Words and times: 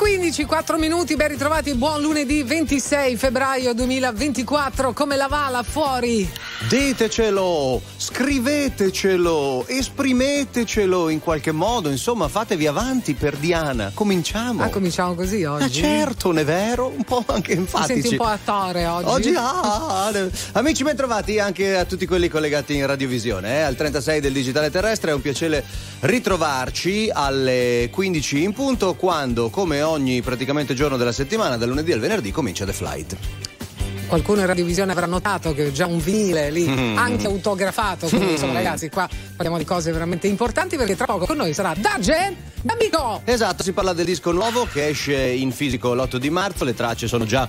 Queen. 0.00 0.09
15, 0.30 0.44
4 0.44 0.78
minuti, 0.78 1.16
ben 1.16 1.26
ritrovati, 1.26 1.74
buon 1.74 2.00
lunedì 2.00 2.44
26 2.44 3.16
febbraio 3.16 3.74
2024. 3.74 4.92
Come 4.92 5.16
la 5.16 5.26
va 5.26 5.48
là 5.50 5.64
fuori? 5.64 6.30
Ditecelo, 6.68 7.82
scrivetecelo, 7.96 9.64
esprimetecelo 9.66 11.08
in 11.08 11.18
qualche 11.18 11.50
modo, 11.50 11.90
insomma, 11.90 12.28
fatevi 12.28 12.68
avanti 12.68 13.14
per 13.14 13.36
Diana. 13.38 13.90
Cominciamo. 13.92 14.62
Ah, 14.62 14.68
cominciamo 14.68 15.14
così 15.14 15.42
oggi? 15.42 15.64
Ah, 15.64 15.68
certo, 15.68 16.28
non 16.28 16.38
è 16.38 16.44
vero? 16.44 16.92
Un 16.94 17.02
po' 17.02 17.24
anche 17.26 17.52
infatti. 17.52 17.94
Ti 17.94 18.00
senti 18.00 18.08
un 18.10 18.16
po' 18.18 18.24
attore 18.26 18.86
oggi? 18.86 19.08
Oggi, 19.08 19.34
ah, 19.36 20.12
amici, 20.52 20.84
ben 20.84 20.94
trovati 20.94 21.40
anche 21.40 21.76
a 21.76 21.84
tutti 21.84 22.06
quelli 22.06 22.28
collegati 22.28 22.76
in 22.76 22.86
radiovisione, 22.86 23.56
eh, 23.56 23.60
al 23.62 23.74
36 23.74 24.20
del 24.20 24.32
digitale 24.32 24.70
terrestre. 24.70 25.10
È 25.10 25.14
un 25.14 25.22
piacere 25.22 25.64
ritrovarci 26.00 27.10
alle 27.12 27.88
15 27.90 28.42
in 28.44 28.52
punto, 28.52 28.94
quando, 28.94 29.50
come 29.50 29.82
ogni 29.82 30.18
praticamente 30.22 30.74
giorno 30.74 30.96
della 30.96 31.12
settimana, 31.12 31.56
dal 31.56 31.68
lunedì 31.68 31.92
al 31.92 32.00
venerdì, 32.00 32.30
comincia 32.30 32.64
The 32.64 32.72
Flight 32.72 33.16
qualcuno 34.10 34.40
in 34.40 34.46
radiovisione 34.46 34.90
avrà 34.90 35.06
notato 35.06 35.54
che 35.54 35.68
ho 35.68 35.70
già 35.72 35.86
un 35.86 36.00
vinile 36.00 36.50
lì, 36.50 36.66
mm. 36.68 36.98
anche 36.98 37.26
autografato. 37.26 38.08
Quindi, 38.08 38.32
insomma, 38.32 38.54
ragazzi, 38.54 38.88
qua 38.88 39.08
parliamo 39.36 39.56
di 39.56 39.64
cose 39.64 39.92
veramente 39.92 40.26
importanti 40.26 40.76
perché 40.76 40.96
tra 40.96 41.06
poco 41.06 41.26
con 41.26 41.36
noi 41.36 41.54
sarà 41.54 41.74
Dagen 41.78 42.36
D'Amico. 42.60 43.22
Esatto, 43.24 43.62
si 43.62 43.72
parla 43.72 43.92
del 43.92 44.04
disco 44.04 44.32
nuovo 44.32 44.66
che 44.70 44.88
esce 44.88 45.16
in 45.16 45.52
fisico 45.52 45.94
l'8 45.94 46.16
di 46.16 46.28
marzo. 46.28 46.64
Le 46.64 46.74
tracce 46.74 47.06
sono 47.06 47.24
già. 47.24 47.46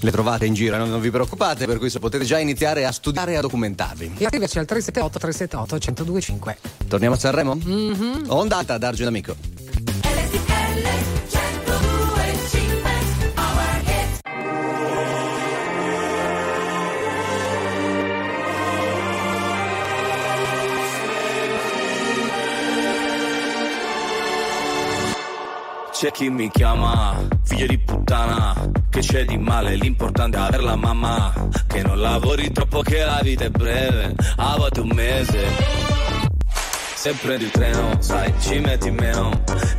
Le 0.00 0.10
trovate 0.12 0.46
in 0.46 0.54
giro, 0.54 0.76
non, 0.76 0.88
non 0.88 1.00
vi 1.00 1.10
preoccupate, 1.10 1.66
per 1.66 1.78
cui 1.78 1.90
potete 1.98 2.24
già 2.24 2.38
iniziare 2.38 2.86
a 2.86 2.92
studiare 2.92 3.32
e 3.32 3.36
a 3.36 3.40
documentarvi. 3.40 4.12
E 4.18 4.24
attivarci 4.24 4.58
al 4.58 4.66
378 4.66 5.18
378 5.18 6.04
1025. 6.04 6.58
Torniamo 6.86 7.16
a 7.16 7.18
Sanremo? 7.18 7.56
Mm-hmm. 7.56 8.30
Ondata, 8.30 8.78
Dargen 8.78 9.08
Amico. 9.08 9.36
C'è 25.98 26.10
chi 26.10 26.28
mi 26.28 26.50
chiama 26.50 27.26
figlio 27.42 27.66
di 27.66 27.78
puttana, 27.78 28.54
che 28.90 29.00
c'è 29.00 29.24
di 29.24 29.38
male, 29.38 29.76
l'importante 29.76 30.36
è 30.36 30.40
aver 30.40 30.62
la 30.62 30.76
mamma, 30.76 31.32
che 31.66 31.82
non 31.82 31.98
lavori 31.98 32.52
troppo 32.52 32.82
che 32.82 33.02
la 33.02 33.20
vita 33.22 33.44
è 33.44 33.48
breve, 33.48 34.14
a 34.36 34.56
volte 34.58 34.80
un 34.80 34.90
mese. 34.92 35.95
Se 37.06 37.12
prendi 37.22 37.44
il 37.44 37.50
treno, 37.52 37.96
sai, 38.00 38.34
ci 38.40 38.58
metti 38.58 38.90
meno, 38.90 39.30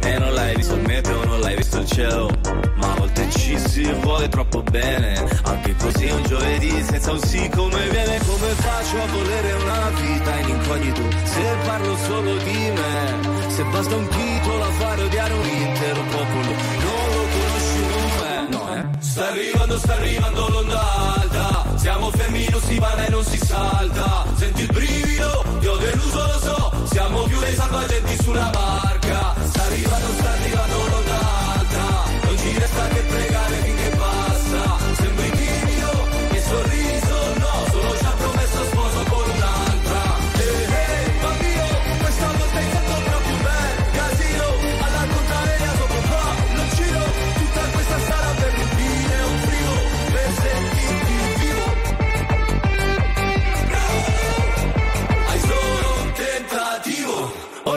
e 0.01 0.17
non 0.17 0.33
l'hai 0.33 0.55
visto 0.55 0.75
il 0.75 0.81
meteo, 0.83 1.25
non 1.25 1.41
l'hai 1.41 1.57
visto 1.57 1.79
il 1.79 1.85
cielo, 1.85 2.29
ma 2.75 2.93
a 2.93 2.95
volte 2.95 3.29
ci 3.31 3.59
si 3.59 3.83
vuole 3.99 4.29
troppo 4.29 4.63
bene, 4.63 5.21
anche 5.43 5.75
così 5.75 6.05
un 6.05 6.23
giovedì 6.23 6.81
senza 6.85 7.11
un 7.11 7.19
sì 7.19 7.49
come 7.53 7.89
viene, 7.89 8.17
come 8.25 8.47
faccio 8.53 9.01
a 9.01 9.05
volere 9.07 9.51
una 9.51 9.89
vita 9.99 10.35
in 10.37 10.47
incognito, 10.47 11.01
se 11.25 11.55
parlo 11.65 11.97
solo 11.97 12.37
di 12.37 12.71
me 12.71 13.47
se 13.57 13.63
basta 13.63 13.95
un 13.95 14.07
titolo 14.07 14.63
a 14.63 14.71
fare 14.71 15.01
odiare 15.01 15.33
un 15.33 15.47
intero 15.47 16.01
popolo. 16.03 16.51
Non 16.79 17.07
lo 17.11 17.25
conosci 17.33 17.79
non 17.89 18.47
no 18.51 18.75
eh. 18.75 18.85
Sta 18.99 19.27
arrivando, 19.27 19.77
sta 19.79 19.93
arrivando 19.95 20.47
l'onda 20.47 20.81
alta. 21.15 21.65
Siamo 21.75 22.09
fermi, 22.11 22.47
non 22.51 22.61
si 22.61 22.75
parla 22.75 23.05
e 23.05 23.09
non 23.09 23.23
si 23.25 23.37
salta. 23.37 24.25
Senti 24.35 24.61
il 24.61 24.71
brivido, 24.71 25.43
ti 25.59 25.67
ho 25.67 25.75
deluso 25.75 26.17
lo 26.17 26.39
so 26.39 26.46
Siamo 26.89 27.23
più 27.23 27.39
dei 27.39 27.53
salvagenti 27.53 28.17
sulla 28.21 28.49
barca 28.49 28.96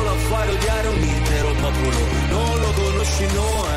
titolo 0.00 0.10
a 0.10 0.14
fare 0.14 0.50
odiare 0.52 0.88
un 0.88 1.02
intero 1.02 1.52
popolo. 1.52 1.98
Non 2.30 2.60
lo 2.60 2.72
conosci, 2.72 3.26
no 3.34 3.68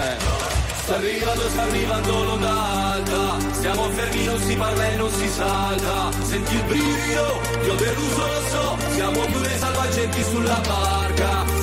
Sta 0.83 0.95
arrivando, 0.95 1.49
sta 1.49 1.61
arrivando 1.61 2.23
l'onda 2.23 2.91
alta 2.91 3.37
Stiamo 3.51 3.89
fermi, 3.89 4.25
non 4.25 4.39
si 4.41 4.55
parla 4.55 4.89
e 4.89 4.95
non 4.95 5.11
si 5.11 5.27
salta. 5.27 6.11
Senti 6.21 6.55
il 6.55 6.63
brivido, 6.63 7.41
ti 7.63 7.69
ho 7.69 7.75
deluso, 7.75 8.27
lo 8.27 8.41
so. 8.49 8.77
Siamo 8.93 9.25
dei 9.25 9.57
salvagenti 9.57 10.23
sulla 10.23 10.61
barca 10.65 11.62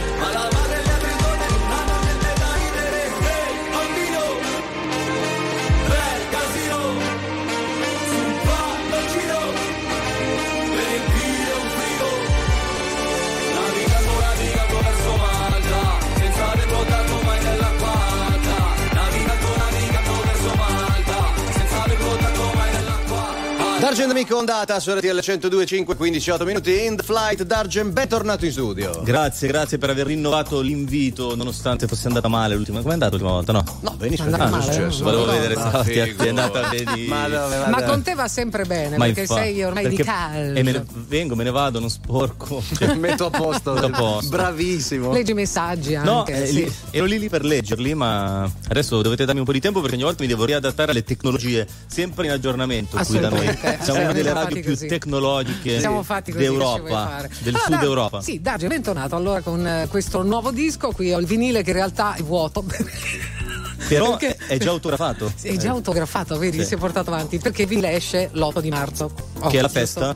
Dargen 23.91 24.09
Amico 24.09 24.37
ondata 24.37 24.79
su 24.79 24.89
RTL 24.93 25.17
102.5 25.17 25.97
15 25.97 26.31
minuti 26.45 26.85
in 26.85 26.95
the 26.95 27.03
flight 27.03 27.43
Dargen 27.43 27.91
bentornato 27.91 28.45
in 28.45 28.51
studio 28.53 29.01
Grazie, 29.03 29.49
grazie 29.49 29.77
per 29.79 29.89
aver 29.89 30.05
rinnovato 30.05 30.61
l'invito 30.61 31.35
nonostante 31.35 31.87
fosse 31.87 32.07
andata 32.07 32.29
male 32.29 32.55
l'ultima. 32.55 32.77
Come 32.79 32.91
è 32.91 32.93
andata 32.93 33.11
l'ultima 33.11 33.31
volta? 33.33 33.51
No. 33.51 33.63
no 33.81 33.91
benissimo 33.97 34.29
cosa 34.29 34.45
è 34.45 34.49
male, 34.49 34.63
successo? 34.63 35.03
non 35.03 35.11
Volevo 35.11 35.25
lo 35.25 35.31
vedere 35.33 35.55
Ma 35.55 35.83
se 35.83 35.91
ti 35.91 36.09
figo. 36.09 36.23
è 36.23 36.27
andata 36.29 36.69
vedi. 36.69 37.05
ma 37.07 37.27
dove 37.27 37.57
Ma 37.57 37.69
vada? 37.69 37.85
con 37.87 38.01
te 38.01 38.15
va 38.15 38.27
sempre 38.29 38.63
bene 38.63 38.95
Ma 38.95 39.03
perché 39.07 39.19
infa- 39.21 39.35
sei 39.35 39.61
ormai 39.63 39.89
di 39.89 39.95
perché- 39.97 40.11
calcio. 40.11 40.53
E 40.59 40.63
me 40.63 40.71
ne 40.71 40.85
vengo, 41.09 41.35
me 41.35 41.43
ne 41.43 41.51
vado, 41.51 41.79
non 41.81 41.89
sporco. 41.89 42.63
Cioè, 42.77 42.93
metto 42.95 43.25
a 43.25 43.29
posto, 43.29 43.73
Metto 43.73 43.85
a 43.87 43.89
posto. 43.89 44.29
bravissimo 44.29 45.11
Leggi 45.11 45.31
i 45.31 45.33
messaggi 45.33 45.95
anche. 45.95 46.09
No, 46.09 46.25
eh, 46.27 46.45
sì. 46.45 46.53
lì- 46.53 46.73
ero 46.91 47.03
lì 47.05 47.19
lì 47.19 47.27
per 47.27 47.43
leggerli, 47.43 47.93
ma 47.93 48.49
adesso 48.69 49.01
dovete 49.01 49.25
darmi 49.25 49.41
un 49.41 49.45
po' 49.45 49.51
di 49.51 49.59
tempo 49.59 49.81
perché 49.81 49.95
ogni 49.95 50.05
volta 50.05 50.21
mi 50.23 50.29
devo 50.29 50.45
riadattare 50.45 50.91
alle 50.91 51.03
tecnologie, 51.03 51.67
sempre 51.87 52.27
in 52.27 52.31
aggiornamento 52.31 52.97
qui 53.05 53.19
da 53.19 53.27
noi. 53.27 53.79
Siamo 53.81 54.01
una 54.01 54.11
delle 54.13 54.33
radio 54.33 54.59
più 54.61 54.69
così. 54.71 54.87
tecnologiche 54.87 55.79
Siamo 55.79 56.03
fatti 56.03 56.31
così 56.31 56.43
d'Europa, 56.43 57.27
del 57.39 57.55
Allora, 57.55 57.71
sud 57.79 57.83
Europa. 57.83 58.21
Sì, 58.21 58.41
Daggio, 58.41 58.67
bentornato 58.67 59.15
allora 59.15 59.41
con 59.41 59.65
eh, 59.65 59.87
questo 59.89 60.23
nuovo 60.23 60.51
disco. 60.51 60.91
Qui 60.91 61.13
ho 61.13 61.19
il 61.19 61.25
vinile 61.25 61.63
che 61.63 61.69
in 61.71 61.75
realtà 61.75 62.15
è 62.15 62.21
vuoto. 62.23 62.63
Però 63.87 64.15
Perché- 64.15 64.37
è 64.47 64.57
già 64.57 64.69
autografato. 64.69 65.33
È 65.41 65.57
già 65.57 65.71
autografato, 65.71 66.37
vedi, 66.37 66.59
Sì. 66.59 66.65
si 66.65 66.73
è 66.75 66.77
portato 66.77 67.09
avanti 67.11 67.39
perché 67.39 67.65
vinile 67.65 67.91
esce 67.93 68.29
l'8 68.31 68.59
di 68.61 68.69
marzo. 68.69 69.11
Oh, 69.39 69.49
Che 69.49 69.57
è 69.57 69.61
la 69.61 69.67
festa? 69.67 70.15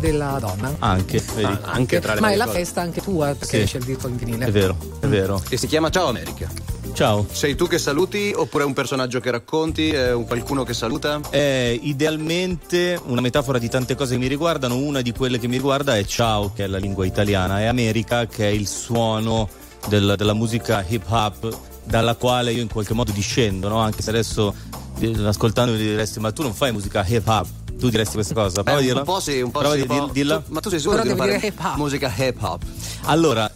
della 0.00 0.38
donna. 0.40 0.74
Anche, 0.78 1.22
vedi. 1.34 1.44
Ah, 1.44 1.60
anche 1.64 2.00
tra 2.00 2.14
le 2.14 2.20
Ma 2.20 2.30
è 2.30 2.36
la 2.36 2.46
cose. 2.46 2.58
festa 2.58 2.80
anche 2.80 3.02
tua 3.02 3.26
perché 3.38 3.46
Sì. 3.58 3.62
esce 3.62 3.76
il 3.78 3.84
disco 3.84 4.08
in 4.08 4.16
vinile. 4.16 4.46
È 4.46 4.50
vero, 4.50 4.76
è 5.00 5.06
vero. 5.06 5.40
Che 5.46 5.56
si 5.58 5.66
chiama 5.66 5.90
Ciao 5.90 6.08
America. 6.08 6.48
Ciao. 6.94 7.26
Sei 7.28 7.56
tu 7.56 7.66
che 7.66 7.78
saluti 7.78 8.32
oppure 8.34 8.62
un 8.62 8.72
personaggio 8.72 9.18
che 9.18 9.30
racconti? 9.32 9.88
È 9.90 10.12
un 10.12 10.26
qualcuno 10.26 10.62
che 10.62 10.74
saluta? 10.74 11.20
È 11.28 11.76
idealmente 11.82 13.00
una 13.06 13.20
metafora 13.20 13.58
di 13.58 13.68
tante 13.68 13.96
cose 13.96 14.12
che 14.12 14.18
mi 14.20 14.28
riguardano. 14.28 14.76
Una 14.76 15.00
di 15.00 15.10
quelle 15.12 15.40
che 15.40 15.48
mi 15.48 15.56
riguarda 15.56 15.96
è 15.96 16.04
ciao, 16.04 16.52
che 16.54 16.64
è 16.64 16.66
la 16.68 16.78
lingua 16.78 17.04
italiana, 17.04 17.60
e 17.60 17.66
America, 17.66 18.26
che 18.26 18.46
è 18.48 18.52
il 18.52 18.68
suono 18.68 19.48
del- 19.88 20.14
della 20.16 20.34
musica 20.34 20.84
hip 20.86 21.04
hop, 21.08 21.58
dalla 21.82 22.14
quale 22.14 22.52
io 22.52 22.62
in 22.62 22.68
qualche 22.68 22.94
modo 22.94 23.10
discendo, 23.10 23.68
no? 23.68 23.78
Anche 23.80 24.00
se 24.00 24.10
adesso 24.10 24.54
eh, 25.00 25.12
ascoltando 25.26 25.72
mi 25.72 25.78
diresti, 25.78 26.20
ma 26.20 26.30
tu 26.30 26.42
non 26.42 26.54
fai 26.54 26.70
musica 26.70 27.04
hip 27.04 27.26
hop. 27.26 27.46
Tu 27.76 27.88
diresti 27.88 28.14
questa 28.14 28.34
cosa? 28.34 28.62
Prova 28.62 28.78
a 28.78 28.80
Eh, 28.80 28.84
dirla. 28.84 29.00
un 29.00 29.04
po' 29.04 29.18
sì, 29.18 29.40
un 29.40 29.50
po' 29.50 29.58
Prova 29.58 29.74
sì, 29.74 29.80
a 29.80 29.82
un 29.82 29.88
po'. 29.98 30.04
di- 30.06 30.12
dilla. 30.12 30.40
Ma 30.46 30.60
tu 30.60 30.68
sei 30.68 30.78
sicuro 30.78 31.02
Però 31.02 31.12
di 31.12 31.18
non 31.18 31.26
fare 31.28 31.44
hip 31.44 31.58
hop. 31.60 31.76
musica 31.76 32.12
hip 32.16 32.40
hop? 32.40 32.62
Allora, 33.06 33.50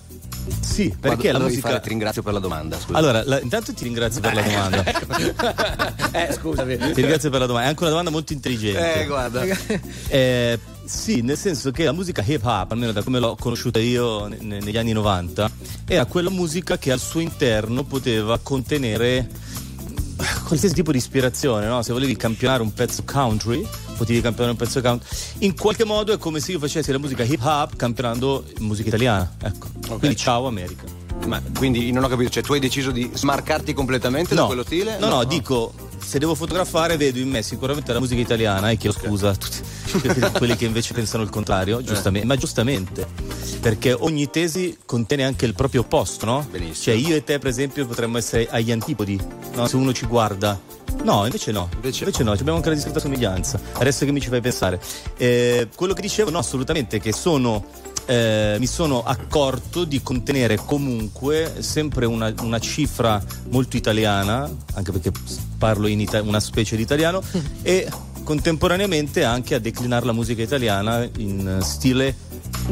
sì, 0.60 0.94
perché 0.98 1.32
la 1.32 1.38
Devi 1.38 1.50
musica. 1.50 1.68
fare, 1.68 1.80
ti 1.80 1.88
ringrazio 1.88 2.22
per 2.22 2.32
la 2.32 2.38
domanda. 2.38 2.78
Scusa. 2.78 2.98
Allora, 2.98 3.22
la- 3.24 3.40
intanto 3.40 3.72
ti 3.74 3.84
ringrazio 3.84 4.20
per 4.20 4.34
la 4.34 4.42
domanda. 4.42 4.84
eh, 6.12 6.32
scusami. 6.32 6.76
Ti 6.76 6.92
ringrazio 6.94 7.30
per 7.30 7.40
la 7.40 7.46
domanda. 7.46 7.66
È 7.66 7.70
anche 7.70 7.80
una 7.82 7.90
domanda 7.90 8.10
molto 8.10 8.32
intelligente. 8.32 9.00
Eh, 9.02 9.06
guarda. 9.06 9.44
Eh, 10.08 10.58
sì, 10.84 11.20
nel 11.20 11.36
senso 11.36 11.70
che 11.70 11.84
la 11.84 11.92
musica 11.92 12.22
hip 12.24 12.42
hop, 12.44 12.72
almeno 12.72 12.92
da 12.92 13.02
come 13.02 13.18
l'ho 13.18 13.36
conosciuta 13.38 13.78
io 13.78 14.26
ne- 14.26 14.38
ne- 14.40 14.60
negli 14.60 14.76
anni 14.78 14.92
90, 14.92 15.50
era 15.86 16.06
quella 16.06 16.30
musica 16.30 16.78
che 16.78 16.90
al 16.92 16.98
suo 16.98 17.20
interno 17.20 17.84
poteva 17.84 18.38
contenere 18.42 19.28
qualsiasi 20.46 20.74
tipo 20.74 20.90
di 20.90 20.98
ispirazione, 20.98 21.66
no? 21.66 21.82
Se 21.82 21.92
volevi 21.92 22.16
campionare 22.16 22.62
un 22.62 22.72
pezzo 22.72 23.02
country, 23.04 23.64
potevi 23.96 24.20
campionare 24.22 24.52
un 24.52 24.56
pezzo 24.56 24.80
country. 24.80 25.06
In 25.40 25.54
qualche 25.54 25.84
modo 25.84 26.12
è 26.12 26.18
come 26.18 26.40
se 26.40 26.52
io 26.52 26.58
facessi 26.58 26.90
la 26.90 26.98
musica 26.98 27.22
hip 27.22 27.42
hop 27.44 27.76
campionando 27.76 28.44
musica 28.60 28.88
italiana. 28.88 29.30
Ecco. 29.42 29.66
Quindi 29.96 30.16
ciao 30.16 30.46
America. 30.46 30.84
Ma 31.26 31.42
quindi 31.56 31.90
non 31.90 32.04
ho 32.04 32.08
capito, 32.08 32.30
cioè 32.30 32.42
tu 32.42 32.52
hai 32.52 32.60
deciso 32.60 32.90
di 32.90 33.10
smarcarti 33.12 33.72
completamente 33.72 34.34
da 34.34 34.44
quello 34.44 34.62
stile? 34.62 34.98
No, 34.98 35.08
no, 35.08 35.24
dico, 35.24 35.72
se 35.98 36.18
devo 36.18 36.34
fotografare 36.34 36.96
vedo 36.96 37.18
in 37.18 37.28
me 37.28 37.42
sicuramente 37.42 37.92
la 37.92 37.98
musica 37.98 38.20
italiana 38.20 38.70
e 38.70 38.76
chiedo 38.76 38.96
scusa 38.98 39.30
a 39.30 39.34
tutti 39.34 39.60
quelli 40.32 40.56
che 40.56 40.64
invece 40.64 40.94
pensano 40.94 41.22
il 41.22 41.30
contrario, 41.30 41.82
giustamente, 41.82 42.26
ma 42.26 42.36
giustamente, 42.36 43.06
perché 43.60 43.92
ogni 43.92 44.30
tesi 44.30 44.78
contiene 44.86 45.24
anche 45.24 45.44
il 45.44 45.54
proprio 45.54 45.80
opposto, 45.80 46.24
no? 46.24 46.46
Benissimo. 46.50 46.74
Cioè 46.76 46.94
io 46.94 47.16
e 47.16 47.24
te 47.24 47.38
per 47.38 47.48
esempio 47.48 47.86
potremmo 47.86 48.18
essere 48.18 48.48
agli 48.48 48.70
antipodi, 48.70 49.20
no? 49.54 49.66
Se 49.66 49.76
uno 49.76 49.92
ci 49.92 50.06
guarda. 50.06 50.58
No, 51.02 51.24
invece 51.24 51.52
no. 51.52 51.68
Invece 51.74 52.04
Invece, 52.04 52.22
no, 52.24 52.32
abbiamo 52.32 52.54
anche 52.54 52.68
una 52.68 52.76
discreta 52.76 53.00
somiglianza. 53.00 53.60
Adesso 53.72 54.04
che 54.04 54.12
mi 54.12 54.20
ci 54.20 54.28
fai 54.28 54.40
pensare. 54.40 54.80
Eh, 55.16 55.68
quello 55.74 55.92
che 55.92 56.00
dicevo, 56.00 56.30
no, 56.30 56.38
assolutamente, 56.38 56.98
che 56.98 57.12
sono 57.12 57.64
eh, 58.08 58.56
mi 58.58 58.66
sono 58.66 59.02
accorto 59.02 59.84
di 59.84 60.02
contenere 60.02 60.56
comunque 60.56 61.56
sempre 61.58 62.06
una, 62.06 62.32
una 62.40 62.58
cifra 62.58 63.22
molto 63.50 63.76
italiana, 63.76 64.50
anche 64.74 64.92
perché 64.92 65.12
parlo 65.58 65.86
in 65.86 66.00
ita- 66.00 66.22
una 66.22 66.40
specie 66.40 66.74
di 66.74 66.82
italiano, 66.82 67.22
e 67.60 67.86
contemporaneamente 68.24 69.24
anche 69.24 69.54
a 69.54 69.58
declinare 69.58 70.06
la 70.06 70.12
musica 70.12 70.40
italiana 70.40 71.06
in 71.18 71.58
stile 71.60 72.14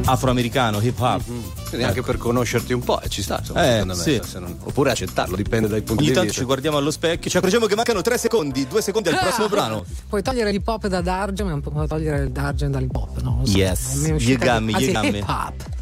afroamericano, 0.04 0.80
hip 0.80 0.98
hop. 1.00 1.22
Quindi 1.68 1.84
anche 1.86 2.02
per 2.02 2.16
conoscerti 2.18 2.72
un 2.72 2.80
po', 2.82 3.00
e 3.00 3.08
ci 3.08 3.22
sta, 3.22 3.38
insomma, 3.40 3.64
Eh, 3.64 3.72
secondo 3.72 3.96
me. 3.96 4.02
sì. 4.02 4.20
se 4.24 4.38
non- 4.38 4.56
Oppure 4.64 4.90
accettarlo, 4.90 5.36
dipende 5.36 5.68
dai 5.68 5.80
punti 5.82 6.00
Ogni 6.02 6.08
di 6.08 6.14
tanto 6.14 6.26
vista. 6.28 6.40
ci 6.40 6.46
guardiamo 6.46 6.76
allo 6.76 6.90
specchio, 6.90 7.30
ci 7.30 7.36
accorgiamo 7.36 7.66
che 7.66 7.74
mancano 7.74 8.02
tre 8.02 8.18
secondi, 8.18 8.66
due 8.68 8.82
secondi 8.82 9.08
al 9.08 9.18
prossimo 9.18 9.48
brano. 9.50 9.84
Puoi 10.08 10.22
togliere 10.22 10.50
l'hip 10.52 10.66
hop 10.66 10.86
da 10.86 11.00
Dargen, 11.00 11.46
ma 11.48 11.60
puoi 11.60 11.86
togliere 11.86 12.24
il 12.24 12.30
Dargen 12.30 12.70
dall'hip 12.70 12.94
hop, 12.94 13.20
no? 13.22 13.34
Non 13.36 13.46
so. 13.46 13.56
Yes, 13.56 14.12
Yegami, 14.18 14.72
ah, 14.74 14.78
sì, 14.78 14.84
Yegami. 14.84 15.24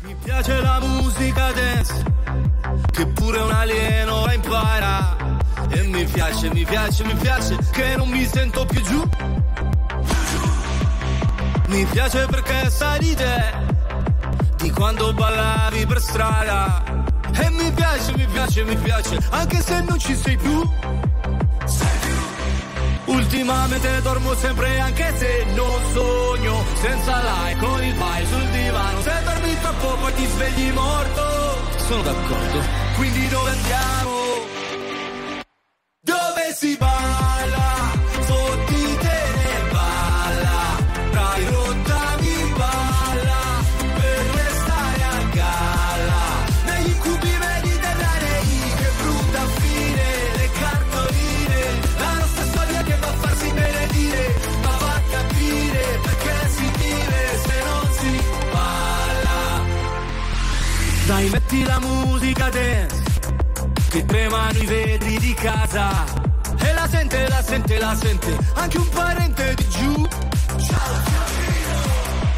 Mi 0.05 0.15
piace 0.23 0.61
la 0.61 0.81
musica 0.81 1.53
dance, 1.53 2.05
che 2.93 3.07
pure 3.09 3.41
un 3.41 3.51
alieno 3.51 4.25
la 4.27 4.33
impara. 4.35 5.17
E 5.71 5.83
mi 5.83 6.05
piace, 6.05 6.51
mi 6.53 6.65
piace, 6.65 7.05
mi 7.05 7.15
piace, 7.15 7.57
che 7.73 7.97
non 7.97 8.09
mi 8.09 8.25
sento 8.27 8.65
più 8.67 8.81
giù. 8.83 9.03
Mi 11.69 11.85
piace 11.87 12.27
perché 12.27 12.71
sai 12.71 12.99
di 13.01 13.15
te, 13.15 13.74
di 14.65 14.71
quando 14.71 15.13
ballavi 15.13 15.87
per 15.87 16.01
strada. 16.01 16.83
E 17.35 17.51
mi 17.51 17.71
piace, 17.73 18.17
mi 18.17 18.27
piace, 18.27 18.65
mi 18.65 18.77
piace, 18.77 19.19
anche 19.31 19.61
se 19.61 19.81
non 19.83 19.99
ci 19.99 20.17
sei 20.17 20.37
più. 20.39 20.71
Ultimamente 23.07 24.01
dormo 24.01 24.35
sempre 24.35 24.81
anche 24.81 25.15
se 25.19 25.45
non 25.55 25.79
sogno 25.93 26.65
Senza 26.81 27.21
like 27.23 27.61
con 27.61 27.85
il 27.85 27.95
pai 27.95 28.27
sul 28.27 28.49
divano 28.49 29.01
Se 29.03 29.13
dormi 29.25 29.61
troppo 29.61 29.97
poi 30.01 30.15
ti 30.15 30.27
svegli 30.27 30.73
morto 30.73 31.23
Sono 31.87 32.03
d'accordo 32.03 32.63
Quindi 32.97 33.29
dove 33.29 33.51
andiamo? 33.51 34.13
Dove 36.01 36.55
si 36.57 36.77
balla? 36.79 37.34
Metti 61.55 61.65
la 61.65 61.79
musica 61.79 62.51
dance 62.51 63.03
che 63.89 64.05
tremano 64.05 64.59
i 64.59 64.67
vetri 64.67 65.19
di 65.19 65.35
casa 65.35 66.05
e 66.59 66.73
la 66.73 66.89
sente, 66.89 67.29
la 67.29 67.43
sente, 67.43 67.79
la 67.79 67.95
sente 67.95 68.39
anche 68.55 68.79
un 68.79 68.89
parente 68.89 69.55
di 69.55 69.69
giù. 69.69 70.09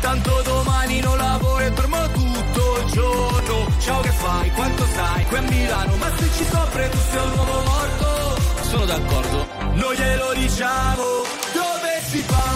Tanto 0.00 0.42
domani 0.44 1.00
non 1.00 1.16
lavoro 1.16 1.64
e 1.64 1.70
dormo 1.72 2.10
tutto 2.10 2.78
il 2.84 2.92
giorno. 2.92 3.66
Ciao 3.78 4.00
che 4.02 4.10
fai? 4.10 4.50
Quanto 4.52 4.84
stai? 4.84 5.24
Qui 5.24 5.36
a 5.36 5.40
Milano, 5.40 5.96
ma 5.96 6.10
se 6.16 6.30
ci 6.36 6.44
scopre 6.44 6.88
tu 6.90 6.98
sei 7.10 7.24
un 7.24 7.38
uomo 7.38 7.62
morto. 7.62 8.40
Sono 8.68 8.84
d'accordo, 8.84 9.46
noi 9.74 9.96
glielo 9.96 10.32
diciamo. 10.34 11.04
Dove 11.52 12.02
si 12.08 12.24
balla? 12.28 12.55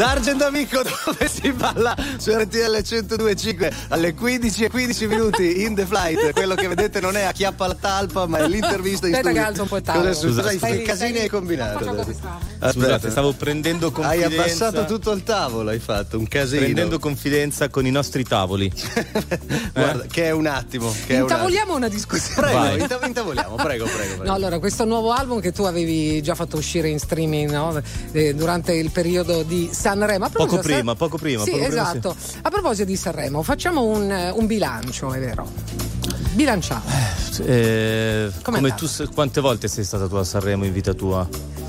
D'Argent 0.00 0.40
Amico 0.40 0.80
dove 1.04 1.28
si 1.28 1.52
balla 1.52 1.94
su 2.16 2.30
RTL 2.30 2.56
102.5 2.78 3.72
alle 3.88 4.14
15 4.14 4.64
e 4.64 4.70
15 4.70 5.06
minuti 5.06 5.62
in 5.62 5.74
the 5.74 5.84
flight. 5.84 6.32
Quello 6.32 6.54
che 6.54 6.68
vedete 6.68 7.00
non 7.00 7.18
è 7.18 7.24
a 7.24 7.32
chiappa 7.32 7.66
la 7.66 7.74
talpa, 7.74 8.24
ma 8.26 8.38
è 8.38 8.48
l'intervista 8.48 9.06
in 9.08 9.12
Aspetta 9.12 9.28
studio. 9.28 9.32
che 9.42 9.46
alzo 9.46 9.62
un 9.62 9.68
po' 9.68 9.76
il 9.76 9.82
tavolo. 9.82 10.04
Cosa 10.08 10.18
è 10.18 10.30
successo? 10.30 10.56
Stai- 10.56 10.82
casini 10.82 11.18
hai 11.18 11.28
combinato? 11.28 11.84
Scusate, 12.72 13.10
stavo 13.10 13.32
prendendo 13.34 13.88
Hai 13.88 13.92
confidenza. 13.92 14.40
abbassato 14.68 14.84
tutto 14.86 15.10
il 15.12 15.22
tavolo, 15.22 15.68
hai 15.68 15.78
fatto 15.78 16.16
un 16.18 16.26
casino. 16.26 16.62
Prendendo 16.62 16.98
confidenza 16.98 17.68
con 17.68 17.84
i 17.84 17.90
nostri 17.90 18.24
tavoli. 18.24 18.72
Guarda, 19.74 20.06
che 20.10 20.24
è 20.24 20.30
un 20.30 20.46
attimo. 20.46 20.90
Che 20.90 21.14
è 21.14 21.20
un 21.20 21.24
attimo. 21.24 21.28
Intavoliamo 21.28 21.76
una 21.76 21.88
discussione. 21.88 22.40
Prego, 22.40 22.58
Vai. 22.58 22.80
inta- 22.80 23.00
intavoliamo, 23.06 23.54
prego, 23.56 23.84
prego. 23.84 24.14
prego. 24.16 24.24
No, 24.24 24.32
allora, 24.32 24.58
questo 24.60 24.86
nuovo 24.86 25.12
album 25.12 25.40
che 25.40 25.52
tu 25.52 25.64
avevi 25.64 26.22
già 26.22 26.34
fatto 26.34 26.56
uscire 26.56 26.88
in 26.88 26.98
streaming 26.98 27.50
no? 27.50 27.80
Eh, 28.12 28.34
durante 28.34 28.72
il 28.72 28.90
periodo 28.90 29.42
di 29.42 29.68
Sanremo. 29.90 30.28
Poco 30.30 30.58
prima, 30.58 30.94
poco 30.94 31.16
prima, 31.16 31.44
Sì, 31.44 31.50
poco 31.50 31.64
prima, 31.66 31.82
esatto. 31.82 32.16
A 32.42 32.50
proposito 32.50 32.84
di 32.84 32.96
Sanremo, 32.96 33.42
facciamo 33.42 33.84
un, 33.84 34.10
eh, 34.10 34.30
un 34.30 34.46
bilancio, 34.46 35.12
è 35.12 35.18
vero. 35.18 35.48
Bilanciamo. 36.32 36.82
Eh, 37.44 38.30
Com'è 38.42 38.56
come 38.58 38.74
tu, 38.74 38.86
quante 39.14 39.40
volte 39.40 39.68
sei 39.68 39.84
stata 39.84 40.06
tu 40.06 40.14
a 40.14 40.24
Sanremo 40.24 40.64
in 40.64 40.72
vita 40.72 40.92
tua? 40.94 41.26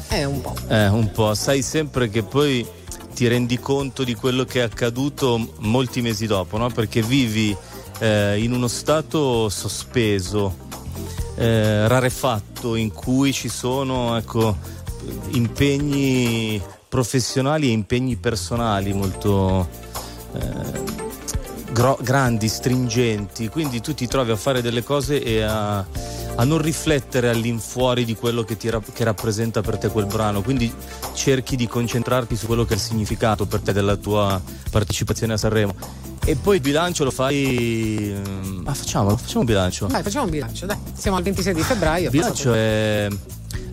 È 0.07 0.23
un 0.23 0.41
po'. 0.41 0.55
Eh, 0.67 0.87
un 0.87 1.11
po'. 1.11 1.33
Sai 1.33 1.61
sempre 1.61 2.09
che 2.09 2.23
poi 2.23 2.65
ti 3.13 3.27
rendi 3.27 3.59
conto 3.59 4.03
di 4.03 4.13
quello 4.13 4.45
che 4.45 4.59
è 4.59 4.63
accaduto 4.63 5.53
molti 5.59 6.01
mesi 6.01 6.27
dopo, 6.27 6.57
no? 6.57 6.69
Perché 6.69 7.01
vivi 7.01 7.55
eh, 7.99 8.41
in 8.41 8.51
uno 8.51 8.67
stato 8.67 9.49
sospeso, 9.49 10.55
eh, 11.35 11.87
rarefatto, 11.87 12.75
in 12.75 12.91
cui 12.91 13.33
ci 13.33 13.49
sono 13.49 14.15
ecco, 14.17 14.57
impegni 15.29 16.61
professionali 16.95 17.69
e 17.69 17.71
impegni 17.71 18.17
personali 18.17 18.91
molto 18.91 19.65
eh, 20.33 20.39
gro- 21.71 21.97
grandi, 22.01 22.49
stringenti, 22.49 23.47
quindi 23.47 23.79
tu 23.79 23.93
ti 23.93 24.07
trovi 24.07 24.31
a 24.31 24.35
fare 24.35 24.61
delle 24.61 24.83
cose 24.83 25.23
e 25.23 25.41
a, 25.41 25.77
a 25.77 26.43
non 26.43 26.57
riflettere 26.57 27.29
all'infuori 27.29 28.03
di 28.03 28.13
quello 28.13 28.43
che, 28.43 28.57
ti 28.57 28.69
ra- 28.69 28.81
che 28.91 29.05
rappresenta 29.05 29.61
per 29.61 29.77
te 29.77 29.87
quel 29.87 30.05
brano, 30.05 30.41
quindi 30.41 30.69
cerchi 31.13 31.55
di 31.55 31.65
concentrarti 31.65 32.35
su 32.35 32.45
quello 32.45 32.65
che 32.65 32.73
è 32.73 32.75
il 32.75 32.81
significato 32.81 33.45
per 33.45 33.61
te 33.61 33.71
della 33.71 33.95
tua 33.95 34.41
partecipazione 34.69 35.31
a 35.31 35.37
Sanremo. 35.37 35.73
E 36.25 36.35
poi 36.35 36.57
il 36.57 36.61
bilancio 36.61 37.05
lo 37.05 37.11
fai. 37.11 38.13
mm, 38.13 38.63
Ma 38.63 38.73
facciamolo, 38.73 39.15
facciamo 39.15 39.39
un 39.39 39.45
bilancio. 39.45 39.85
Dai, 39.87 40.03
facciamo 40.03 40.25
un 40.25 40.29
bilancio, 40.31 40.65
dai. 40.65 40.77
Siamo 40.93 41.15
al 41.15 41.23
26 41.23 41.53
di 41.53 41.61
febbraio. 41.63 42.03
Il 42.05 42.09
bilancio 42.11 42.53
è, 42.53 43.07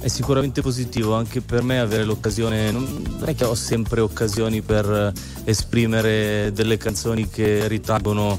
è 0.01 0.09
sicuramente 0.09 0.63
positivo 0.63 1.15
anche 1.15 1.41
per 1.41 1.63
me 1.63 1.81
avere 1.81 2.05
l'occasione, 2.05 2.71
non, 2.71 3.23
è 3.25 3.35
che 3.35 3.45
ho 3.45 3.55
sempre 3.55 4.01
occasioni 4.01 4.63
per 4.63 5.13
eh, 5.15 5.51
esprimere 5.51 6.53
delle 6.53 6.77
canzoni 6.77 7.29
che 7.29 7.67
ritraggono 7.67 8.39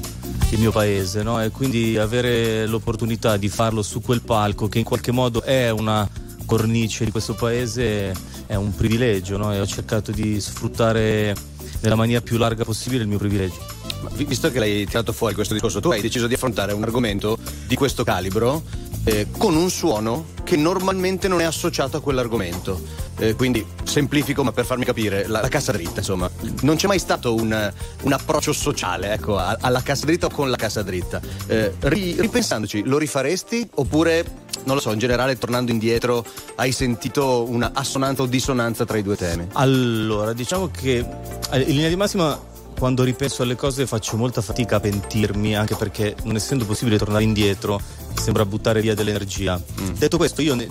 il 0.50 0.58
mio 0.58 0.72
paese, 0.72 1.22
no? 1.22 1.42
E 1.42 1.50
quindi 1.50 1.96
avere 1.96 2.66
l'opportunità 2.66 3.36
di 3.36 3.48
farlo 3.48 3.82
su 3.82 4.00
quel 4.00 4.22
palco 4.22 4.68
che 4.68 4.78
in 4.78 4.84
qualche 4.84 5.12
modo 5.12 5.42
è 5.42 5.70
una 5.70 6.08
cornice 6.46 7.04
di 7.04 7.10
questo 7.10 7.34
paese 7.34 8.12
è 8.46 8.56
un 8.56 8.74
privilegio, 8.74 9.36
no? 9.36 9.52
E 9.52 9.60
ho 9.60 9.66
cercato 9.66 10.10
di 10.10 10.40
sfruttare 10.40 11.34
nella 11.82 11.94
maniera 11.94 12.20
più 12.20 12.36
larga 12.36 12.64
possibile 12.64 13.02
il 13.02 13.08
mio 13.08 13.18
privilegio. 13.18 13.78
Ma 14.02 14.10
vi- 14.14 14.24
visto 14.24 14.50
che 14.50 14.58
l'hai 14.58 14.86
tirato 14.86 15.12
fuori 15.12 15.34
questo 15.34 15.52
discorso, 15.52 15.80
tu 15.80 15.90
hai 15.90 16.00
deciso 16.00 16.26
di 16.26 16.34
affrontare 16.34 16.72
un 16.72 16.82
argomento 16.82 17.38
di 17.66 17.76
questo 17.76 18.02
calibro 18.02 18.62
eh, 19.04 19.26
con 19.36 19.56
un 19.56 19.70
suono 19.70 20.26
che 20.44 20.56
normalmente 20.56 21.28
non 21.28 21.40
è 21.40 21.44
associato 21.44 21.96
a 21.96 22.00
quell'argomento. 22.00 23.08
Eh, 23.18 23.34
quindi 23.34 23.64
semplifico, 23.84 24.42
ma 24.42 24.50
per 24.50 24.64
farmi 24.64 24.84
capire, 24.84 25.26
la, 25.26 25.42
la 25.42 25.48
cassa 25.48 25.72
dritta, 25.72 25.98
insomma, 26.00 26.30
non 26.62 26.76
c'è 26.76 26.86
mai 26.86 26.98
stato 26.98 27.34
un, 27.34 27.72
un 28.02 28.12
approccio 28.12 28.52
sociale 28.52 29.12
ecco, 29.12 29.36
a- 29.36 29.58
alla 29.60 29.82
cassa 29.82 30.06
dritta 30.06 30.26
o 30.26 30.30
con 30.30 30.48
la 30.48 30.56
cassa 30.56 30.82
dritta. 30.82 31.20
Eh, 31.46 31.74
ri- 31.80 32.18
ripensandoci, 32.18 32.82
lo 32.84 32.96
rifaresti 32.96 33.68
oppure, 33.74 34.24
non 34.64 34.74
lo 34.74 34.80
so, 34.80 34.90
in 34.92 34.98
generale, 34.98 35.36
tornando 35.36 35.70
indietro, 35.70 36.24
hai 36.56 36.72
sentito 36.72 37.44
una 37.46 37.72
assonanza 37.74 38.22
o 38.22 38.26
dissonanza 38.26 38.86
tra 38.86 38.96
i 38.96 39.02
due 39.02 39.16
temi? 39.16 39.46
Allora, 39.52 40.32
diciamo 40.32 40.68
che 40.70 41.06
eh, 41.50 41.60
in 41.60 41.74
linea 41.74 41.88
di 41.90 41.96
massima 41.96 42.48
quando 42.78 43.02
ripenso 43.02 43.42
alle 43.42 43.56
cose 43.56 43.86
faccio 43.86 44.16
molta 44.16 44.40
fatica 44.40 44.76
a 44.76 44.80
pentirmi, 44.80 45.56
anche 45.56 45.76
perché 45.76 46.14
non 46.24 46.36
essendo 46.36 46.64
possibile 46.64 46.98
tornare 46.98 47.24
indietro, 47.24 47.80
sembra 48.14 48.44
buttare 48.46 48.80
via 48.80 48.94
dell'energia. 48.94 49.60
Detto 49.98 50.16
questo, 50.16 50.40
io 50.42 50.54
ne- 50.54 50.68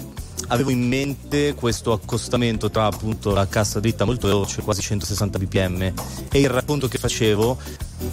avevo 0.47 0.71
in 0.71 0.87
mente 0.87 1.53
questo 1.53 1.91
accostamento 1.91 2.69
tra 2.71 2.85
appunto 2.85 3.31
la 3.33 3.47
cassa 3.47 3.79
dritta 3.79 4.05
molto 4.05 4.27
veloce, 4.27 4.61
quasi 4.61 4.81
160 4.81 5.37
bpm, 5.37 5.93
e 6.31 6.39
il 6.39 6.49
racconto 6.49 6.87
che 6.87 6.97
facevo, 6.97 7.57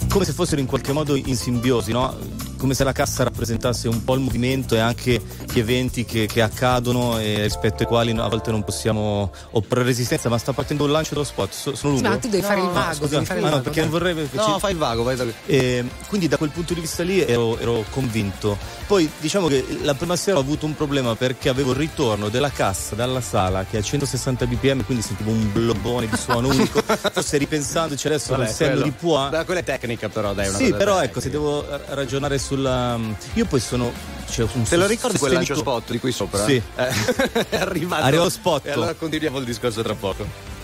come 0.09 0.25
se 0.25 0.33
fossero 0.33 0.61
in 0.61 0.67
qualche 0.67 0.91
modo 0.91 1.15
in 1.15 1.35
simbiosi, 1.35 1.91
no? 1.91 2.15
Come 2.57 2.73
se 2.73 2.83
la 2.83 2.91
cassa 2.91 3.23
rappresentasse 3.23 3.87
un 3.87 4.03
po' 4.03 4.15
il 4.15 4.21
movimento 4.21 4.75
e 4.75 4.79
anche 4.79 5.21
gli 5.51 5.59
eventi 5.59 6.03
che, 6.05 6.25
che 6.25 6.41
accadono 6.41 7.17
e 7.19 7.43
rispetto 7.43 7.83
ai 7.83 7.87
quali 7.87 8.11
a 8.11 8.27
volte 8.27 8.51
non 8.51 8.63
possiamo 8.63 9.31
opporre 9.51 9.83
resistenza, 9.83 10.29
ma 10.29 10.37
sta 10.37 10.53
partendo 10.53 10.83
un 10.85 10.91
lancio 10.91 11.13
dello 11.13 11.23
spot, 11.25 11.51
so- 11.53 11.75
sono 11.75 11.93
lungo? 11.93 12.09
Ma 12.09 12.17
tu 12.17 12.27
devi 12.29 12.43
fare 12.43 12.59
il 12.59 12.65
No, 12.65 12.71
vago, 12.73 12.93
Scusa, 12.95 13.07
devi 13.15 13.25
fare 13.25 13.39
il 13.39 13.45
no, 13.45 13.51
vago, 13.51 13.63
perché 13.63 13.79
dai. 13.81 13.89
non 13.89 13.99
vorrei 13.99 14.13
No, 14.31 14.43
ci- 14.43 14.59
fai 14.59 14.71
il 14.71 14.77
vago, 14.77 15.03
vai 15.03 15.15
da... 15.15 15.25
e 15.45 15.85
quindi 16.07 16.27
da 16.27 16.37
quel 16.37 16.49
punto 16.49 16.73
di 16.73 16.81
vista 16.81 17.03
lì 17.03 17.21
ero, 17.21 17.57
ero 17.59 17.85
convinto. 17.91 18.57
Poi 18.87 19.09
diciamo 19.19 19.47
che 19.47 19.65
la 19.83 19.93
prima 19.95 20.15
sera 20.15 20.37
ho 20.37 20.41
avuto 20.41 20.65
un 20.65 20.75
problema 20.75 21.15
perché 21.15 21.49
avevo 21.49 21.71
il 21.71 21.77
ritorno 21.77 22.29
della 22.29 22.49
cassa 22.49 22.95
dalla 22.95 23.19
sala 23.21 23.65
che 23.69 23.77
è 23.77 23.79
a 23.79 23.83
160 23.83 24.45
bpm, 24.45 24.83
quindi 24.85 25.03
sentivo 25.03 25.31
un 25.31 25.51
blobbone 25.51 26.07
di 26.07 26.17
suono 26.17 26.47
unico. 26.47 26.81
Forse 27.11 27.37
ripensandoci 27.37 28.07
adesso 28.07 28.31
Vabbè, 28.31 28.45
col 28.45 28.53
senno 28.53 28.69
quello- 28.71 28.83
di 28.85 28.91
Pua. 28.91 29.43
Quella 29.45 29.59
è 29.59 29.63
tecnica, 29.63 30.09
però, 30.09 30.33
dai. 30.33 30.47
una 30.47 30.57
Sì, 30.57 30.63
cosa 30.65 30.75
però 30.77 30.91
tecnica. 30.93 31.11
ecco, 31.11 31.19
se 31.19 31.29
devo 31.29 31.65
ra- 31.69 31.81
ragionare 31.89 32.37
sulla. 32.47 32.97
Io 33.33 33.45
poi 33.45 33.59
sono. 33.59 33.91
Cioè, 34.29 34.47
un 34.53 34.63
Te 34.63 34.77
lo 34.77 34.87
ricordi 34.87 35.17
quel 35.17 35.33
lancio 35.33 35.55
spot 35.55 35.91
di 35.91 35.99
qui 35.99 36.11
sopra? 36.11 36.45
Sì. 36.45 36.55
Eh, 36.55 36.89
è 37.49 37.57
arrivato. 37.57 38.03
Arriva 38.03 38.23
lo 38.23 38.29
spot. 38.29 38.65
E 38.65 38.71
allora 38.71 38.93
continuiamo 38.93 39.39
il 39.39 39.45
discorso 39.45 39.81
tra 39.81 39.93
poco. 39.93 40.55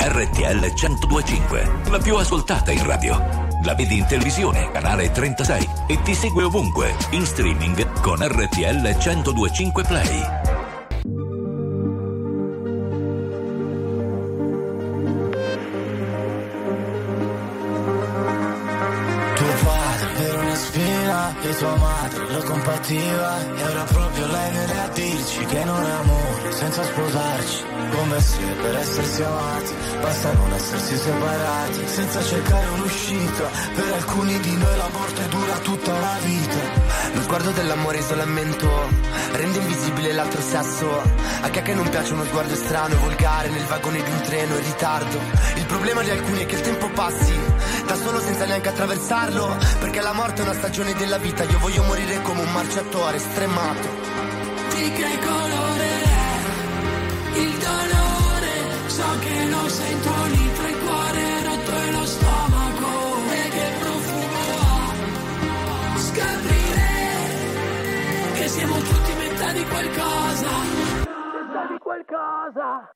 RTL 0.00 0.72
1025, 0.76 1.72
la 1.90 1.98
più 1.98 2.16
ascoltata 2.16 2.70
in 2.70 2.84
radio. 2.84 3.42
La 3.64 3.74
vedi 3.74 3.98
in 3.98 4.06
televisione, 4.06 4.70
canale 4.70 5.10
36 5.10 5.68
e 5.88 6.02
ti 6.02 6.14
segue 6.14 6.44
ovunque, 6.44 6.94
in 7.10 7.24
streaming 7.24 8.00
con 8.00 8.18
RTL 8.20 8.96
1025 8.96 9.82
Play. 9.84 11.33
E 21.40 21.56
tua 21.56 21.76
madre 21.76 22.32
lo 22.32 22.42
compativa 22.42 23.38
E 23.56 23.64
ora 23.64 23.82
proprio 23.84 24.26
lei 24.26 24.50
viene 24.50 24.80
a 24.80 24.88
dirci 24.88 25.44
che 25.46 25.64
non 25.64 25.82
è 25.82 25.90
amore 25.90 26.52
senza 26.52 26.82
sposarci 26.84 27.64
Come 27.90 28.20
se 28.20 28.42
per 28.60 28.76
essersi 28.76 29.22
amati 29.22 29.74
basta 30.00 30.32
non 30.32 30.52
essersi 30.52 30.96
separati 30.96 31.86
Senza 31.86 32.22
cercare 32.22 32.66
un'uscita, 32.68 33.48
per 33.74 33.92
alcuni 33.94 34.38
di 34.40 34.56
noi 34.56 34.76
la 34.76 34.88
morte 34.92 35.28
dura 35.28 35.58
tutta 35.58 35.92
una 35.92 36.18
vita 36.22 36.60
Lo 37.14 37.22
sguardo 37.22 37.50
dell'amore 37.50 37.98
isolamento 37.98 39.14
rende 39.36 39.58
invisibile 39.58 40.12
l'altro 40.12 40.40
sesso. 40.40 41.02
A 41.42 41.48
chi 41.50 41.62
che 41.62 41.74
non 41.74 41.88
piace 41.88 42.12
uno 42.12 42.24
sguardo 42.24 42.54
strano 42.54 42.94
e 42.94 42.98
volgare 42.98 43.48
nel 43.48 43.64
vagone 43.64 44.02
di 44.02 44.10
un 44.10 44.22
treno 44.22 44.56
in 44.56 44.64
ritardo. 44.64 45.18
Il 45.56 45.66
problema 45.66 46.02
di 46.02 46.10
alcuni 46.10 46.42
è 46.42 46.46
che 46.46 46.54
il 46.54 46.60
tempo 46.60 46.88
passi 46.90 47.38
da 47.86 47.96
solo 47.96 48.20
senza 48.20 48.44
neanche 48.46 48.68
attraversarlo. 48.68 49.56
Perché 49.80 50.00
la 50.00 50.12
morte 50.12 50.42
è 50.42 50.44
una 50.44 50.54
stagione 50.54 50.94
della 50.94 51.13
vita. 51.18 51.44
Io 51.44 51.58
voglio 51.58 51.82
morire 51.84 52.20
come 52.22 52.40
un 52.42 52.52
marciatore 52.52 53.18
stremato. 53.18 53.88
Di 54.74 54.90
che 54.92 55.18
colore 55.18 56.02
è 57.32 57.38
il 57.38 57.58
dolore? 57.58 58.52
So 58.86 59.18
che 59.20 59.46
lo 59.48 59.68
sento 59.68 60.10
lì 60.26 60.52
tra 60.54 60.68
il 60.68 60.78
cuore 60.78 61.42
rotto 61.44 61.70
e 61.70 61.90
lo 61.92 62.04
stomaco. 62.04 62.88
E 63.30 63.48
che 63.48 63.72
profumo 63.78 64.42
ha? 64.60 64.92
Scoprire 65.98 66.92
che 68.34 68.48
siamo 68.48 68.76
tutti 68.78 69.12
metà 69.18 69.52
di 69.52 69.64
qualcosa. 69.64 70.50
Metà 70.50 71.66
di 71.70 71.78
qualcosa. 71.78 72.94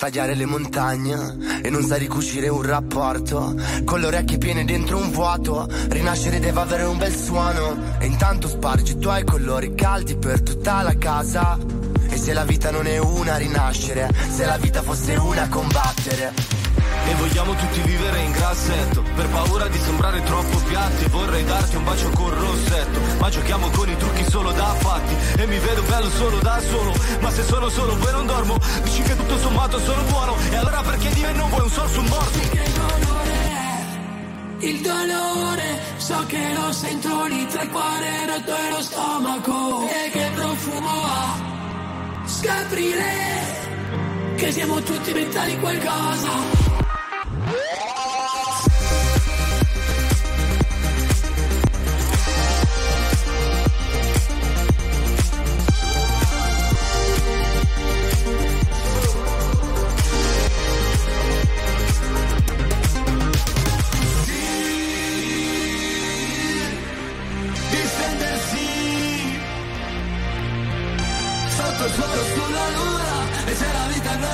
Tagliare 0.00 0.34
le 0.34 0.46
montagne 0.46 1.60
e 1.62 1.68
non 1.68 1.82
sa 1.82 1.96
ricucire 1.96 2.48
un 2.48 2.62
rapporto. 2.62 3.54
Con 3.84 4.00
le 4.00 4.06
orecchie 4.06 4.38
piene 4.38 4.64
dentro 4.64 4.96
un 4.96 5.10
vuoto, 5.10 5.68
rinascere 5.90 6.40
deve 6.40 6.58
avere 6.58 6.84
un 6.84 6.96
bel 6.96 7.14
suono. 7.14 7.98
E 7.98 8.06
intanto 8.06 8.48
spargi 8.48 8.92
i 8.92 8.98
tuoi 8.98 9.24
colori 9.24 9.74
caldi 9.74 10.16
per 10.16 10.40
tutta 10.40 10.80
la 10.80 10.96
casa. 10.96 11.58
E 12.08 12.16
se 12.16 12.32
la 12.32 12.44
vita 12.44 12.70
non 12.70 12.86
è 12.86 12.96
una, 12.96 13.36
rinascere. 13.36 14.08
Se 14.30 14.46
la 14.46 14.56
vita 14.56 14.80
fosse 14.80 15.16
una, 15.16 15.46
combattere. 15.50 16.59
E 17.10 17.14
vogliamo 17.16 17.54
tutti 17.56 17.80
vivere 17.80 18.20
in 18.20 18.30
grassetto. 18.30 19.02
Per 19.02 19.28
paura 19.30 19.66
di 19.66 19.78
sembrare 19.78 20.22
troppo 20.22 20.58
piatti 20.58 21.08
Vorrei 21.08 21.44
darti 21.44 21.74
un 21.74 21.82
bacio 21.82 22.08
con 22.10 22.30
rossetto. 22.30 23.00
Ma 23.18 23.28
giochiamo 23.28 23.68
con 23.70 23.88
i 23.88 23.96
trucchi 23.96 24.24
solo 24.30 24.52
da 24.52 24.72
fatti. 24.78 25.16
E 25.40 25.46
mi 25.46 25.58
vedo 25.58 25.82
bello 25.82 26.08
solo 26.08 26.38
da 26.38 26.60
solo. 26.60 26.94
Ma 27.18 27.30
se 27.32 27.42
sono 27.42 27.68
solo 27.68 27.96
poi 27.96 28.12
non 28.12 28.26
dormo. 28.26 28.56
Dici 28.84 29.02
che 29.02 29.16
tutto 29.16 29.38
sommato 29.38 29.80
sono 29.80 30.02
buono. 30.04 30.36
E 30.50 30.56
allora 30.56 30.82
perché 30.82 31.08
di 31.12 31.20
me 31.20 31.32
non 31.32 31.48
vuoi 31.50 31.62
un? 31.62 31.68
Che 31.68 32.72
colore 32.78 33.32
è 34.60 34.66
il 34.66 34.80
dolore? 34.80 35.80
So 35.96 36.24
che 36.28 36.54
lo 36.54 36.72
sento 36.72 37.24
lì 37.26 37.46
tra 37.48 37.62
il 37.62 37.70
cuore 37.70 38.26
rotto 38.26 38.56
e 38.56 38.70
lo 38.70 38.82
stomaco. 38.82 39.88
E 39.88 40.10
che 40.12 40.30
profumo 40.36 41.02
ha? 41.02 41.48
Scoprire 42.24 43.58
che 44.36 44.52
siamo 44.52 44.80
tutti 44.80 45.12
metà 45.12 45.44
di 45.44 45.58
qualcosa 45.58 46.69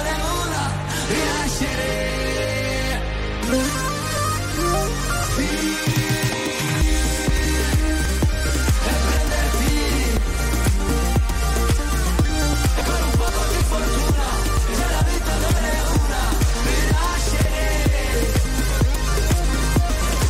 la 0.04 0.35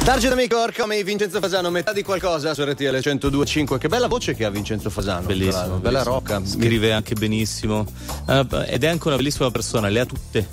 Darge 0.06 0.28
d'amico 0.28 0.56
Orcami, 0.60 1.02
Vincenzo 1.02 1.40
Fasano, 1.40 1.68
metà 1.68 1.92
di 1.92 2.04
qualcosa 2.04 2.54
su 2.54 2.62
RTL 2.62 2.94
102.5. 2.94 3.76
Che 3.76 3.88
bella 3.88 4.06
voce 4.06 4.36
che 4.36 4.44
ha 4.44 4.50
Vincenzo 4.50 4.88
Fasano. 4.88 5.26
Bellissimo. 5.26 5.78
Bella 5.78 6.04
rocca. 6.04 6.40
Scrive 6.46 6.92
anche 6.92 7.16
benissimo. 7.16 7.84
Eh, 8.28 8.46
ed 8.68 8.84
è 8.84 8.86
anche 8.86 9.08
una 9.08 9.16
bellissima 9.16 9.50
persona, 9.50 9.88
le 9.88 9.98
ha 9.98 10.06
tutte. 10.06 10.46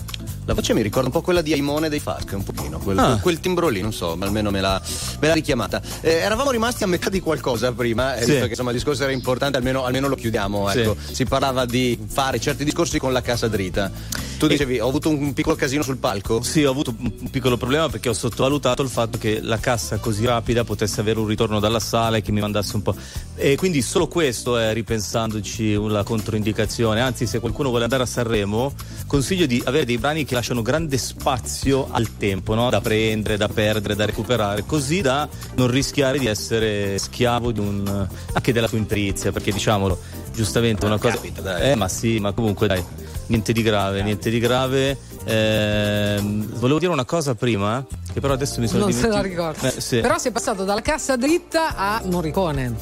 La 0.45 0.53
voce 0.53 0.73
mi 0.73 0.81
ricorda 0.81 1.07
un 1.07 1.13
po' 1.13 1.21
quella 1.21 1.41
di 1.41 1.53
Aimone 1.53 1.87
dei 1.87 1.99
Farc, 1.99 2.33
un 2.33 2.43
pochino. 2.43 2.77
Quel, 2.79 2.97
Ah. 2.99 3.17
quel 3.21 3.39
timbro 3.39 3.69
lì, 3.69 3.79
non 3.81 3.93
so, 3.93 4.15
ma 4.17 4.25
almeno 4.25 4.51
me 4.51 4.59
l'ha, 4.59 4.81
me 5.21 5.27
l'ha 5.27 5.33
richiamata. 5.33 5.81
Eh, 6.01 6.11
eravamo 6.11 6.51
rimasti 6.51 6.83
a 6.83 6.87
metà 6.87 7.09
di 7.09 7.21
qualcosa 7.21 7.71
prima, 7.71 8.15
e 8.15 8.23
Sì. 8.25 8.31
visto 8.31 8.43
che 8.43 8.49
insomma 8.49 8.71
il 8.71 8.75
discorso 8.75 9.03
era 9.03 9.11
importante, 9.13 9.57
almeno, 9.57 9.85
almeno 9.85 10.07
lo 10.09 10.15
chiudiamo. 10.15 10.69
Sì. 10.69 10.79
Ecco. 10.79 10.97
Si 11.11 11.25
parlava 11.25 11.65
di 11.65 11.97
fare 12.07 12.39
certi 12.41 12.63
discorsi 12.65 12.99
con 12.99 13.13
la 13.13 13.21
cassa 13.21 13.47
dritta. 13.47 13.89
Tu 14.37 14.47
dicevi, 14.47 14.79
ho 14.79 14.89
avuto 14.89 15.07
un 15.07 15.31
piccolo 15.31 15.55
casino 15.55 15.83
sul 15.83 15.95
palco? 15.97 16.41
Sì, 16.41 16.65
ho 16.65 16.71
avuto 16.71 16.93
un 16.97 17.11
un 17.23 17.29
piccolo 17.29 17.55
problema 17.57 17.87
perché 17.87 18.09
ho 18.09 18.13
sottovalutato 18.13 18.81
il 18.83 18.89
fatto 18.89 19.17
che 19.17 19.39
la 19.41 19.57
cassa 19.57 19.97
così 19.97 20.25
rapida 20.25 20.63
potesse 20.65 20.99
avere 20.99 21.19
un 21.19 21.25
ritorno 21.27 21.59
dalla 21.61 21.79
sala 21.79 22.17
e 22.17 22.21
che 22.21 22.31
mi 22.33 22.41
mandasse 22.41 22.75
un 22.75 22.81
po'. 22.81 22.95
E 23.35 23.55
quindi 23.55 23.81
solo 23.81 24.07
questo 24.07 24.57
è 24.57 24.73
ripensandoci 24.73 25.73
una 25.75 26.03
controindicazione. 26.03 26.99
Anzi, 26.99 27.25
se 27.27 27.39
qualcuno 27.39 27.69
vuole 27.69 27.83
andare 27.85 28.03
a 28.03 28.05
Sanremo, 28.05 28.73
consiglio 29.07 29.45
di 29.45 29.61
avere 29.65 29.85
dei 29.85 29.97
brani 29.97 30.25
che 30.25 30.32
lasciano 30.33 30.61
grande 30.61 30.97
spazio 30.97 31.87
al 31.91 32.17
tempo, 32.17 32.53
no? 32.53 32.69
da 32.69 32.81
prendere, 32.81 33.37
da 33.37 33.47
perdere, 33.47 33.95
da 33.95 34.05
recuperare, 34.05 34.65
così 34.65 35.01
da 35.01 35.27
non 35.55 35.67
rischiare 35.67 36.19
di 36.19 36.27
essere 36.27 36.97
schiavo 36.97 37.51
di 37.51 37.59
un, 37.59 38.07
anche 38.33 38.53
della 38.53 38.67
tua 38.67 38.77
imperizia. 38.77 39.31
Perché 39.31 39.51
diciamolo, 39.51 39.99
giustamente 40.33 40.85
una 40.85 40.97
cosa. 40.97 41.15
capita, 41.15 41.41
dai. 41.41 41.71
Eh, 41.71 41.75
ma 41.75 41.87
sì, 41.87 42.19
ma 42.19 42.31
comunque 42.33 42.67
dai, 42.67 42.83
niente 43.27 43.53
di 43.53 43.61
grave, 43.61 44.03
niente 44.03 44.29
di 44.29 44.39
grave. 44.39 44.97
Ehm, 45.25 46.59
volevo 46.59 46.79
dire 46.79 46.91
una 46.91 47.05
cosa 47.05 47.35
prima, 47.35 47.85
che 48.11 48.19
però 48.19 48.33
adesso 48.33 48.59
mi 48.59 48.67
sono 48.67 48.83
non 48.83 48.93
se 48.93 49.07
la 49.07 49.21
ricorda. 49.21 49.73
Eh, 49.73 49.81
sì. 49.81 49.99
Però 49.99 50.17
si 50.17 50.27
è 50.27 50.31
passato 50.31 50.63
dalla 50.63 50.81
cassa 50.81 51.15
dritta 51.15 51.75
a 51.75 52.01
Morricone. 52.05 52.75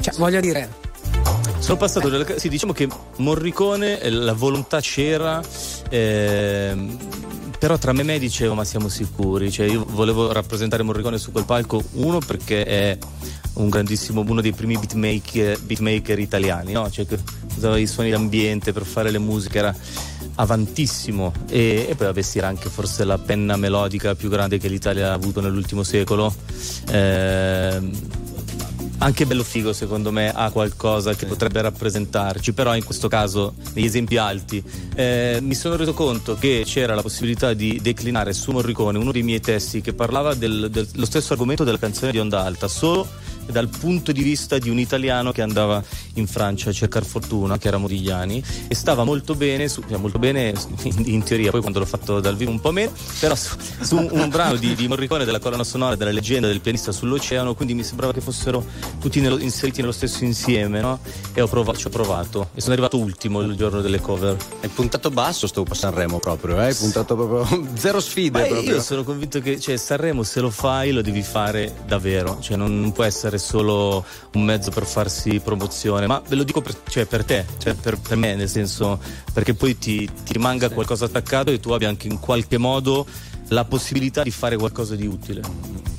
Cioè, 0.00 0.14
voglio 0.16 0.40
dire, 0.40 0.68
Sono 1.58 1.78
passato 1.78 2.38
sì, 2.38 2.48
diciamo 2.48 2.72
che 2.72 2.88
Morricone, 3.16 4.00
eh, 4.00 4.10
la 4.10 4.34
volontà 4.34 4.80
c'era, 4.80 5.40
ehm, 5.90 6.96
però 7.58 7.78
tra 7.78 7.92
me 7.92 8.02
e 8.02 8.04
me 8.04 8.18
dicevo 8.18 8.54
ma 8.54 8.64
siamo 8.64 8.88
sicuri, 8.88 9.50
cioè 9.50 9.66
io 9.66 9.86
volevo 9.88 10.32
rappresentare 10.32 10.82
Morricone 10.82 11.18
su 11.18 11.32
quel 11.32 11.44
palco, 11.44 11.82
uno 11.92 12.18
perché 12.18 12.64
è 12.64 12.98
un 13.54 13.68
grandissimo, 13.68 14.24
uno 14.26 14.40
dei 14.40 14.52
primi 14.52 14.76
beatmaker, 14.76 15.60
beatmaker 15.60 16.18
italiani, 16.18 16.72
no? 16.72 16.90
cioè 16.90 17.06
che 17.06 17.18
usava 17.56 17.78
i 17.78 17.86
suoni 17.86 18.10
d'ambiente 18.10 18.72
per 18.72 18.84
fare 18.84 19.10
le 19.10 19.18
musiche, 19.18 19.58
era 19.58 19.74
avantissimo 20.36 21.32
e, 21.48 21.86
e 21.88 21.94
poi 21.94 22.08
avessi 22.08 22.38
anche 22.40 22.68
forse 22.68 23.04
la 23.04 23.18
penna 23.18 23.56
melodica 23.56 24.14
più 24.14 24.28
grande 24.28 24.58
che 24.58 24.68
l'Italia 24.68 25.10
ha 25.10 25.12
avuto 25.12 25.40
nell'ultimo 25.40 25.82
secolo. 25.82 26.34
Ehm, 26.90 28.22
anche 29.04 29.26
bello 29.26 29.42
figo 29.44 29.74
secondo 29.74 30.10
me 30.10 30.32
ha 30.34 30.50
qualcosa 30.50 31.14
che 31.14 31.26
potrebbe 31.26 31.60
rappresentarci 31.60 32.54
però 32.54 32.74
in 32.74 32.82
questo 32.84 33.06
caso 33.06 33.54
negli 33.74 33.84
esempi 33.84 34.16
alti. 34.16 34.62
Eh, 34.94 35.40
mi 35.42 35.54
sono 35.54 35.76
reso 35.76 35.92
conto 35.92 36.36
che 36.36 36.62
c'era 36.64 36.94
la 36.94 37.02
possibilità 37.02 37.52
di 37.52 37.78
declinare 37.82 38.32
su 38.32 38.50
Morricone 38.50 38.96
uno 38.96 39.12
dei 39.12 39.22
miei 39.22 39.40
testi 39.40 39.82
che 39.82 39.92
parlava 39.92 40.32
del- 40.34 40.68
del- 40.70 40.86
dello 40.86 41.04
stesso 41.04 41.34
argomento 41.34 41.64
della 41.64 41.78
canzone 41.78 42.12
di 42.12 42.18
Onda 42.18 42.44
Alta 42.44 42.66
solo 42.66 43.06
dal 43.46 43.68
punto 43.68 44.12
di 44.12 44.22
vista 44.22 44.58
di 44.58 44.70
un 44.70 44.78
italiano 44.78 45.32
che 45.32 45.42
andava 45.42 45.82
in 46.14 46.26
Francia 46.26 46.70
a 46.70 46.72
cercare 46.72 47.04
fortuna, 47.04 47.58
che 47.58 47.68
era 47.68 47.78
Modigliani, 47.78 48.42
e 48.68 48.74
stava 48.74 49.04
molto 49.04 49.34
bene, 49.34 49.68
su- 49.68 49.82
cioè 49.88 49.98
molto 49.98 50.18
bene 50.18 50.52
in, 50.82 51.02
in 51.06 51.22
teoria, 51.22 51.50
poi 51.50 51.60
quando 51.60 51.78
l'ho 51.78 51.86
fatto 51.86 52.20
dal 52.20 52.36
vivo 52.36 52.50
un 52.50 52.60
po' 52.60 52.70
meno, 52.70 52.92
però 53.18 53.34
su, 53.34 53.56
su 53.80 53.96
un, 53.96 54.08
un 54.10 54.28
brano 54.28 54.56
di, 54.56 54.74
di 54.74 54.88
Morricone 54.88 55.24
della 55.24 55.38
colonna 55.38 55.64
sonora 55.64 55.96
della 55.96 56.10
leggenda 56.10 56.46
del 56.46 56.60
pianista 56.60 56.92
sull'oceano, 56.92 57.54
quindi 57.54 57.74
mi 57.74 57.82
sembrava 57.84 58.12
che 58.12 58.20
fossero 58.20 58.64
tutti 59.00 59.20
nello- 59.20 59.38
inseriti 59.38 59.80
nello 59.80 59.92
stesso 59.92 60.24
insieme, 60.24 60.80
no? 60.80 60.98
E 61.32 61.40
ho 61.40 61.46
provato, 61.48 61.78
ci 61.78 61.86
ho 61.86 61.90
provato 61.90 62.50
e 62.54 62.60
sono 62.60 62.72
arrivato 62.72 62.98
ultimo 62.98 63.40
il 63.40 63.56
giorno 63.56 63.80
delle 63.80 64.00
cover. 64.00 64.36
Hai 64.60 64.68
puntato 64.68 65.10
basso 65.10 65.46
sto 65.46 65.64
a 65.68 65.74
Sanremo 65.74 66.18
proprio, 66.18 66.60
eh? 66.60 66.66
Hai 66.66 66.74
puntato 66.74 67.16
proprio 67.16 67.66
zero 67.74 68.00
sfide 68.00 68.46
proprio. 68.46 68.74
io 68.74 68.80
sono 68.80 69.04
convinto 69.04 69.40
che 69.40 69.58
cioè, 69.60 69.76
Sanremo 69.76 70.22
se 70.22 70.40
lo 70.40 70.50
fai 70.50 70.92
lo 70.92 71.02
devi 71.02 71.22
fare 71.22 71.74
davvero, 71.86 72.38
cioè 72.40 72.56
non, 72.56 72.80
non 72.80 72.92
può 72.92 73.04
essere 73.04 73.33
solo 73.38 74.04
un 74.34 74.42
mezzo 74.42 74.70
per 74.70 74.84
farsi 74.84 75.40
promozione, 75.40 76.06
ma 76.06 76.22
ve 76.26 76.34
lo 76.36 76.44
dico 76.44 76.60
per, 76.60 76.76
cioè, 76.88 77.06
per 77.06 77.24
te, 77.24 77.44
cioè, 77.58 77.74
per, 77.74 77.98
per 77.98 78.16
me, 78.16 78.34
nel 78.34 78.48
senso 78.48 78.98
perché 79.32 79.54
poi 79.54 79.78
ti, 79.78 80.08
ti 80.24 80.32
rimanga 80.32 80.68
qualcosa 80.70 81.06
attaccato 81.06 81.50
e 81.50 81.60
tu 81.60 81.70
abbia 81.72 81.88
anche 81.88 82.08
in 82.08 82.18
qualche 82.20 82.58
modo 82.58 83.06
la 83.54 83.64
possibilità 83.64 84.22
di 84.22 84.30
fare 84.30 84.56
qualcosa 84.56 84.94
di 84.96 85.06
utile. 85.06 85.40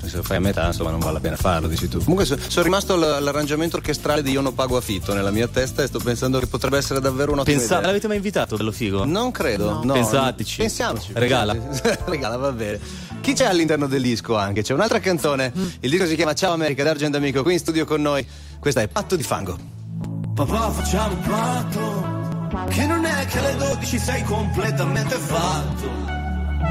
Se 0.05 0.17
lo 0.17 0.23
fai 0.23 0.37
a 0.37 0.39
metà, 0.39 0.67
insomma, 0.67 0.91
non 0.91 0.99
vale 0.99 1.13
la 1.13 1.19
pena 1.19 1.35
farlo, 1.35 1.67
dici 1.67 1.87
tu. 1.87 1.97
Comunque 1.97 2.25
so- 2.25 2.37
sono 2.47 2.63
rimasto 2.63 2.93
all- 2.93 3.01
all'arrangiamento 3.03 3.77
orchestrale 3.77 4.21
di 4.21 4.29
Io 4.31 4.41
non 4.41 4.53
pago 4.53 4.77
affitto 4.77 5.13
nella 5.15 5.31
mia 5.31 5.47
testa 5.47 5.81
e 5.81 5.87
sto 5.87 5.97
pensando 5.99 6.37
che 6.37 6.45
potrebbe 6.45 6.77
essere 6.77 6.99
davvero 6.99 7.31
un'ottima 7.31 7.57
Pensa- 7.57 7.75
idea. 7.77 7.87
l'avete 7.87 8.07
mai 8.07 8.17
invitato, 8.17 8.55
bello 8.55 8.71
figo? 8.71 9.03
Non 9.05 9.31
credo. 9.31 9.83
No. 9.83 9.93
Pensateci. 9.93 10.57
Pensiamoci. 10.57 11.11
Regala. 11.13 11.55
Regala, 12.05 12.37
va 12.37 12.51
bene. 12.51 12.79
Chi 13.21 13.33
c'è 13.33 13.45
all'interno 13.45 13.87
del 13.87 14.03
disco 14.03 14.35
anche? 14.37 14.61
C'è 14.61 14.73
un'altra 14.73 14.99
canzone. 14.99 15.51
Il 15.79 15.89
disco 15.89 16.05
si 16.05 16.15
chiama 16.15 16.33
Ciao 16.35 16.53
America 16.53 16.83
d'Argent 16.83 17.15
Amico, 17.15 17.41
qui 17.41 17.53
in 17.53 17.59
studio 17.59 17.85
con 17.85 17.99
noi. 18.01 18.23
Questa 18.59 18.81
è 18.81 18.87
Patto 18.87 19.15
di 19.15 19.23
Fango. 19.23 19.57
Papà 20.35 20.69
facciamo 20.69 21.13
un 21.15 21.21
patto 21.21 22.67
Che 22.69 22.85
non 22.85 23.05
è 23.05 23.25
che 23.25 23.39
alle 23.39 23.55
12 23.55 23.97
sei 23.97 24.23
completamente 24.23 25.15
fatto 25.15 26.13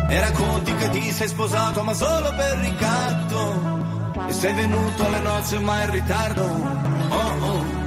E 0.09 0.20
racconti 0.20 0.74
che 0.74 0.90
ti 0.90 1.11
sei 1.11 1.28
sposato 1.28 1.83
ma 1.83 1.94
solo 1.94 2.33
per 2.35 2.59
ricatto. 2.59 4.26
E 4.28 4.33
sei 4.33 4.54
venuto 4.54 5.07
alle 5.07 5.20
nozze 5.20 5.59
ma 5.59 5.83
in 5.83 5.90
ritardo. 5.90 6.42
Oh 6.42 7.46
oh 7.46 7.84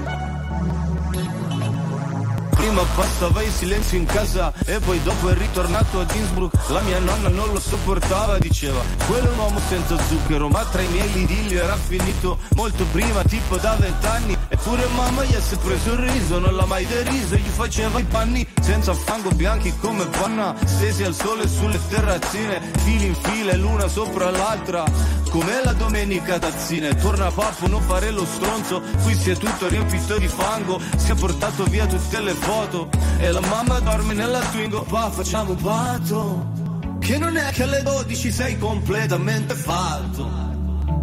Prima 2.58 2.82
passava 2.96 3.44
in 3.44 3.52
silenzio 3.52 3.98
in 4.00 4.06
casa 4.06 4.52
e 4.66 4.80
poi 4.80 5.02
dopo 5.04 5.30
è 5.30 5.36
ritornato 5.36 6.00
ad 6.00 6.12
Innsbruck. 6.12 6.70
La 6.70 6.82
mia 6.82 6.98
nonna 6.98 7.30
non 7.30 7.52
lo 7.54 7.60
sopportava, 7.60 8.40
diceva, 8.40 8.82
quello 9.06 9.30
è 9.30 9.32
un 9.32 9.38
uomo 9.38 9.60
senza 9.70 9.96
zucchero, 10.08 10.50
ma 10.50 10.66
tra 10.66 10.82
i 10.82 10.88
miei 10.88 11.12
lidilli 11.14 11.56
era 11.56 11.76
finito 11.76 12.40
molto 12.56 12.84
prima, 12.92 13.24
tipo 13.24 13.58
da 13.58 13.76
vent'anni. 13.80 14.36
Eppure 14.50 14.88
mamma 14.96 15.24
gli 15.24 15.36
ha 15.36 15.42
sempre 15.42 15.78
sorriso, 15.84 16.40
non 16.40 16.56
l'ha 16.56 16.66
mai 16.66 16.86
deriso, 16.88 17.36
gli 17.36 17.48
faceva 17.48 18.00
i 18.00 18.04
panni 18.04 18.46
senza 18.60 18.94
fango 18.94 19.30
bianchi 19.30 19.74
come 19.80 20.06
panna, 20.08 20.56
stesi 20.66 21.04
al 21.04 21.14
sole 21.14 21.48
sulle 21.48 21.80
terrazzine, 21.88 22.60
fili 22.80 23.06
in 23.06 23.16
fila 23.16 23.52
e 23.52 23.58
l'una 23.58 23.88
sopra 23.88 24.32
l'altra. 24.32 24.84
Come 25.30 25.62
la 25.64 25.74
domenica 25.74 26.40
tazzine, 26.40 26.96
torna 26.96 27.30
pappo, 27.30 27.68
non 27.68 27.82
fare 27.82 28.12
lo 28.12 28.26
stronzo, 28.26 28.82
qui 29.04 29.14
si 29.14 29.30
è 29.30 29.38
tutto 29.38 29.68
riempito 29.68 30.18
di 30.18 30.28
fango, 30.28 30.80
si 30.96 31.12
è 31.12 31.16
portato 31.16 31.66
via 31.66 31.86
tutte 31.86 32.20
le 32.22 32.34
foto 32.48 32.90
e 33.20 33.30
la 33.30 33.42
mamma 33.42 33.80
dorme 33.80 34.14
nella 34.14 34.40
Twingo, 34.40 34.86
va 34.88 35.10
facciamo 35.12 35.52
un 35.52 35.58
patto, 35.58 36.52
che 37.00 37.18
non 37.18 37.36
è 37.36 37.52
che 37.52 37.64
alle 37.64 37.84
12 37.84 38.32
sei 38.32 38.58
completamente 38.58 39.54
fatto, 39.54 40.30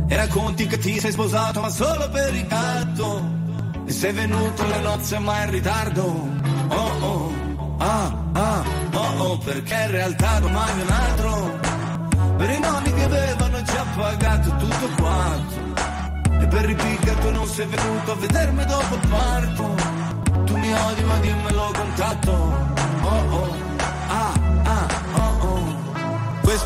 e 0.09 0.16
racconti 0.16 0.66
che 0.66 0.78
ti 0.78 0.98
sei 0.98 1.12
sposato 1.12 1.61
ma 1.61 1.68
solo 1.68 2.09
per 2.09 2.30
ricatto, 2.30 3.22
e 3.85 3.92
sei 3.92 4.12
venuto 4.12 4.62
alle 4.62 4.80
nozze 4.80 5.18
ma 5.18 5.44
in 5.44 5.50
ritardo, 5.50 6.28
oh 6.68 6.92
oh, 7.00 7.33
ah 7.78 8.14
ah, 8.33 8.64
oh 8.94 9.22
oh, 9.22 9.38
perché 9.38 9.74
in 9.74 9.90
realtà 9.90 10.38
domani 10.40 10.80
è 10.80 10.85
un 10.85 10.90
altro, 10.90 11.59
per 12.38 12.50
i 12.50 12.59
nonni 12.59 12.92
che 12.94 13.02
avevano 13.02 13.62
già 13.62 13.85
pagato 13.94 14.48
tutto 14.57 14.88
quanto. 14.96 15.62
E 16.40 16.46
per 16.46 16.64
ripicca 16.64 17.14
tu 17.14 17.30
non 17.30 17.46
sei 17.46 17.66
venuto 17.66 18.12
a 18.12 18.14
vedermi 18.16 18.64
dopo 18.66 18.94
il 18.94 19.09
parto 19.09 19.63
dimmelo 21.96 22.73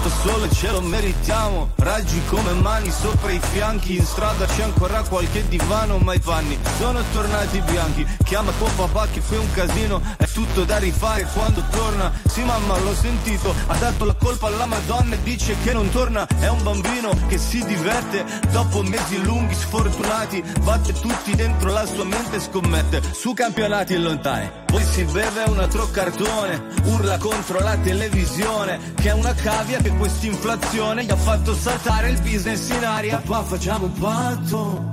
questo 0.08 0.28
sole 0.28 0.50
ce 0.50 0.70
lo 0.70 0.80
meritiamo 0.80 1.70
Raggi 1.76 2.20
come 2.26 2.52
mani 2.52 2.90
sopra 2.90 3.30
i 3.30 3.40
fianchi 3.40 3.96
In 3.96 4.04
strada 4.04 4.46
c'è 4.46 4.62
ancora 4.62 5.02
qualche 5.02 5.46
divano 5.48 5.98
Ma 5.98 6.14
i 6.14 6.20
panni 6.20 6.58
sono 6.78 7.00
tornati 7.12 7.60
bianchi. 7.60 8.06
Chiama 8.24 8.52
tuo 8.58 8.68
papà 8.76 9.06
che 9.08 9.20
fai 9.20 9.38
un 9.38 9.50
casino 9.52 10.00
È 10.16 10.24
tutto 10.26 10.64
da 10.64 10.78
rifare 10.78 11.26
quando 11.32 11.62
torna 11.70 12.12
Sì 12.26 12.42
mamma 12.42 12.78
l'ho 12.78 12.94
sentito 12.94 13.54
Ha 13.66 13.76
dato 13.76 14.04
la 14.04 14.14
colpa 14.14 14.46
alla 14.46 14.66
madonna 14.66 15.14
e 15.14 15.22
dice 15.22 15.56
che 15.62 15.72
non 15.72 15.90
torna. 15.90 16.26
È 16.26 16.48
un 16.48 16.62
bambino 16.62 17.10
che 17.28 17.38
si 17.38 17.64
diverte 17.64 18.24
Dopo 18.50 18.82
mesi 18.82 19.22
lunghi 19.22 19.54
sfortunati 19.54 20.42
Batte 20.62 20.92
tutti 20.92 21.34
dentro 21.34 21.70
la 21.70 21.86
sua 21.86 22.04
mente 22.04 22.36
e 22.36 22.40
scommette. 22.40 23.02
Su 23.12 23.34
campionati 23.34 23.96
lontani 23.96 24.50
Poi 24.66 24.84
si 24.84 25.04
beve 25.04 25.44
un 25.46 25.58
altro 25.58 25.88
cartone 25.90 26.62
Urla 26.84 27.18
contro 27.18 27.58
la 27.60 27.76
televisione 27.76 28.94
Che 28.94 29.08
è 29.08 29.12
una 29.12 29.34
cavia 29.34 29.78
che 29.78 29.96
quest'inflazione 29.98 31.04
Gli 31.04 31.10
ha 31.10 31.16
fatto 31.16 31.54
saltare 31.54 32.10
il 32.10 32.20
business 32.22 32.70
in 32.70 32.84
aria. 32.84 33.18
Papà 33.18 33.42
facciamo 33.44 33.86
un 33.86 33.92
patto 33.92 34.92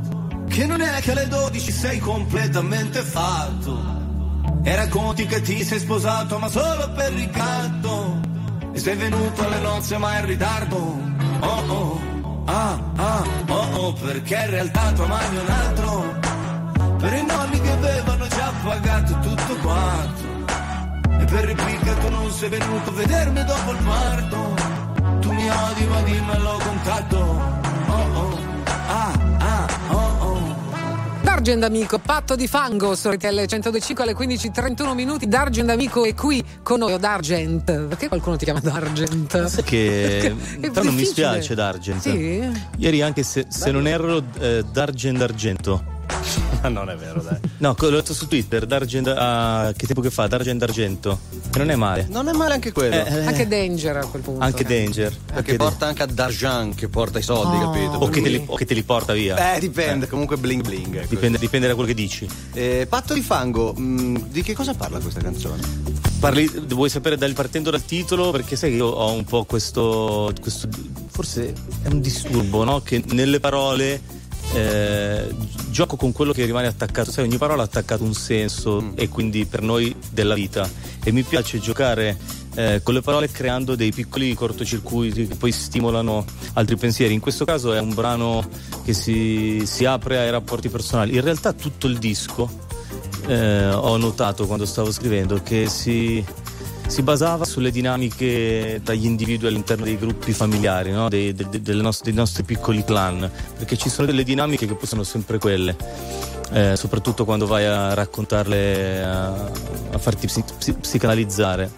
Che 0.49 0.65
non 0.65 0.81
è 0.81 0.99
che 1.01 1.11
alle 1.11 1.27
12 1.27 1.71
sei 1.71 1.99
completamente 1.99 3.01
fatto. 3.01 3.93
E 4.63 4.75
racconti 4.75 5.25
che 5.27 5.41
ti 5.41 5.63
sei 5.63 5.79
sposato 5.79 6.39
ma 6.39 6.49
solo 6.49 6.91
per 6.93 7.13
ricatto. 7.13 8.19
E 8.73 8.79
sei 8.79 8.95
venuto 8.95 9.45
alle 9.45 9.59
nozze 9.59 9.97
ma 9.97 10.17
in 10.19 10.25
ritardo. 10.25 10.75
Oh 11.39 11.63
oh, 11.67 12.01
ah 12.45 12.79
ah, 12.95 13.23
oh 13.47 13.77
oh 13.77 13.93
Perché 13.93 14.35
in 14.35 14.49
realtà 14.49 14.91
tua 14.93 15.07
mamma 15.07 15.31
è 15.31 15.41
un 15.41 15.49
altro. 15.49 16.19
Per 16.97 17.13
i 17.13 17.25
nonni 17.25 17.61
che 17.61 17.71
avevano 17.71 18.27
già 18.27 18.51
pagato 18.63 19.19
tutto 19.19 19.55
quanto. 19.61 20.23
E 21.19 21.25
per 21.25 21.45
ripicca 21.45 21.93
tu 21.95 22.09
non 22.09 22.31
sei 22.31 22.49
venuto 22.49 22.89
a 22.89 22.93
vedermi 22.93 23.43
dopo 23.43 23.71
il 23.71 23.77
parto 23.83 24.74
Tu 25.25 25.31
mi 25.33 25.49
odi 25.49 25.85
ma 25.87 26.01
dimmelo 26.03 26.59
con 26.63 26.79
tatto 26.83 27.17
Oh 27.17 28.07
oh, 28.13 28.37
ah 28.65 29.11
ah, 29.39 29.67
oh 29.89 30.17
oh 30.19 30.55
D'Argent 31.23 31.63
Amico, 31.63 31.97
patto 31.97 32.35
di 32.35 32.47
fango 32.47 32.93
su 32.95 33.09
RTL 33.09 33.45
125 33.45 34.03
alle 34.03 34.13
15.31 34.13 34.93
minuti. 34.93 35.27
D'Argent 35.27 35.71
Amico 35.71 36.05
è 36.05 36.13
qui 36.13 36.43
con 36.61 36.77
noi, 36.77 36.93
o 36.93 36.97
D'Argent. 36.99 37.87
Perché 37.87 38.07
qualcuno 38.07 38.35
ti 38.35 38.45
chiama 38.45 38.59
D'Argent? 38.59 39.45
Sai 39.45 39.63
che 39.63 40.35
però 40.59 40.83
non 40.83 40.93
mi 40.93 41.05
spiace 41.05 41.55
d'Argent. 41.55 42.01
Sì? 42.01 42.47
Ieri 42.77 43.01
anche 43.01 43.23
se, 43.23 43.47
se 43.47 43.71
non 43.71 43.87
erro 43.87 44.21
eh, 44.37 44.63
d'Argent 44.71 45.17
d'Argento. 45.17 45.94
Ma 46.61 46.69
non 46.69 46.89
è 46.89 46.95
vero, 46.95 47.21
dai. 47.21 47.37
No, 47.57 47.75
l'ho 47.77 47.89
letto 47.89 48.13
su 48.13 48.27
Twitter, 48.27 48.65
d'Argent 48.65 49.07
ah, 49.07 49.73
che 49.75 49.85
tempo 49.85 50.01
che 50.01 50.09
fa? 50.09 50.27
D'Argent 50.27 50.59
d'Argento. 50.59 51.19
E 51.53 51.57
non 51.57 51.69
è 51.69 51.75
male. 51.75 52.07
Non 52.09 52.27
è 52.27 52.33
male 52.33 52.53
anche 52.55 52.71
quello. 52.71 52.95
Eh, 52.95 53.13
eh, 53.13 53.25
Anche 53.25 53.47
Danger 53.47 53.97
a 53.97 54.05
quel 54.05 54.21
punto. 54.21 54.43
anche 54.43 54.63
Danger. 54.63 55.09
Perché 55.15 55.37
Anche 55.51 55.55
porta 55.55 55.85
anche 55.87 56.03
a 56.03 56.05
Darjan 56.05 56.73
che 56.75 56.87
porta 56.89 57.19
i 57.19 57.21
soldi, 57.21 57.55
Oh. 57.57 57.71
capito? 57.71 57.91
O 57.97 58.07
che, 58.09 58.19
li, 58.21 58.43
o 58.45 58.55
che 58.55 58.65
te 58.65 58.73
li 58.73 58.83
porta 58.83 59.13
via. 59.13 59.55
Eh, 59.55 59.59
dipende, 59.59 60.07
comunque 60.07 60.37
bling 60.37 60.61
bling. 60.63 60.95
ecco. 60.97 61.07
Dipende, 61.09 61.37
dipende 61.37 61.67
da 61.67 61.73
quello 61.73 61.87
che 61.89 61.95
dici. 61.95 62.27
Eh, 62.53 62.85
Patto 62.89 63.13
di 63.13 63.21
fango, 63.21 63.73
mh, 63.73 64.29
di 64.29 64.41
che 64.41 64.53
cosa 64.53 64.73
parla 64.73 64.99
questa 64.99 65.21
canzone? 65.21 65.61
Parli, 66.19 66.49
vuoi 66.69 66.89
sapere 66.89 67.17
dal, 67.17 67.33
partendo 67.33 67.69
dal 67.69 67.83
titolo? 67.85 68.31
Perché 68.31 68.55
sai 68.55 68.71
che 68.71 68.75
io 68.77 68.87
ho 68.87 69.11
un 69.11 69.23
po' 69.25 69.43
questo, 69.45 70.33
questo 70.41 70.67
forse 71.09 71.53
è 71.83 71.87
un 71.87 72.01
disturbo, 72.01 72.63
no? 72.63 72.81
Che 72.81 73.03
nelle 73.09 73.39
parole 73.39 74.01
eh, 74.55 75.27
gioco 75.69 75.97
con 75.97 76.13
quello 76.13 76.31
che 76.31 76.45
rimane 76.45 76.67
attaccato. 76.67 77.11
Sai, 77.11 77.25
ogni 77.25 77.37
parola 77.37 77.63
ha 77.63 77.65
attaccato 77.65 78.03
un 78.03 78.13
senso 78.13 78.93
e 78.95 79.09
quindi 79.09 79.45
per 79.45 79.61
noi 79.61 79.93
della 80.11 80.33
vita. 80.33 80.69
E 81.03 81.11
mi 81.11 81.23
piace 81.23 81.59
giocare 81.59 82.17
eh, 82.55 82.79
con 82.81 82.93
le 82.93 83.01
parole 83.01 83.29
creando 83.29 83.75
dei 83.75 83.91
piccoli 83.91 84.33
cortocircuiti 84.33 85.27
che 85.27 85.35
poi 85.35 85.51
stimolano 85.51 86.25
altri 86.53 86.77
pensieri. 86.77 87.13
In 87.13 87.19
questo 87.19 87.43
caso 87.43 87.73
è 87.73 87.79
un 87.79 87.93
brano 87.93 88.47
che 88.83 88.93
si, 88.93 89.63
si 89.65 89.83
apre 89.83 90.19
ai 90.19 90.31
rapporti 90.31 90.69
personali. 90.69 91.15
In 91.15 91.21
realtà 91.21 91.51
tutto 91.51 91.87
il 91.87 91.97
disco 91.97 92.49
eh, 93.27 93.67
ho 93.67 93.97
notato 93.97 94.45
quando 94.47 94.65
stavo 94.65 94.91
scrivendo 94.91 95.41
che 95.43 95.67
si, 95.67 96.23
si 96.87 97.01
basava 97.01 97.45
sulle 97.45 97.71
dinamiche 97.71 98.79
dagli 98.83 99.05
individui 99.05 99.47
all'interno 99.47 99.83
dei 99.85 99.97
gruppi 99.97 100.31
familiari, 100.33 100.91
no? 100.91 101.09
dei, 101.09 101.33
de- 101.33 101.61
de- 101.61 101.73
nostre- 101.73 102.11
dei 102.11 102.13
nostri 102.19 102.43
piccoli 102.43 102.83
clan, 102.83 103.29
perché 103.57 103.75
ci 103.77 103.89
sono 103.89 104.07
delle 104.07 104.23
dinamiche 104.23 104.65
che 104.67 104.75
poi 104.75 104.87
sono 104.87 105.03
sempre 105.03 105.37
quelle. 105.37 105.75
eh, 106.51 106.75
soprattutto 106.77 107.25
quando 107.25 107.47
vai 107.47 107.65
a 107.65 107.93
raccontarle, 107.95 109.03
a, 109.03 109.27
a 109.91 109.97
farti 109.97 110.27
psi- 110.27 110.43
psi- 110.57 110.73
psicanalizzare. 110.73 111.71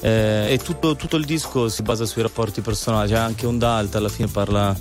Eh, 0.00 0.46
e 0.50 0.58
tutto, 0.58 0.96
tutto 0.96 1.16
il 1.16 1.24
disco 1.26 1.68
si 1.68 1.82
basa 1.82 2.04
sui 2.06 2.22
rapporti 2.22 2.60
personali, 2.62 3.10
c'è 3.10 3.16
anche 3.16 3.46
Onda 3.46 3.70
Alta, 3.72 3.98
alla 3.98 4.08
fine 4.08 4.28
parla 4.28 4.74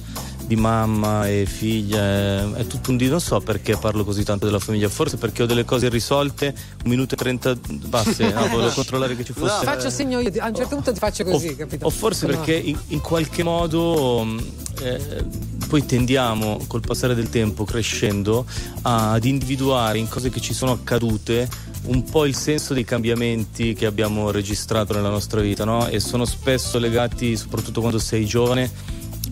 di 0.45 0.55
mamma 0.55 1.27
e 1.27 1.45
figlia, 1.45 2.55
è, 2.55 2.67
tutto 2.67 2.91
un 2.91 2.97
di 2.97 3.07
non 3.07 3.19
so 3.19 3.39
perché 3.39 3.77
parlo 3.77 4.03
così 4.03 4.23
tanto 4.23 4.45
della 4.45 4.59
famiglia, 4.59 4.89
forse 4.89 5.17
perché 5.17 5.43
ho 5.43 5.45
delle 5.45 5.65
cose 5.65 5.87
irrisolte, 5.87 6.53
un 6.83 6.89
minuto 6.89 7.15
e 7.15 7.17
trenta 7.17 7.55
basse, 7.85 8.31
no, 8.31 8.47
volevo 8.47 8.71
controllare 8.75 9.15
che 9.15 9.23
ci 9.23 9.33
fosse. 9.33 9.59
Ti 9.59 9.65
faccio 9.65 9.89
segno 9.89 10.19
io, 10.19 10.31
a 10.39 10.47
un 10.47 10.55
certo 10.55 10.75
punto 10.75 10.91
ti 10.91 10.99
faccio 10.99 11.23
così, 11.23 11.49
o, 11.49 11.55
capito? 11.55 11.85
o 11.85 11.89
forse 11.89 12.25
No. 12.27 12.35
perché 12.35 12.55
in, 12.55 12.77
in 12.87 13.01
qualche 13.01 13.43
modo 13.43 14.23
mh, 14.23 14.43
eh, 14.81 15.25
poi 15.67 15.85
tendiamo 15.85 16.59
col 16.67 16.81
passare 16.81 17.15
del 17.15 17.29
tempo, 17.29 17.63
crescendo, 17.63 18.45
ad 18.83 19.23
individuare 19.25 19.97
in 19.97 20.07
cose 20.07 20.29
che 20.29 20.39
ci 20.39 20.53
sono 20.53 20.71
accadute 20.71 21.71
un 21.85 22.03
po' 22.03 22.25
il 22.25 22.35
senso 22.35 22.73
dei 22.73 22.85
cambiamenti 22.85 23.73
che 23.73 23.85
abbiamo 23.85 24.31
registrato 24.31 24.93
nella 24.93 25.09
nostra 25.09 25.41
vita, 25.41 25.65
no? 25.65 25.87
E 25.87 25.99
sono 25.99 26.25
spesso 26.25 26.79
legati, 26.79 27.35
soprattutto 27.35 27.81
quando 27.81 27.99
sei 27.99 28.25
giovane, 28.25 28.71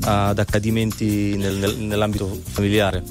ad 0.03 0.39
accadimenti 0.39 1.35
nel- 1.35 1.55
nel- 1.57 1.77
nell'ambito 1.77 2.39
familiare. 2.49 3.03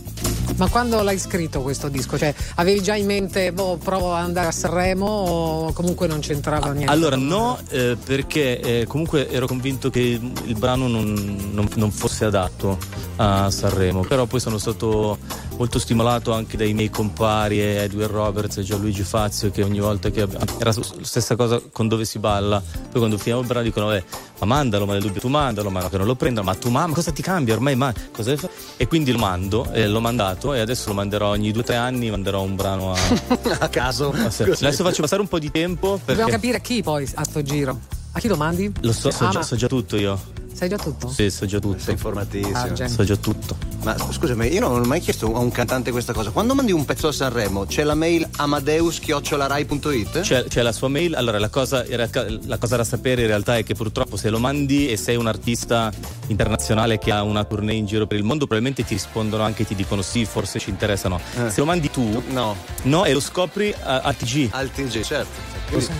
Ma 0.56 0.68
quando 0.68 1.00
l'hai 1.02 1.18
scritto 1.18 1.62
questo 1.62 1.88
disco? 1.88 2.18
Cioè, 2.18 2.34
avevi 2.56 2.82
già 2.82 2.94
in 2.94 3.06
mente, 3.06 3.52
boh, 3.52 3.78
provo 3.82 4.12
ad 4.14 4.24
andare 4.24 4.48
a 4.48 4.50
Sanremo 4.50 5.06
o 5.06 5.72
comunque 5.72 6.06
non 6.06 6.20
c'entrava 6.20 6.72
niente? 6.72 6.92
Allora 6.92 7.16
no, 7.16 7.58
eh, 7.70 7.96
perché 8.02 8.60
eh, 8.60 8.86
comunque 8.86 9.30
ero 9.30 9.46
convinto 9.46 9.88
che 9.88 10.00
il, 10.00 10.32
il 10.46 10.56
brano 10.58 10.86
non, 10.88 11.48
non- 11.52 11.68
non 11.76 11.90
fosse 11.90 12.24
adatto 12.26 12.76
a 13.16 13.50
Sanremo, 13.50 14.02
però 14.02 14.26
poi 14.26 14.40
sono 14.40 14.58
stato 14.58 15.16
molto 15.60 15.78
stimolato 15.78 16.32
anche 16.32 16.56
dai 16.56 16.72
miei 16.72 16.88
compari 16.88 17.60
eh, 17.60 17.82
Edwin 17.82 18.06
Roberts 18.06 18.56
e 18.56 18.62
Gianluigi 18.62 19.02
Fazio 19.02 19.50
che 19.50 19.62
ogni 19.62 19.78
volta 19.78 20.08
che 20.08 20.20
era 20.22 20.72
la 20.72 20.72
stessa 21.02 21.36
cosa 21.36 21.60
con 21.70 21.86
dove 21.86 22.06
si 22.06 22.18
balla, 22.18 22.62
poi 22.62 22.98
quando 22.98 23.18
finiamo 23.18 23.42
il 23.42 23.46
brano 23.46 23.64
dicono 23.64 23.92
eh, 23.92 24.02
ma 24.38 24.46
mandalo, 24.46 24.86
ma 24.86 24.94
nel 24.94 25.02
dubbio 25.02 25.20
tu 25.20 25.28
mandalo, 25.28 25.68
ma 25.68 25.86
che 25.90 25.98
non 25.98 26.06
lo 26.06 26.14
prendano, 26.14 26.46
ma 26.46 26.54
tu 26.54 26.70
mamma 26.70 26.94
cosa 26.94 27.12
ti 27.12 27.20
cambia 27.20 27.52
ormai? 27.52 27.76
Ma 27.76 27.92
cosa 28.10 28.34
fa? 28.38 28.48
E 28.78 28.88
quindi 28.88 29.12
lo 29.12 29.18
mando, 29.18 29.70
eh, 29.72 29.86
l'ho 29.86 30.00
mandato 30.00 30.54
e 30.54 30.60
adesso 30.60 30.88
lo 30.88 30.94
manderò 30.94 31.28
ogni 31.28 31.52
due 31.52 31.60
o 31.60 31.64
tre 31.64 31.76
anni, 31.76 32.08
manderò 32.08 32.40
un 32.40 32.56
brano 32.56 32.94
a... 32.94 32.98
A 33.60 33.68
caso? 33.68 34.10
Adesso 34.12 34.82
faccio 34.82 35.02
passare 35.02 35.20
un 35.20 35.28
po' 35.28 35.38
di 35.38 35.50
tempo 35.50 35.92
perché... 35.96 36.06
Dobbiamo 36.06 36.30
capire 36.30 36.60
chi 36.62 36.82
poi 36.82 37.06
a 37.14 37.24
sto 37.24 37.42
giro. 37.42 37.99
A 38.12 38.18
chi 38.18 38.28
lo 38.28 38.36
mandi? 38.36 38.72
Lo 38.80 38.92
so, 38.92 39.10
so, 39.10 39.24
Ah, 39.26 39.30
già, 39.30 39.38
ma- 39.38 39.44
so 39.44 39.56
già 39.56 39.66
tutto 39.68 39.96
io. 39.96 40.38
Sai 40.52 40.68
già 40.68 40.76
tutto? 40.76 41.08
Sì, 41.08 41.30
so 41.30 41.46
già 41.46 41.58
tutto. 41.58 41.78
Sei 41.78 41.94
informatissimo. 41.94 42.54
Argen. 42.58 42.88
So 42.90 43.02
già 43.04 43.16
tutto. 43.16 43.56
Ma 43.82 43.96
scusami, 43.96 44.48
io 44.52 44.60
non 44.60 44.78
ho 44.78 44.84
mai 44.84 45.00
chiesto 45.00 45.34
a 45.34 45.38
un 45.38 45.50
cantante 45.50 45.90
questa 45.90 46.12
cosa. 46.12 46.28
Quando 46.30 46.54
mandi 46.54 46.70
un 46.72 46.84
pezzo 46.84 47.08
a 47.08 47.12
Sanremo, 47.12 47.64
c'è 47.64 47.82
la 47.82 47.94
mail 47.94 48.28
amadeus-rai.it? 48.36 50.20
C'è, 50.20 50.44
c'è 50.44 50.60
la 50.60 50.72
sua 50.72 50.88
mail, 50.88 51.14
allora 51.14 51.38
la 51.38 51.48
cosa, 51.48 51.82
in 51.86 51.96
realtà- 51.96 52.26
la 52.44 52.58
cosa 52.58 52.76
da 52.76 52.84
sapere 52.84 53.22
in 53.22 53.28
realtà 53.28 53.56
è 53.56 53.64
che 53.64 53.74
purtroppo 53.74 54.18
se 54.18 54.28
lo 54.28 54.38
mandi 54.38 54.90
e 54.90 54.98
sei 54.98 55.16
un 55.16 55.28
artista 55.28 55.90
internazionale 56.26 56.98
che 56.98 57.10
ha 57.10 57.22
una 57.22 57.44
tournée 57.44 57.76
in 57.76 57.86
giro 57.86 58.06
per 58.06 58.18
il 58.18 58.24
mondo, 58.24 58.44
probabilmente 58.46 58.84
ti 58.84 58.92
rispondono 58.94 59.42
anche, 59.44 59.64
ti 59.64 59.74
dicono 59.74 60.02
sì, 60.02 60.26
forse 60.26 60.58
ci 60.58 60.68
interessano. 60.68 61.18
Eh. 61.38 61.48
Se 61.48 61.60
lo 61.60 61.64
mandi 61.66 61.90
tu, 61.90 62.22
No, 62.32 62.54
no, 62.82 63.04
e 63.06 63.12
lo 63.14 63.20
scopri 63.20 63.72
a- 63.82 64.00
al 64.00 64.14
TG. 64.16 64.48
al 64.50 64.70
TG, 64.70 65.00
certo. 65.02 65.48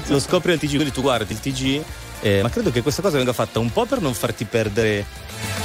Lo, 0.07 0.19
scopri 0.21 0.53
al 0.53 0.59
TG, 0.59 0.71
quindi 0.75 0.91
tu 0.93 1.01
guardi 1.01 1.33
il 1.33 1.41
TG, 1.41 1.83
eh, 2.23 2.43
ma 2.43 2.51
credo 2.51 2.71
che 2.71 2.83
questa 2.83 3.03
cosa 3.03 3.17
venga 3.17 3.33
fatta 3.33 3.59
un 3.61 3.71
po' 3.73 3.87
per 3.87 4.01
non 4.01 4.13
farti 4.15 4.45
perdere 4.45 5.07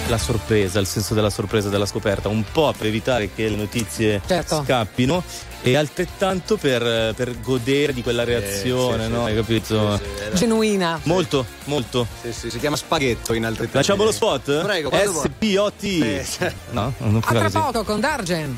la 0.08 0.18
sorpresa, 0.20 0.80
il 0.80 0.86
senso 0.86 1.14
della 1.16 1.30
sorpresa, 1.32 1.70
della 1.70 1.86
scoperta, 1.88 2.30
un 2.30 2.44
po' 2.52 2.74
per 2.78 2.88
evitare 2.88 3.34
che 3.34 3.50
le 3.50 3.56
notizie 3.56 4.22
Certo. 4.26 4.64
scappino 4.64 5.24
e 5.64 5.76
altrettanto 5.76 6.58
per, 6.58 7.14
per 7.16 7.40
godere 7.42 7.92
di 7.92 8.04
quella 8.04 8.24
reazione, 8.24 9.04
Eh, 9.04 9.08
sì, 9.08 9.12
no? 9.12 9.24
sì. 9.26 9.30
Hai 9.32 9.36
capito? 9.36 9.98
Sì, 9.98 10.04
sì, 10.04 10.24
eh, 10.24 10.34
Genuina. 10.36 11.00
Molto, 11.04 11.46
molto. 11.64 12.06
sì, 12.22 12.32
sì, 12.32 12.50
si 12.52 12.60
chiama 12.60 12.76
spaghetto 12.76 13.34
in 13.34 13.44
altri 13.44 13.66
termini. 13.70 13.82
Facciamo 13.84 14.04
lo 14.04 14.12
spot? 14.12 14.62
Prego. 14.64 14.92
S-P-O-T. 14.92 15.84
Eh, 15.84 16.24
sì. 16.24 16.46
No, 16.72 16.94
non 16.98 17.22
A 17.26 17.32
tra 17.32 17.42
così. 17.42 17.58
poco 17.58 17.84
con 17.84 18.00
Dargen. 18.00 18.58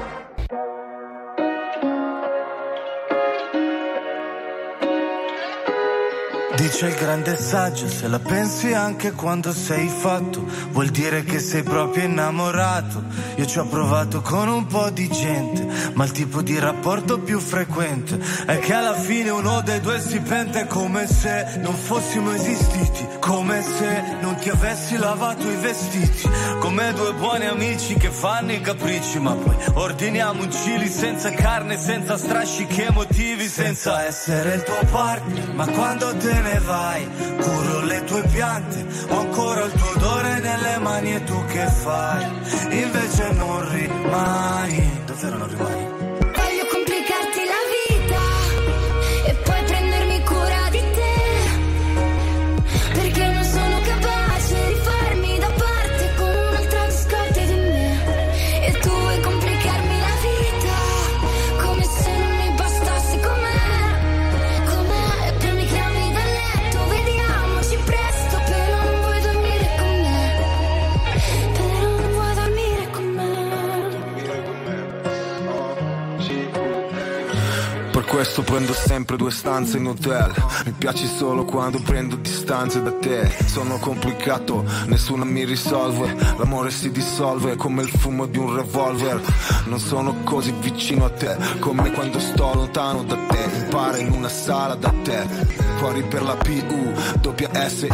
Dice 6.61 6.85
il 6.89 6.93
grande 6.93 7.37
saggio, 7.37 7.89
se 7.89 8.07
la 8.07 8.19
pensi 8.19 8.71
anche 8.71 9.13
quando 9.13 9.51
sei 9.51 9.87
fatto, 9.87 10.45
vuol 10.69 10.89
dire 10.89 11.23
che 11.23 11.39
sei 11.39 11.63
proprio 11.63 12.03
innamorato. 12.03 13.03
Io 13.37 13.47
ci 13.47 13.57
ho 13.57 13.65
provato 13.65 14.21
con 14.21 14.47
un 14.47 14.67
po' 14.67 14.91
di 14.91 15.09
gente, 15.09 15.65
ma 15.93 16.03
il 16.03 16.11
tipo 16.11 16.43
di 16.43 16.59
rapporto 16.59 17.17
più 17.17 17.39
frequente 17.39 18.19
è 18.45 18.59
che 18.59 18.73
alla 18.73 18.93
fine 18.93 19.31
uno 19.31 19.61
dei 19.61 19.79
due 19.79 19.99
si 19.99 20.19
pente 20.19 20.67
come 20.67 21.07
se 21.07 21.57
non 21.61 21.73
fossimo 21.73 22.31
esistiti, 22.31 23.07
come 23.19 23.63
se 23.63 24.17
non 24.21 24.35
ti 24.35 24.49
avessi 24.49 24.97
lavato 24.97 25.49
i 25.49 25.55
vestiti, 25.55 26.29
come 26.59 26.93
due 26.93 27.13
buoni 27.13 27.47
amici 27.47 27.95
che 27.95 28.11
fanno 28.11 28.51
i 28.51 28.61
capricci, 28.61 29.17
ma 29.17 29.33
poi 29.33 29.55
ordiniamo 29.73 30.43
un 30.43 30.49
chili 30.49 30.87
senza 30.87 31.31
carne, 31.31 31.79
senza 31.79 32.17
strascichi 32.17 32.81
emotivi, 32.81 33.47
senza 33.47 34.05
essere 34.05 34.53
il 34.53 34.63
tuo 34.63 34.79
partner, 34.91 35.53
ma 35.55 35.67
quando 35.67 36.15
te 36.17 36.33
ne 36.33 36.50
vai, 36.59 37.07
curo 37.39 37.81
le 37.85 38.03
tue 38.03 38.23
piante, 38.31 38.85
ho 39.09 39.19
ancora 39.19 39.65
il 39.65 39.71
tuo 39.71 39.91
odore 39.95 40.39
nelle 40.39 40.77
mani 40.79 41.15
e 41.15 41.23
tu 41.23 41.45
che 41.45 41.65
fai? 41.67 42.25
Invece 42.71 43.31
non 43.33 43.69
rimani, 43.69 45.01
davvero 45.05 45.37
non 45.37 45.47
rimani? 45.47 46.00
Prendo 78.51 78.73
sempre 78.73 79.15
due 79.15 79.31
stanze 79.31 79.77
in 79.77 79.87
hotel. 79.87 80.29
Mi 80.65 80.73
piaci 80.73 81.07
solo 81.07 81.45
quando 81.45 81.79
prendo 81.79 82.17
distanze 82.17 82.83
da 82.83 82.91
te. 82.91 83.31
Sono 83.45 83.77
complicato, 83.77 84.65
nessuna 84.87 85.23
mi 85.23 85.45
risolve. 85.45 86.13
L'amore 86.37 86.69
si 86.69 86.91
dissolve 86.91 87.55
come 87.55 87.83
il 87.83 87.89
fumo 87.89 88.25
di 88.25 88.37
un 88.37 88.53
revolver. 88.53 89.21
Non 89.67 89.79
sono 89.79 90.17
così 90.25 90.53
vicino 90.59 91.05
a 91.05 91.09
te 91.11 91.37
come 91.59 91.91
quando 91.91 92.19
sto 92.19 92.53
lontano 92.53 93.03
da 93.03 93.15
te. 93.15 93.47
Mi 93.47 93.69
pare 93.69 93.99
in 93.99 94.11
una 94.11 94.27
sala 94.27 94.75
da 94.75 94.93
te. 95.01 95.25
Fuori 95.77 96.03
per 96.03 96.21
la 96.21 96.35
PU, 96.35 96.93
doppia 97.21 97.49
SY. 97.69 97.89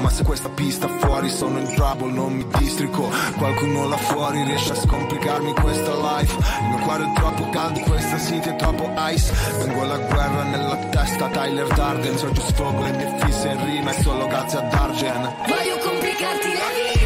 Ma 0.00 0.10
se 0.10 0.24
questa 0.24 0.48
pista 0.48 0.88
fuori 0.88 1.30
sono 1.30 1.60
in 1.60 1.72
trouble, 1.74 2.10
non 2.10 2.32
mi 2.32 2.46
districo. 2.58 3.08
Qualcuno 3.36 3.86
là 3.86 3.96
fuori 3.96 4.42
riesce 4.42 4.72
a 4.72 4.74
scomplicarmi 4.74 5.54
questa 5.54 5.94
life. 5.94 6.36
Il 6.62 6.68
mio 6.68 6.78
cuore 6.78 7.04
è 7.04 7.12
troppo 7.14 7.48
caldo, 7.50 7.80
questa 7.80 8.18
city 8.18 8.48
è 8.48 8.56
troppo 8.56 8.92
ice. 8.96 9.32
Vengo 9.58 9.82
alla 9.82 9.99
guerra 10.06 10.42
nella 10.44 10.76
testa, 10.90 11.28
Tyler 11.28 11.66
Darden. 11.68 12.16
So 12.16 12.34
sfogo 12.34 12.82
le 12.82 12.92
mie 12.92 13.14
fisse 13.20 13.48
in 13.48 13.64
rima, 13.64 13.90
è 13.90 14.02
solo 14.02 14.26
grazie 14.26 14.58
a 14.58 14.62
Dargen. 14.62 15.34
Voglio 15.46 15.78
complicarti 15.78 16.52
la 16.52 16.68
vita 16.74 16.99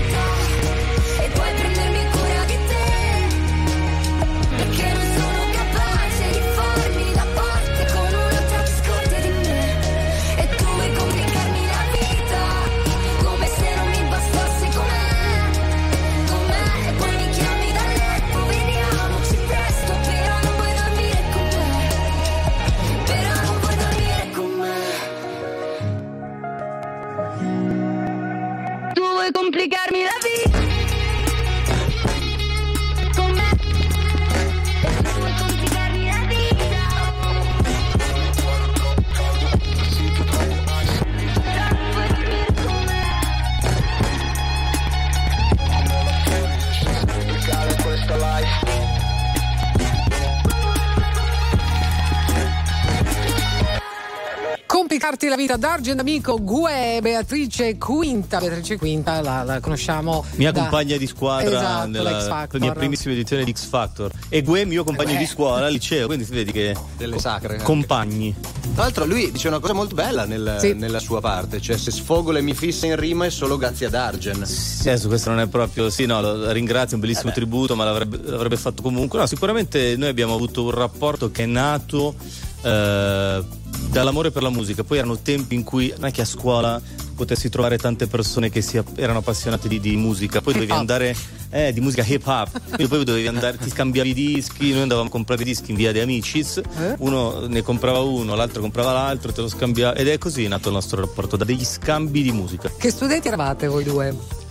Complicarti 55.24 55.28
la 55.28 55.36
vita 55.36 55.56
Dargen 55.56 55.98
amico 56.00 56.42
Gue 56.42 56.98
Beatrice 57.00 57.78
Quinta 57.78 58.38
Beatrice 58.40 58.76
Quinta 58.76 59.20
la, 59.22 59.42
la 59.42 59.60
conosciamo 59.60 60.24
Mia 60.34 60.52
da- 60.52 60.60
compagna 60.62 60.96
di 60.96 61.06
squadra 61.06 61.48
esatto, 61.58 61.88
nella 61.88 62.46
mia 62.58 62.72
primissima 62.72 63.14
edizione 63.14 63.44
di 63.44 63.52
X 63.52 63.66
Factor. 63.66 64.10
E 64.28 64.42
Gue, 64.42 64.64
mio 64.66 64.84
compagno 64.84 65.12
Eh. 65.12 65.16
di 65.18 65.26
scuola 65.26 65.66
al 65.66 65.72
liceo, 65.72 66.06
quindi 66.06 66.24
si 66.24 66.32
vedi 66.32 66.52
che. 66.52 66.76
Delle 66.96 67.18
sacre. 67.18 67.58
Compagni. 67.62 68.34
Tra 68.74 68.82
l'altro 68.82 69.04
lui 69.06 69.30
dice 69.30 69.48
una 69.48 69.60
cosa 69.60 69.72
molto 69.72 69.94
bella 69.94 70.24
nel- 70.26 70.56
Sì. 70.60 70.74
nella 70.74 70.98
sua 70.98 71.20
parte, 71.20 71.60
cioè 71.60 71.76
se 71.78 71.90
sfogo 71.90 72.30
le 72.30 72.42
mie 72.42 72.54
fisse 72.54 72.86
in 72.86 72.96
rima 72.96 73.24
è 73.24 73.30
solo 73.30 73.56
grazie 73.56 73.86
ad 73.86 73.94
Argen. 73.94 74.44
Sì, 74.44 74.88
adesso 74.88 75.08
questo 75.08 75.30
non 75.30 75.40
è 75.40 75.46
proprio. 75.46 75.88
Sì, 75.90 76.04
no, 76.06 76.20
lo 76.20 76.50
ringrazio, 76.50 76.96
un 76.96 77.02
bellissimo 77.02 77.32
tributo, 77.32 77.74
ma 77.76 77.84
l'avrebbe, 77.84 78.20
l'avrebbe 78.24 78.56
fatto 78.56 78.82
comunque. 78.82 79.18
No, 79.18 79.26
sicuramente 79.26 79.96
noi 79.96 80.08
abbiamo 80.08 80.34
avuto 80.34 80.64
un 80.64 80.70
rapporto 80.70 81.30
che 81.30 81.44
è 81.44 81.46
nato 81.46 82.14
eh, 82.62 83.42
dall'amore 83.90 84.30
per 84.30 84.42
la 84.42 84.50
musica. 84.50 84.84
Poi 84.84 84.98
erano 84.98 85.18
tempi 85.18 85.54
in 85.54 85.62
cui 85.62 85.92
non 85.96 86.06
è 86.06 86.12
che 86.12 86.22
a 86.22 86.24
scuola 86.24 86.80
potessi 87.14 87.48
trovare 87.48 87.78
tante 87.78 88.06
persone 88.06 88.50
che 88.50 88.60
si, 88.60 88.80
erano 88.96 89.18
appassionate 89.18 89.68
di, 89.68 89.80
di 89.80 89.96
musica. 89.96 90.40
Poi 90.40 90.52
dovevi 90.54 90.72
andare. 90.72 91.16
Eh, 91.50 91.72
di 91.72 91.80
musica 91.80 92.04
hip 92.04 92.26
hop. 92.26 92.50
Quindi 92.64 92.88
poi 92.88 93.04
dovevi 93.04 93.28
andare, 93.28 93.56
ti 93.56 93.70
scambiavi 93.70 94.10
i 94.10 94.14
dischi. 94.14 94.72
Noi 94.72 94.82
andavamo 94.82 95.06
a 95.06 95.10
comprare 95.10 95.42
i 95.42 95.44
dischi 95.44 95.70
in 95.70 95.76
via 95.76 95.92
De 95.92 96.00
Amicis. 96.00 96.60
Uno 96.98 97.46
ne 97.46 97.62
comprava 97.62 98.00
uno, 98.00 98.34
l'altro 98.34 98.60
comprava 98.60 98.92
l'altro, 98.92 99.32
te 99.32 99.40
lo 99.40 99.48
scambiava. 99.48 99.94
Ed 99.94 100.08
è 100.08 100.18
così 100.18 100.48
nato 100.48 100.68
il 100.68 100.74
nostro 100.74 101.00
rapporto, 101.00 101.36
da 101.36 101.44
degli 101.44 101.64
scambi 101.64 102.22
di 102.22 102.32
musica. 102.32 102.70
che 102.76 102.90
studenti 102.90 103.28
eravate 103.28 103.68
voi 103.68 103.84
due? 103.84 104.42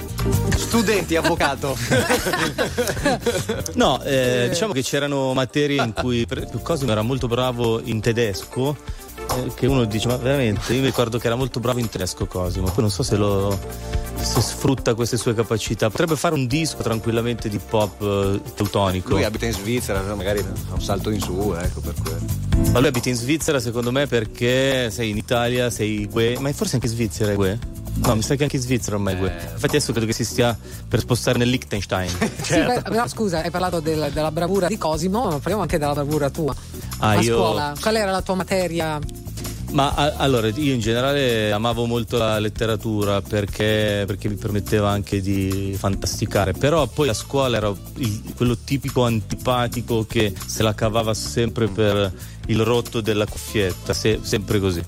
Studenti, 0.55 1.15
avvocato. 1.15 1.75
No, 3.75 4.01
eh, 4.03 4.47
diciamo 4.49 4.71
che 4.71 4.81
c'erano 4.81 5.33
materie 5.33 5.81
in 5.81 5.93
cui 5.93 6.25
per, 6.25 6.49
Cosimo 6.61 6.91
era 6.91 7.01
molto 7.01 7.27
bravo 7.27 7.81
in 7.81 7.99
tedesco. 7.99 8.77
Eh, 9.29 9.51
che 9.53 9.67
uno 9.67 9.85
dice 9.85 10.07
ma 10.07 10.17
veramente? 10.17 10.73
Io 10.73 10.79
mi 10.79 10.87
ricordo 10.87 11.17
che 11.17 11.27
era 11.27 11.35
molto 11.35 11.59
bravo 11.59 11.79
in 11.79 11.89
tedesco 11.89 12.25
Cosimo 12.25 12.67
poi 12.67 12.81
non 12.81 12.89
so 12.89 13.03
se 13.03 13.15
lo 13.15 13.57
se 14.15 14.41
sfrutta 14.41 14.93
queste 14.93 15.17
sue 15.17 15.33
capacità. 15.33 15.89
Potrebbe 15.89 16.15
fare 16.15 16.33
un 16.33 16.47
disco 16.47 16.81
tranquillamente 16.81 17.49
di 17.49 17.59
pop 17.59 18.01
eh, 18.01 18.41
teutonico. 18.53 19.09
Lui 19.09 19.23
abita 19.23 19.45
in 19.45 19.53
Svizzera, 19.53 20.01
magari 20.15 20.39
fa 20.39 20.73
un 20.73 20.81
salto 20.81 21.09
in 21.09 21.19
su, 21.19 21.53
ecco 21.57 21.81
per 21.81 21.93
quello. 22.01 22.71
ma 22.71 22.79
lui 22.79 22.87
abita 22.87 23.09
in 23.09 23.15
Svizzera 23.15 23.59
secondo 23.59 23.91
me 23.91 24.07
perché 24.07 24.89
sei 24.91 25.09
in 25.09 25.17
Italia 25.17 25.69
sei 25.69 26.07
Gue 26.07 26.37
ma 26.39 26.51
forse 26.53 26.75
anche 26.75 26.87
in 26.87 26.93
Svizzera 26.93 27.31
è 27.31 27.35
Gue 27.35 27.59
No, 27.95 28.15
mi 28.15 28.21
sa 28.21 28.35
che 28.35 28.43
anche 28.43 28.55
in 28.57 28.61
Svizzera 28.61 28.95
ormai 28.95 29.15
Gue. 29.15 29.31
Infatti 29.31 29.65
adesso 29.75 29.91
credo 29.91 30.07
che 30.07 30.13
si 30.13 30.25
stia 30.25 30.57
per 30.87 30.99
spostare 30.99 31.37
nel 31.37 31.49
Liechtenstein. 31.49 32.09
Sì, 32.43 32.59
beh, 32.59 32.81
però, 32.81 33.07
scusa, 33.07 33.41
hai 33.41 33.49
parlato 33.51 33.79
del- 33.79 34.09
della 34.13 34.31
bravura 34.31 34.67
di 34.67 34.77
Cosimo, 34.77 35.23
ma 35.25 35.29
parliamo 35.37 35.61
anche 35.61 35.77
della 35.77 35.93
bravura 35.93 36.29
tua. 36.29 36.53
Ah, 36.97 37.09
a 37.09 37.21
io- 37.21 37.35
scuola, 37.35 37.73
qual 37.79 37.95
era 37.95 38.11
la 38.11 38.21
tua 38.21 38.35
materia? 38.35 38.99
Ma 39.71 39.91
a- 39.93 40.13
allora, 40.17 40.47
io 40.49 40.73
in 40.73 40.79
generale 40.79 41.51
amavo 41.51 41.85
molto 41.85 42.17
la 42.17 42.37
letteratura 42.39 43.21
perché, 43.21 44.03
perché 44.05 44.27
mi 44.29 44.35
permetteva 44.35 44.89
anche 44.89 45.19
di 45.21 45.75
fantasticare, 45.77 46.53
però 46.53 46.85
poi 46.87 47.09
a 47.09 47.13
scuola 47.13 47.57
ero 47.57 47.77
il- 47.95 48.33
quello 48.35 48.57
tipico 48.57 49.03
antipatico 49.05 50.05
che 50.05 50.33
se 50.45 50.61
la 50.61 50.75
cavava 50.75 51.13
sempre 51.13 51.67
per 51.69 52.11
il 52.47 52.59
rotto 52.61 53.01
della 53.01 53.25
cuffietta, 53.25 53.93
se- 53.93 54.19
sempre 54.21 54.59
così. 54.59 54.83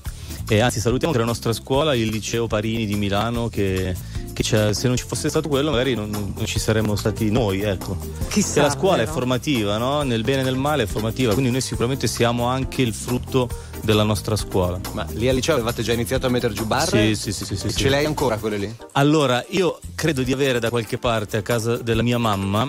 E 0.48 0.60
anzi 0.60 0.78
salutiamo 0.80 1.12
anche 1.12 1.24
la 1.24 1.30
nostra 1.30 1.52
scuola, 1.52 1.94
il 1.94 2.08
liceo 2.08 2.46
Parini 2.46 2.86
di 2.86 2.94
Milano, 2.94 3.48
che, 3.48 3.94
che 4.32 4.42
c'è- 4.44 4.72
se 4.72 4.86
non 4.86 4.96
ci 4.96 5.04
fosse 5.04 5.28
stato 5.28 5.48
quello 5.48 5.70
magari 5.72 5.94
non, 5.94 6.08
non 6.10 6.46
ci 6.46 6.58
saremmo 6.60 6.94
stati 6.94 7.30
noi, 7.32 7.62
ecco. 7.62 7.96
Chissà, 8.28 8.54
Che 8.54 8.60
la 8.60 8.70
scuola 8.70 8.96
vero? 8.98 9.10
è 9.10 9.12
formativa, 9.12 9.76
no? 9.76 10.02
Nel 10.02 10.22
bene 10.22 10.42
e 10.42 10.44
nel 10.44 10.54
male 10.56 10.84
è 10.84 10.86
formativa, 10.86 11.32
quindi 11.32 11.50
noi 11.50 11.60
sicuramente 11.60 12.06
siamo 12.06 12.44
anche 12.46 12.82
il 12.82 12.94
frutto 12.94 13.48
della 13.82 14.04
nostra 14.04 14.36
scuola. 14.36 14.78
Ma 14.92 15.04
lì 15.14 15.28
al 15.28 15.34
liceo 15.34 15.54
avevate 15.54 15.82
già 15.82 15.92
iniziato 15.92 16.26
a 16.26 16.28
mettere 16.28 16.54
giù 16.54 16.64
barre? 16.64 17.14
Sì, 17.14 17.16
sì, 17.16 17.32
sì, 17.32 17.44
sì, 17.44 17.56
sì, 17.56 17.68
sì. 17.70 17.76
Ce 17.76 17.88
l'hai 17.88 18.04
ancora 18.04 18.36
quelle 18.36 18.56
lì? 18.58 18.76
Allora, 18.92 19.44
io 19.48 19.80
credo 19.96 20.22
di 20.22 20.32
avere 20.32 20.60
da 20.60 20.70
qualche 20.70 20.96
parte 20.98 21.36
a 21.38 21.42
casa 21.42 21.76
della 21.76 22.02
mia 22.02 22.18
mamma 22.18 22.68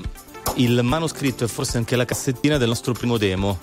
il 0.55 0.81
manoscritto 0.83 1.43
e 1.43 1.47
forse 1.47 1.77
anche 1.77 1.95
la 1.95 2.05
cassettina 2.05 2.57
del 2.57 2.67
nostro 2.69 2.93
primo 2.93 3.17
demo. 3.17 3.59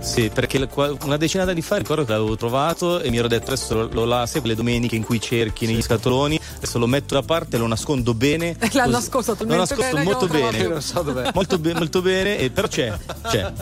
Sì, 0.00 0.30
perché 0.32 0.68
una 1.02 1.16
decina 1.16 1.44
d'anni 1.44 1.62
fa 1.62 1.76
ricordo 1.76 2.04
che 2.04 2.12
l'avevo 2.12 2.36
trovato 2.36 3.00
e 3.00 3.08
mi 3.10 3.16
ero 3.16 3.28
detto 3.28 3.46
adesso 3.52 3.74
lo, 3.74 3.88
lo 3.90 4.04
la 4.04 4.26
sai 4.26 4.40
quelle 4.40 4.54
domeniche 4.56 4.94
in 4.96 5.04
cui 5.04 5.20
cerchi 5.20 5.64
negli 5.66 5.80
scatoloni, 5.80 6.38
adesso 6.56 6.78
lo 6.78 6.86
metto 6.86 7.14
da 7.14 7.22
parte, 7.22 7.56
lo 7.56 7.66
nascondo 7.66 8.12
bene. 8.14 8.56
L'ha 8.60 8.68
così- 8.68 8.90
nascosto 8.90 9.30
L'ho 9.32 9.36
talmente 9.38 9.74
nascosto 9.74 9.82
bene 9.96 9.98
che 9.98 10.04
molto 10.04 10.26
bene. 10.26 10.80
so 10.82 11.02
dov'è. 11.02 11.30
Molto, 11.32 11.58
be- 11.58 11.74
molto 11.74 12.02
bene, 12.02 12.38
e- 12.38 12.50
però 12.50 12.68
c'è, 12.68 12.92
c'è. 13.28 13.52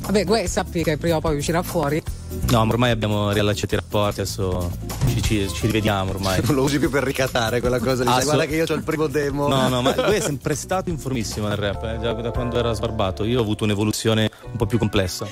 Vabbè, 0.00 0.24
Gue, 0.24 0.48
sappi 0.48 0.82
che 0.82 0.96
prima 0.96 1.16
o 1.16 1.20
poi 1.20 1.36
uscirà 1.36 1.62
fuori. 1.62 2.02
No, 2.50 2.64
ma 2.64 2.72
ormai 2.72 2.90
abbiamo 2.90 3.30
riallacciato 3.30 3.74
i 3.74 3.78
rapporti, 3.78 4.20
adesso 4.20 4.70
ci, 5.08 5.22
ci- 5.22 5.48
ci 5.52 5.66
rivediamo 5.66 6.10
ormai. 6.10 6.40
Non 6.44 6.54
lo 6.56 6.62
usi 6.62 6.78
più 6.78 6.88
per 6.90 7.02
ricattare 7.04 7.60
quella 7.60 7.78
cosa 7.78 8.02
lì. 8.02 8.08
Ah, 8.10 8.18
so- 8.20 8.24
guarda 8.24 8.46
che 8.46 8.56
io 8.56 8.64
ho 8.68 8.74
il 8.74 8.82
primo 8.82 9.06
demo. 9.06 9.46
No, 9.46 9.68
no, 9.68 9.82
ma 9.82 9.94
lui 10.06 10.16
è 10.16 10.20
sempre 10.20 10.54
stato 10.56 10.88
informissimo 10.90 11.46
nel 11.46 11.56
rap, 11.58 11.84
eh, 11.94 12.00
già 12.00 12.12
da 12.12 12.30
quando 12.30 12.58
era 12.58 12.72
sbarbato. 12.72 13.24
Io 13.24 13.38
ho 13.38 13.42
avuto 13.42 13.64
un'evoluzione 13.64 14.30
un 14.50 14.56
po' 14.56 14.66
più 14.66 14.78
complessa. 14.78 15.26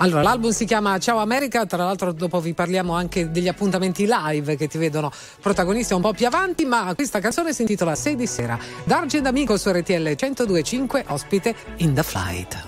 Allora, 0.00 0.22
l'album 0.22 0.50
si 0.50 0.64
chiama 0.64 0.96
Ciao 0.98 1.18
America, 1.18 1.66
tra 1.66 1.84
l'altro 1.84 2.12
dopo 2.12 2.40
vi 2.40 2.54
parliamo 2.54 2.94
anche 2.94 3.32
degli 3.32 3.48
appuntamenti 3.48 4.06
live 4.08 4.56
che 4.56 4.68
ti 4.68 4.78
vedono 4.78 5.10
protagonista 5.40 5.96
un 5.96 6.02
po' 6.02 6.12
più 6.12 6.26
avanti, 6.26 6.64
ma 6.64 6.94
questa 6.94 7.18
canzone 7.18 7.52
si 7.52 7.62
intitola 7.62 7.96
Sei 7.96 8.14
di 8.14 8.26
sera. 8.26 8.56
D'Argent 8.84 9.26
Amico 9.26 9.56
su 9.56 9.70
RTL 9.70 10.14
1025, 10.16 11.04
ospite 11.08 11.54
in 11.78 11.94
the 11.94 12.02
flight. 12.04 12.66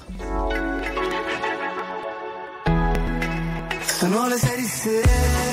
Sono 3.81 4.27
le 4.27 4.37
sei 4.37 4.57
di 4.57 4.67
sera 4.67 5.50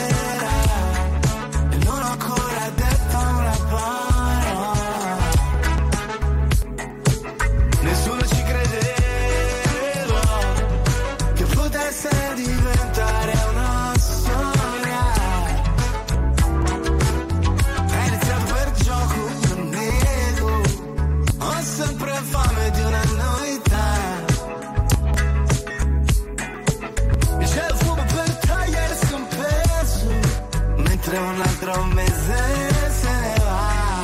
Altro 31.67 31.83
mese 31.87 32.71
se 32.91 33.35
va. 33.43 34.01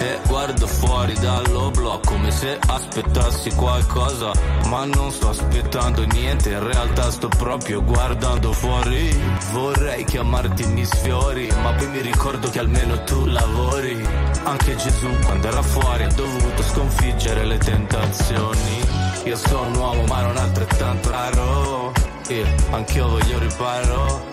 E 0.00 0.18
guardo 0.26 0.66
fuori 0.66 1.14
dall'oblò 1.14 2.00
come 2.04 2.32
se 2.32 2.58
aspettassi 2.66 3.54
qualcosa 3.54 4.32
Ma 4.66 4.84
non 4.84 5.12
sto 5.12 5.28
aspettando 5.28 6.04
niente, 6.06 6.50
in 6.50 6.66
realtà 6.66 7.08
sto 7.12 7.28
proprio 7.28 7.84
guardando 7.84 8.52
fuori. 8.52 9.16
Vorrei 9.52 10.02
chiamarti 10.02 10.66
mi 10.66 10.84
sfiori, 10.84 11.48
ma 11.62 11.72
poi 11.74 11.88
mi 11.88 12.00
ricordo 12.00 12.50
che 12.50 12.58
almeno 12.58 13.00
tu 13.04 13.26
lavori. 13.26 14.04
Anche 14.42 14.74
Gesù 14.74 15.08
quando 15.24 15.46
era 15.46 15.62
fuori 15.62 16.02
ha 16.02 16.12
dovuto 16.12 16.62
sconfiggere 16.64 17.44
le 17.44 17.58
tentazioni. 17.58 18.80
Io 19.22 19.36
sono 19.36 19.68
un 19.68 19.76
uomo 19.76 20.04
ma 20.06 20.22
non 20.22 20.36
altrettanto 20.36 21.10
raro 21.10 22.01
Io, 22.28 22.46
anch'io 22.70 23.08
voglio 23.08 23.38
riparo. 23.38 24.30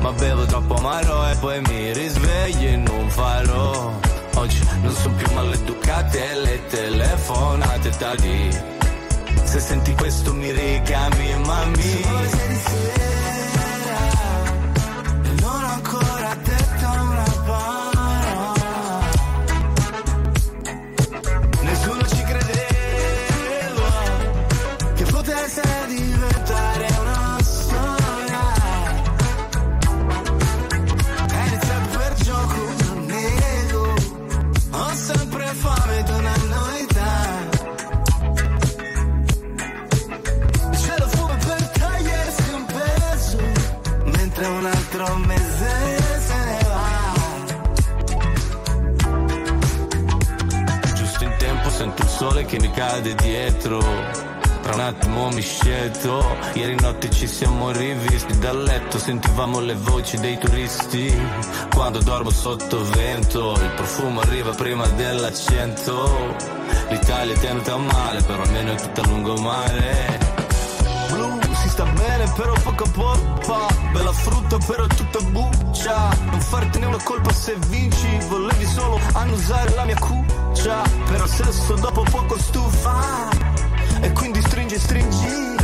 Ma 0.00 0.12
bevo 0.12 0.44
troppo 0.46 0.74
amaro 0.74 1.28
e 1.28 1.36
poi 1.36 1.60
mi 1.60 1.92
risveglio 1.92 2.68
in 2.68 2.88
un 2.88 3.10
faro. 3.10 4.14
Oggi 4.36 4.60
non 4.82 4.92
sono 4.92 5.14
più 5.14 5.32
maleducate 5.32 6.34
le 6.34 6.66
telefonate 6.66 7.88
tardi 7.96 8.50
Se 9.44 9.60
senti 9.60 9.94
questo 9.94 10.34
mi 10.34 10.50
richiami 10.50 11.38
mami 11.38 11.82
Sei 11.82 12.95
che 52.46 52.58
mi 52.58 52.70
cade 52.70 53.14
dietro. 53.16 53.78
Tra 54.62 54.74
un 54.74 54.80
attimo 54.80 55.28
mi 55.30 55.42
scelto. 55.42 56.24
Ieri 56.54 56.76
notte 56.80 57.10
ci 57.10 57.26
siamo 57.26 57.70
rivisti. 57.70 58.38
Dal 58.38 58.62
letto 58.62 58.98
Sentivamo 58.98 59.60
le 59.60 59.74
voci 59.74 60.16
dei 60.18 60.38
turisti. 60.38 61.14
Quando 61.74 62.00
dormo 62.00 62.30
sotto 62.30 62.82
vento 62.90 63.52
Il 63.60 63.72
profumo 63.74 64.20
arriva 64.20 64.52
prima 64.52 64.86
dell'accento. 64.88 66.34
L'Italia 66.88 67.34
è 67.34 67.38
tenuta 67.38 67.76
male 67.76 68.22
Però 68.22 68.42
almeno 68.42 68.72
è 68.72 68.76
tutta 68.76 69.02
lungomare. 69.02 70.18
Blu, 71.10 71.38
si 71.62 71.68
sta 71.68 71.84
bene 71.84 72.05
però 72.34 72.52
poco 72.62 72.84
poppa. 72.90 73.66
Bella 73.92 74.12
frutta 74.12 74.58
però 74.58 74.86
tutta 74.86 75.20
buccia. 75.20 76.08
Non 76.30 76.40
fartene 76.40 76.86
una 76.86 77.02
colpa 77.02 77.32
se 77.32 77.56
vinci. 77.68 78.18
Volevi 78.28 78.66
solo 78.66 78.98
annusare 79.12 79.74
la 79.74 79.84
mia 79.84 79.98
cuccia. 79.98 80.82
Però 81.06 81.26
sesso 81.26 81.74
dopo 81.74 82.02
poco 82.02 82.38
stufa. 82.38 83.28
E 84.00 84.12
quindi 84.12 84.40
stringi 84.40 84.78
stringi. 84.78 85.54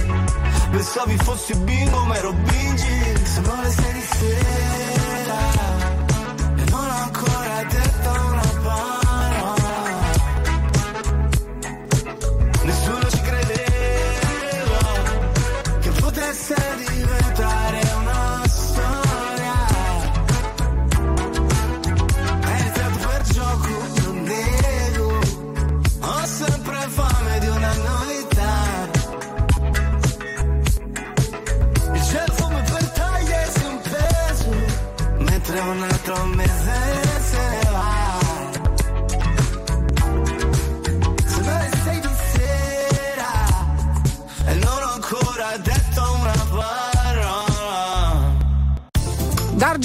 Pensavi 0.71 1.17
fossi 1.19 1.55
bingo 1.57 2.05
ma 2.05 2.17
ero 2.17 2.33
bingi. 2.33 3.25
Sono 3.25 3.61
le 3.61 3.71
sei 3.71 3.93
di 3.93 4.01
sera 4.01 5.02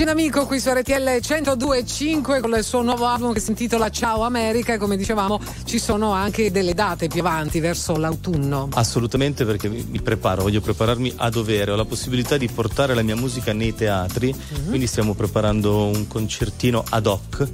D'Amico 0.08 0.46
qui 0.46 0.62
su 0.62 0.70
RTL 0.70 0.94
102.5 0.94 2.40
con 2.40 2.56
il 2.56 2.64
suo 2.64 2.82
nuovo 2.82 3.08
album 3.08 3.34
che 3.34 3.42
si 3.42 3.50
intitola 3.50 3.90
Ciao 3.90 4.22
America 4.24 4.72
e 4.72 4.78
come 4.78 4.96
dicevamo 4.96 5.38
ci 5.66 5.80
sono 5.80 6.14
anche 6.14 6.50
delle 6.50 6.74
date 6.74 7.08
più 7.10 7.20
avanti 7.20 7.60
verso 7.60 7.98
l'autunno. 7.98 8.70
Assolutamente 8.76 9.44
perché 9.44 9.68
mi, 9.68 10.00
preparo, 10.02 10.44
voglio 10.44 10.62
prepararmi 10.62 11.12
a 11.18 11.30
dovere, 11.30 11.72
ho 11.72 11.76
la 11.76 11.84
possibilità 11.84 12.38
di 12.38 12.48
portare 12.48 12.96
la 12.96 13.02
mia 13.02 13.18
musica 13.18 13.52
nei 13.52 13.76
teatri, 13.76 14.34
Mhm. 14.34 14.68
quindi 14.70 14.88
stiamo 14.88 15.14
preparando 15.14 15.88
un 15.88 16.08
concertino 16.08 16.86
ad 16.90 17.06
hoc. 17.06 17.46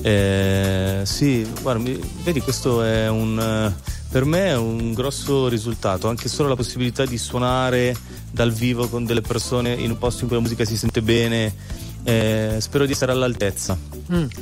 Eh, 0.00 1.00
sì, 1.04 1.46
guarda, 1.60 1.90
vedi 2.24 2.40
questo 2.40 2.82
è 2.82 3.10
un... 3.10 3.72
per 4.10 4.24
me 4.24 4.46
è 4.46 4.56
un 4.56 4.94
grosso 4.94 5.48
risultato, 5.48 6.08
anche 6.08 6.30
solo 6.30 6.48
la 6.48 6.56
possibilità 6.56 7.04
di 7.04 7.18
suonare 7.18 7.94
dal 8.30 8.52
vivo 8.52 8.88
con 8.88 9.04
delle 9.04 9.20
persone 9.20 9.74
in 9.74 9.90
un 9.90 9.98
posto 9.98 10.22
in 10.22 10.28
cui 10.28 10.36
la 10.36 10.42
musica 10.42 10.64
si 10.64 10.78
sente 10.78 11.02
bene. 11.02 11.88
Eh, 12.04 12.56
spero 12.60 12.86
di 12.86 12.92
essere 12.92 13.12
all'altezza. 13.12 13.76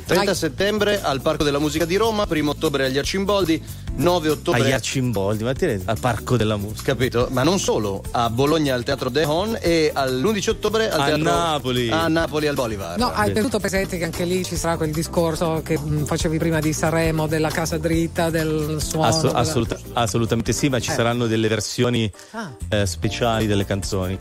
30 0.05 0.33
settembre 0.33 1.01
al 1.01 1.21
Parco 1.21 1.43
della 1.43 1.59
Musica 1.59 1.85
di 1.85 1.95
Roma, 1.95 2.25
1 2.27 2.49
ottobre 2.49 2.85
agli 2.85 2.97
Arcimboldi, 2.97 3.61
9 3.97 4.29
ottobre 4.29 4.61
Agli 4.61 4.71
Arcimboldi, 4.71 5.43
ma 5.43 5.53
te 5.53 5.79
al 5.85 5.99
Parco 5.99 6.37
della 6.37 6.57
Musica. 6.57 6.93
Capito? 6.93 7.27
Ma 7.31 7.43
non 7.43 7.59
solo, 7.59 8.01
a 8.11 8.29
Bologna 8.29 8.73
al 8.73 8.83
Teatro 8.83 9.09
De 9.09 9.25
Hon 9.25 9.57
e 9.61 9.91
all'11 9.93 10.49
ottobre 10.49 10.89
al 10.89 10.99
A 11.01 11.05
Teatro 11.05 11.23
Napoli. 11.23 11.89
A 11.91 12.07
Napoli 12.07 12.47
al 12.47 12.55
Bolivar. 12.55 12.97
No, 12.97 13.11
hai 13.11 13.31
tenuto 13.31 13.59
presente 13.59 13.97
che 13.97 14.05
anche 14.05 14.23
lì 14.25 14.43
ci 14.43 14.55
sarà 14.55 14.75
quel 14.77 14.91
discorso 14.91 15.61
che 15.63 15.77
mh, 15.77 16.05
facevi 16.05 16.37
prima 16.39 16.59
di 16.59 16.73
Sanremo, 16.73 17.27
della 17.27 17.49
casa 17.49 17.77
dritta, 17.77 18.29
del 18.31 18.77
suono. 18.81 19.05
Asso- 19.07 19.27
della- 19.27 19.39
assoluta- 19.39 19.79
assolutamente 19.93 20.51
sì, 20.53 20.69
ma 20.69 20.79
ci 20.79 20.89
Eh. 20.89 20.93
saranno 20.93 21.27
delle 21.27 21.47
versioni 21.47 22.11
Ah. 22.31 22.51
eh, 22.69 22.85
speciali 22.87 23.45
delle 23.45 23.65
canzoni. 23.65 24.17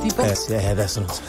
Tipo? 0.00 0.22
Eh 0.22 0.34
sì, 0.34 0.52
eh, 0.52 0.68
adesso 0.68 1.00
non 1.00 1.08
so. 1.10 1.20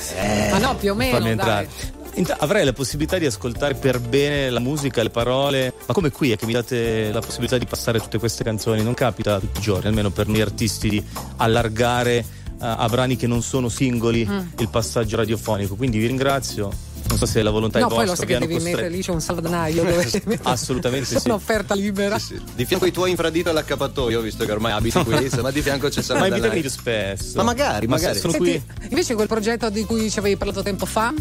Ma 0.52 0.58
no, 0.60 0.76
più 0.76 0.92
o 0.92 0.96
meno, 0.96 1.18
Fammi 1.18 1.30
entrare. 1.32 1.68
dai. 2.14 2.26
Avrai 2.40 2.66
la 2.66 2.74
possibilità 2.74 3.20
di 3.20 3.28
ascoltare 3.28 3.76
per 3.76 4.00
bene 4.00 4.50
la 4.50 4.60
musica, 4.60 5.04
le 5.04 5.12
parole, 5.12 5.72
ma 5.86 5.94
come 5.94 6.10
qui 6.10 6.32
è 6.32 6.36
che 6.36 6.48
mi 6.48 6.54
date 6.54 7.12
la 7.12 7.20
possibilità 7.20 7.60
di 7.60 7.66
passare 7.68 8.00
tutte 8.00 8.18
queste 8.18 8.44
canzoni? 8.44 8.82
Non 8.82 8.96
capita 8.96 9.40
tutti 9.40 9.60
i 9.60 9.62
giorni, 9.62 9.88
almeno 9.88 10.10
per 10.10 10.28
noi 10.28 10.42
artisti, 10.42 10.90
di 10.90 11.04
allargare 11.38 12.16
eh, 12.18 12.26
a 12.60 12.88
brani 12.90 13.18
che 13.18 13.28
non 13.28 13.44
sono 13.44 13.70
singoli 13.70 14.26
Mm. 14.28 14.40
il 14.58 14.68
passaggio 14.70 15.16
radiofonico. 15.16 15.76
Quindi 15.76 16.00
vi 16.00 16.08
ringrazio. 16.08 16.72
Non 17.10 17.18
so 17.18 17.26
se 17.26 17.42
la 17.42 17.50
volontà 17.50 17.80
No, 17.80 17.86
è 17.86 17.88
poi 17.90 18.06
vostra. 18.06 18.12
lo 18.14 18.18
sai 18.18 18.28
che 18.28 18.38
devi 18.40 18.54
costretto- 18.54 18.78
mettere 18.78 18.96
lì 18.96 19.02
c'è 19.02 19.12
un 19.12 19.22
salvadanaio 19.22 19.84
dove 19.84 20.40
Assolutamente 20.44 21.08
sì. 21.08 21.20
Sono 21.20 21.34
offerta 21.36 21.74
libera. 21.74 22.20
Di 22.54 22.66
fianco 22.66 22.86
ai 22.86 22.92
tuoi 22.92 23.10
infradito 23.12 23.50
all'accappatoio, 23.50 24.22
visto 24.22 24.46
che 24.46 24.52
ormai 24.52 24.72
abiti 24.74 25.02
qui, 25.04 25.16
insomma, 25.24 25.52
di 25.52 25.62
fianco 25.62 25.88
c'è 25.88 25.98
Ma 25.98 26.04
Salvadanaio. 26.04 26.36
invitami 26.36 26.62
più 26.62 26.70
spesso. 26.70 27.32
Ma 27.38 27.44
magari, 27.44 27.88
Ma 27.88 27.96
magari. 27.96 28.20
sono 28.20 28.34
Senti, 28.34 28.62
qui. 28.78 28.88
invece 28.90 29.16
quel 29.16 29.28
progetto 29.28 29.70
di 29.70 29.84
cui 29.86 30.10
ci 30.12 30.20
avevi 30.20 30.36
parlato 30.38 30.62
tempo 30.62 30.86
fa, 30.86 31.14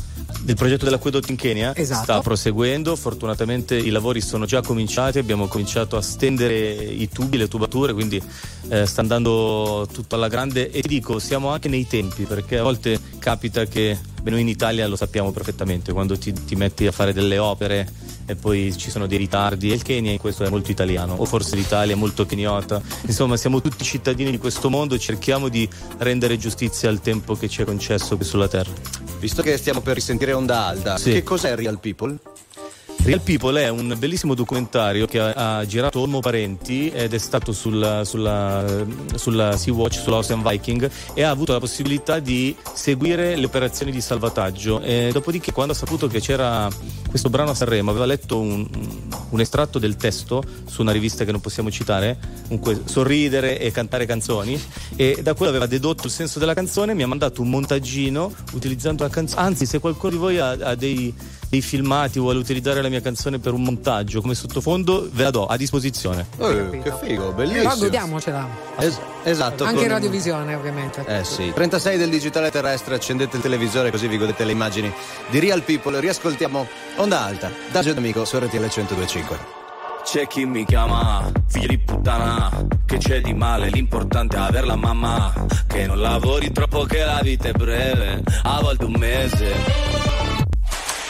Il 0.46 0.54
progetto 0.54 0.84
dell'acquedotto 0.84 1.30
in 1.30 1.36
Kenya 1.36 1.74
Esatto. 1.74 2.02
sta 2.02 2.20
proseguendo, 2.20 2.94
fortunatamente 2.96 3.74
i 3.76 3.90
lavori 3.90 4.20
sono 4.20 4.44
già 4.44 4.60
cominciati, 4.62 5.18
abbiamo 5.18 5.46
cominciato 5.48 5.96
a 5.96 6.02
stendere 6.02 6.72
i 6.74 7.08
tubi, 7.08 7.36
le 7.36 7.48
tubature, 7.48 7.92
quindi 7.94 8.20
eh, 8.68 8.86
sta 8.86 9.00
andando 9.00 9.88
tutto 9.92 10.14
alla 10.14 10.28
grande 10.28 10.70
e 10.70 10.82
ti 10.82 10.88
dico, 10.88 11.18
siamo 11.18 11.48
anche 11.50 11.68
nei 11.68 11.86
tempi 11.86 12.24
perché 12.24 12.58
a 12.58 12.62
volte 12.62 13.00
capita 13.18 13.64
che 13.64 13.98
beh, 14.26 14.30
noi 14.32 14.40
in 14.40 14.48
Italia 14.48 14.88
lo 14.88 14.96
sappiamo 14.96 15.30
perfettamente, 15.30 15.92
quando 15.92 16.18
ti, 16.18 16.32
ti 16.32 16.56
metti 16.56 16.84
a 16.86 16.90
fare 16.90 17.12
delle 17.12 17.38
opere 17.38 17.88
e 18.26 18.34
poi 18.34 18.76
ci 18.76 18.90
sono 18.90 19.06
dei 19.06 19.18
ritardi 19.18 19.70
e 19.70 19.74
il 19.74 19.82
Kenya 19.82 20.10
in 20.10 20.18
questo 20.18 20.42
è 20.42 20.48
molto 20.48 20.72
italiano 20.72 21.14
o 21.14 21.24
forse 21.26 21.54
l'Italia 21.54 21.94
è 21.94 21.96
molto 21.96 22.26
keniota 22.26 22.82
insomma 23.02 23.36
siamo 23.36 23.60
tutti 23.60 23.84
cittadini 23.84 24.32
di 24.32 24.38
questo 24.38 24.68
mondo 24.68 24.96
e 24.96 24.98
cerchiamo 24.98 25.48
di 25.48 25.68
rendere 25.98 26.36
giustizia 26.36 26.88
al 26.88 27.00
tempo 27.00 27.36
che 27.36 27.48
ci 27.48 27.62
è 27.62 27.64
concesso 27.64 28.16
qui 28.16 28.24
sulla 28.24 28.48
terra 28.48 28.72
Visto 29.20 29.42
che 29.42 29.56
stiamo 29.56 29.80
per 29.80 29.94
risentire 29.94 30.32
Onda 30.32 30.66
Alta, 30.66 30.98
Sì. 30.98 31.12
che 31.12 31.22
cos'è 31.22 31.54
Real 31.54 31.78
People? 31.78 32.18
Real 33.06 33.20
People 33.20 33.62
è 33.62 33.68
un 33.68 33.94
bellissimo 33.96 34.34
documentario 34.34 35.06
che 35.06 35.20
ha, 35.20 35.58
ha 35.58 35.64
girato 35.64 36.00
Olmo 36.00 36.18
Parenti 36.18 36.90
ed 36.90 37.14
è 37.14 37.18
stato 37.18 37.52
sulla, 37.52 38.04
sulla, 38.04 38.84
sulla 39.14 39.56
Sea-Watch, 39.56 40.00
sulla 40.00 40.16
Ocean 40.16 40.42
Viking 40.42 40.90
e 41.14 41.22
ha 41.22 41.30
avuto 41.30 41.52
la 41.52 41.60
possibilità 41.60 42.18
di 42.18 42.56
seguire 42.74 43.36
le 43.36 43.44
operazioni 43.44 43.92
di 43.92 44.00
salvataggio. 44.00 44.80
E 44.80 45.10
dopodiché 45.12 45.52
quando 45.52 45.72
ha 45.72 45.76
saputo 45.76 46.08
che 46.08 46.18
c'era 46.18 46.68
questo 47.08 47.30
brano 47.30 47.50
a 47.50 47.54
Sanremo 47.54 47.90
aveva 47.90 48.06
letto 48.06 48.40
un, 48.40 48.68
un 49.30 49.40
estratto 49.40 49.78
del 49.78 49.94
testo 49.94 50.42
su 50.66 50.82
una 50.82 50.90
rivista 50.90 51.24
che 51.24 51.30
non 51.30 51.40
possiamo 51.40 51.70
citare, 51.70 52.18
comunque 52.48 52.82
sorridere 52.86 53.60
e 53.60 53.70
cantare 53.70 54.04
canzoni 54.04 54.60
e 54.96 55.20
da 55.22 55.34
quello 55.34 55.52
aveva 55.52 55.66
dedotto 55.66 56.06
il 56.06 56.12
senso 56.12 56.40
della 56.40 56.54
canzone 56.54 56.92
mi 56.92 57.04
ha 57.04 57.06
mandato 57.06 57.40
un 57.40 57.50
montaggino 57.50 58.34
utilizzando 58.54 59.04
la 59.04 59.10
canzone. 59.10 59.42
Anzi 59.42 59.64
se 59.64 59.78
qualcuno 59.78 60.10
di 60.10 60.18
voi 60.18 60.38
ha, 60.40 60.50
ha 60.50 60.74
dei 60.74 61.14
dei 61.48 61.60
filmati 61.62 62.18
vuole 62.18 62.38
utilizzare 62.38 62.82
la 62.82 62.88
mia 62.88 63.00
canzone 63.00 63.38
per 63.38 63.52
un 63.52 63.62
montaggio 63.62 64.20
come 64.20 64.34
sottofondo 64.34 65.08
ve 65.12 65.22
la 65.22 65.30
do 65.30 65.46
a 65.46 65.56
disposizione 65.56 66.26
Eh, 66.38 66.80
che 66.82 66.92
figo, 67.02 67.32
però 67.32 67.32
bellissimo. 67.32 67.76
godiamocela. 67.76 68.48
Es- 68.78 68.98
esatto. 69.24 69.62
Anche 69.64 69.74
con- 69.76 69.84
in 69.84 69.90
radiovisione, 69.90 70.54
ovviamente. 70.54 71.04
Eh 71.06 71.24
sì, 71.24 71.52
36 71.54 71.96
del 71.98 72.10
digitale 72.10 72.50
terrestre, 72.50 72.94
accendete 72.96 73.36
il 73.36 73.42
televisore 73.42 73.90
così 73.90 74.08
vi 74.08 74.18
godete 74.18 74.44
le 74.44 74.52
immagini 74.52 74.92
di 75.30 75.38
Real 75.38 75.62
People. 75.62 75.98
Riascoltiamo 76.00 76.66
Onda 76.96 77.24
Alta, 77.24 77.50
da 77.70 77.80
Amico 77.96 78.24
su 78.24 78.36
RTL 78.38 78.56
1025. 78.58 79.64
C'è 80.04 80.26
chi 80.28 80.44
mi 80.44 80.64
chiama, 80.64 81.30
figlio 81.48 81.66
di 81.66 81.78
puttana, 81.78 82.48
che 82.86 82.96
c'è 82.98 83.20
di 83.20 83.34
male, 83.34 83.70
l'importante 83.70 84.36
è 84.36 84.40
aver 84.40 84.64
la 84.64 84.76
mamma, 84.76 85.32
che 85.66 85.86
non 85.86 86.00
lavori 86.00 86.52
troppo 86.52 86.84
che 86.84 87.04
la 87.04 87.18
vita 87.22 87.48
è 87.48 87.52
breve, 87.52 88.22
a 88.44 88.60
volte 88.60 88.84
un 88.84 88.94
mese. 88.96 90.15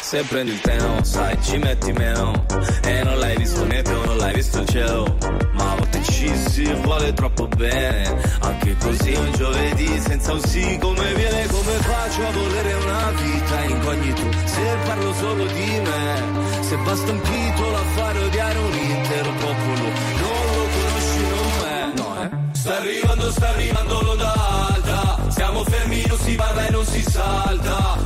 Se 0.07 0.23
prendi 0.23 0.53
il 0.53 0.61
treno, 0.61 1.03
sai, 1.03 1.37
ci 1.43 1.59
metti 1.59 1.91
meno, 1.91 2.47
e 2.85 3.03
non 3.03 3.19
l'hai 3.19 3.37
visto 3.39 3.63
il 3.63 3.67
meteo, 3.67 4.05
non 4.05 4.17
l'hai 4.19 4.35
visto 4.35 4.61
il 4.61 4.69
cielo, 4.69 5.19
ma 5.55 5.73
a 5.73 5.75
volte 5.75 6.01
ci 6.05 6.33
si 6.49 6.73
vuole 6.75 7.13
troppo 7.13 7.49
bene, 7.49 8.17
anche 8.39 8.77
così 8.77 9.13
un 9.15 9.33
giovedì 9.33 10.01
senza 10.01 10.33
un 10.33 10.41
sì, 10.43 10.79
come 10.81 11.13
viene, 11.13 11.47
come 11.49 11.73
faccio 11.73 12.25
a 12.25 12.31
volere 12.31 12.73
una 12.75 13.11
vita 13.21 13.65
incognito, 13.65 14.23
se 14.45 14.77
parlo 14.85 15.13
solo 15.15 15.45
di 15.45 15.81
me, 15.83 16.23
se 16.61 16.77
basta 16.77 17.11
un 17.11 17.21
titolo 17.23 17.77
a 17.77 17.85
fare 17.97 18.19
odiare 18.21 18.59
un 18.59 18.75
intero 18.75 19.31
popolo, 19.33 19.83
non 19.83 20.47
lo 20.55 20.67
conosci, 20.77 21.21
non 21.29 21.69
è, 21.69 21.93
no 21.97 22.23
eh. 22.23 22.31
Sta 22.53 22.77
arrivando, 22.77 23.31
sta 23.33 23.49
arrivando 23.49 24.01
l'onda 24.03 24.33
alta, 24.69 25.31
siamo 25.31 25.65
fermi, 25.65 26.05
non 26.07 26.19
si 26.19 26.35
parla 26.37 26.65
e 26.65 26.71
non 26.71 26.85
si 26.87 27.03
salta, 27.03 27.99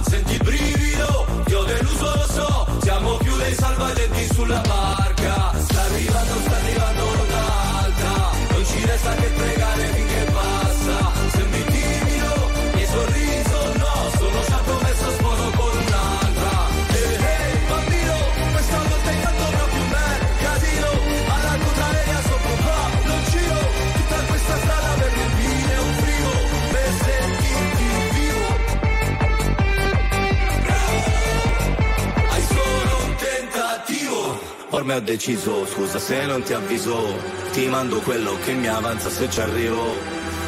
Ormai 34.91 35.05
ho 35.05 35.07
deciso, 35.07 35.67
scusa 35.67 36.01
se 36.01 36.27
non 36.27 36.43
ti 36.43 36.53
avviso, 36.53 37.15
ti 37.53 37.69
mando 37.69 38.01
quello 38.01 38.37
che 38.43 38.55
mi 38.55 38.67
avanza 38.67 39.09
se 39.09 39.31
ci 39.31 39.41
arrivo. 39.41 39.95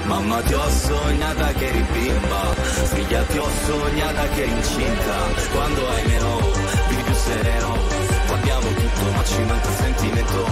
Mamma 0.07 0.41
ti 0.41 0.53
ho 0.53 0.69
sognata 0.69 1.53
che 1.53 1.67
eri 1.69 1.87
bimba, 1.93 2.53
figlia 2.93 3.23
ti 3.23 3.39
ho 3.39 3.49
sognata 3.65 4.27
che 4.31 4.43
eri 4.43 4.51
incinta, 4.51 5.17
quando 5.53 5.89
hai 5.89 6.07
meno, 6.07 6.41
vivi 6.89 7.03
più 7.03 7.15
sereno, 7.15 7.79
guardiamo 8.27 8.67
tutto 8.67 9.11
ma 9.15 9.25
ci 9.25 9.43
manca 9.45 9.69
il 9.69 9.75
sentimento, 9.77 10.47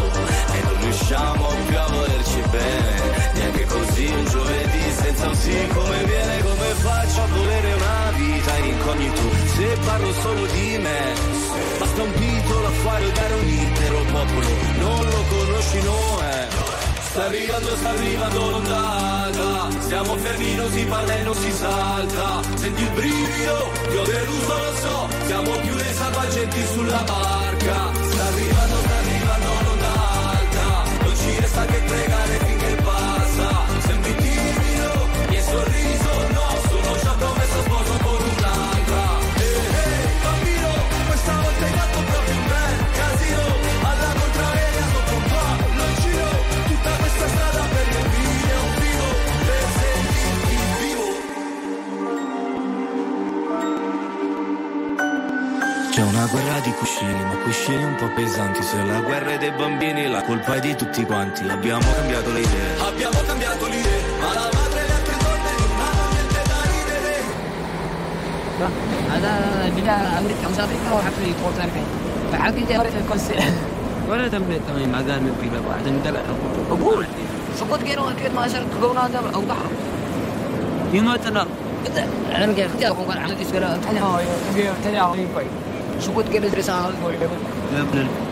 riusciamo 1.11 1.49
più 1.67 1.77
a 1.77 1.87
volerci 1.89 2.41
bene, 2.51 3.33
neanche 3.35 3.65
così 3.65 4.07
un 4.07 4.25
giovedì 4.27 4.93
senza 4.93 5.27
un 5.27 5.35
sì 5.35 5.67
come 5.75 6.05
viene, 6.05 6.43
come 6.43 6.67
faccio 6.83 7.23
a 7.23 7.27
volere 7.27 7.73
una 7.73 8.13
vita 8.15 8.57
in 8.59 8.65
incognito, 8.67 9.23
se 9.57 9.79
parlo 9.85 10.13
solo 10.13 10.47
di 10.47 10.79
me, 10.79 11.15
basta 11.79 12.03
un 12.03 12.13
titolo 12.13 12.67
a 12.67 12.71
fare 12.71 13.05
odiare 13.07 13.35
un 13.35 13.49
intero 13.49 14.05
popolo, 14.13 14.47
non 14.79 15.05
lo 15.05 15.25
conosci, 15.29 15.83
no. 15.83 16.19
Sta 17.11 17.25
arrivando, 17.25 17.77
sta 17.77 17.89
arrivando 17.89 18.51
l'ondata. 18.51 19.69
Siamo 19.81 20.15
fermi, 20.15 20.55
non 20.55 20.71
si 20.71 20.85
parla 20.85 21.17
e 21.17 21.23
non 21.25 21.35
si 21.35 21.51
salta. 21.51 22.41
Senti 22.55 22.83
il 22.83 22.91
brivido, 22.91 23.71
ti 23.89 23.97
ho 23.97 24.03
deluso, 24.05 24.59
lo 24.59 24.75
so. 24.77 25.09
Siamo 25.27 25.51
più 25.59 25.75
dei 25.75 25.93
salvagenti 25.93 26.65
sulla 26.73 27.03
barca 27.03 28.00
Non 31.61 31.69
ci 31.69 31.95
resta 31.95 32.50
guerra 56.31 56.61
di 56.61 56.73
cuscini, 56.73 57.23
ma 57.25 57.35
cuscini 57.45 57.83
un 57.83 57.95
po' 57.97 58.09
pesanti. 58.09 58.63
Se 58.63 58.83
la 58.83 59.01
guerra 59.01 59.33
è 59.33 59.39
dei 59.39 59.51
bambini, 59.51 60.07
la 60.09 60.23
colpa 60.23 60.55
è 60.55 60.61
di 60.61 60.75
tutti 60.77 61.05
quanti. 61.05 61.49
Abbiamo 61.49 61.85
cambiato 61.97 62.31
le 62.33 62.41
idee. 62.41 62.79
Abbiamo 62.79 63.19
cambiato 63.27 63.67
le 63.67 63.77
idee, 63.77 64.03
ma 64.21 64.35
la 64.35 64.49
madre 64.55 64.81
e 64.81 64.87
le 64.87 64.95
altre 64.99 65.17
donne 65.25 65.53
non 65.59 65.81
hanno 65.87 66.07
niente 66.15 66.41
da 66.51 66.59
ridere. 66.73 67.19
أنا 69.17 69.33
بلا 69.77 70.19
أمريكا 70.19 70.49
مسافرين 70.49 70.93
وحفل 70.93 71.23
يكون 71.23 71.53
تمرين 71.59 71.87
فعادي 72.33 72.61
دي 72.61 72.91
في 72.91 72.99
الكونسيل 72.99 73.43
ولا 74.09 74.29
تمرين 74.29 74.61
تمام 74.69 74.89
مع 74.93 75.01
ذلك 75.01 75.33
في 75.41 75.49
بابا 75.49 75.75
عدم 75.75 75.97
دلع 76.05 76.21
قبول 76.71 77.07
سقوط 77.57 77.83
غيره 77.83 78.11
أكيد 78.11 78.35
ما 78.35 78.49
شرط 78.49 78.67
قولنا 78.83 79.07
هذا 79.07 79.23
أو 79.35 79.41
بحر 79.41 79.71
يموت 80.93 81.27
النار 81.27 81.47
أنا 82.35 82.47
قلت 82.47 82.59
أختي 82.59 82.89
أخوك 82.89 83.17
عندي 83.17 83.45
سؤال 83.45 83.81
تلعب 83.81 84.21
تلعب 84.85 85.17
sukot 86.01 86.27
kayo 86.27 86.49
dito 86.49 86.65
sa 86.65 86.89
akong 86.89 86.99
goal. 87.05 87.15
Love, 87.77 87.93
love. 87.95 88.30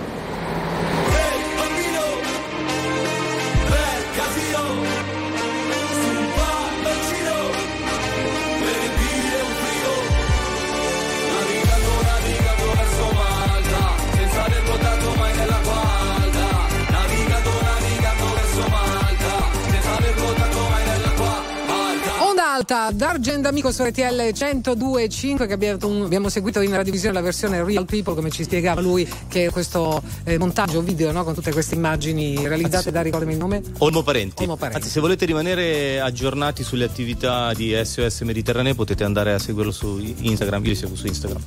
Alta, 22.70 22.90
D'Argent 22.92 23.46
Amico 23.46 23.72
su 23.72 23.82
RTL 23.82 24.02
102.5 24.02 25.46
che 25.46 25.52
abbiamo, 25.54 26.04
abbiamo 26.04 26.28
seguito 26.28 26.60
in 26.60 26.70
radiovisione 26.74 27.14
la 27.14 27.22
versione 27.22 27.64
Real 27.64 27.86
People 27.86 28.14
come 28.14 28.30
ci 28.30 28.42
spiegava 28.44 28.82
lui 28.82 29.10
che 29.26 29.46
è 29.46 29.50
questo 29.50 30.02
eh, 30.24 30.36
montaggio 30.36 30.82
video 30.82 31.10
no? 31.10 31.24
con 31.24 31.32
tutte 31.32 31.50
queste 31.50 31.76
immagini 31.76 32.46
realizzate 32.46 32.90
da 32.90 33.00
ricordami 33.00 33.32
il 33.32 33.38
nome 33.38 33.62
Olmo 33.78 34.02
Parenti. 34.02 34.42
Olmo 34.42 34.56
Parenti. 34.56 34.80
Anzi, 34.82 34.90
se 34.90 35.00
volete 35.00 35.24
rimanere 35.24 35.98
aggiornati 35.98 36.62
sulle 36.62 36.84
attività 36.84 37.54
di 37.54 37.74
SOS 37.82 38.20
Mediterraneo 38.20 38.74
potete 38.74 39.02
andare 39.02 39.32
a 39.32 39.38
seguirlo 39.38 39.72
su 39.72 39.98
Instagram, 40.20 40.62
io 40.64 40.68
li 40.70 40.76
seguo 40.76 40.94
su 40.94 41.06
Instagram. 41.06 41.40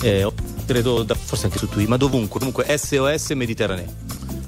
Eh, 0.00 0.26
credo 0.64 1.02
da- 1.02 1.14
forse 1.14 1.46
anche 1.46 1.58
su 1.58 1.68
Twitter, 1.68 1.88
ma 1.90 1.98
dovunque. 1.98 2.38
Comunque 2.38 2.64
SOS 2.78 3.30
Mediterraneo. 3.32 3.92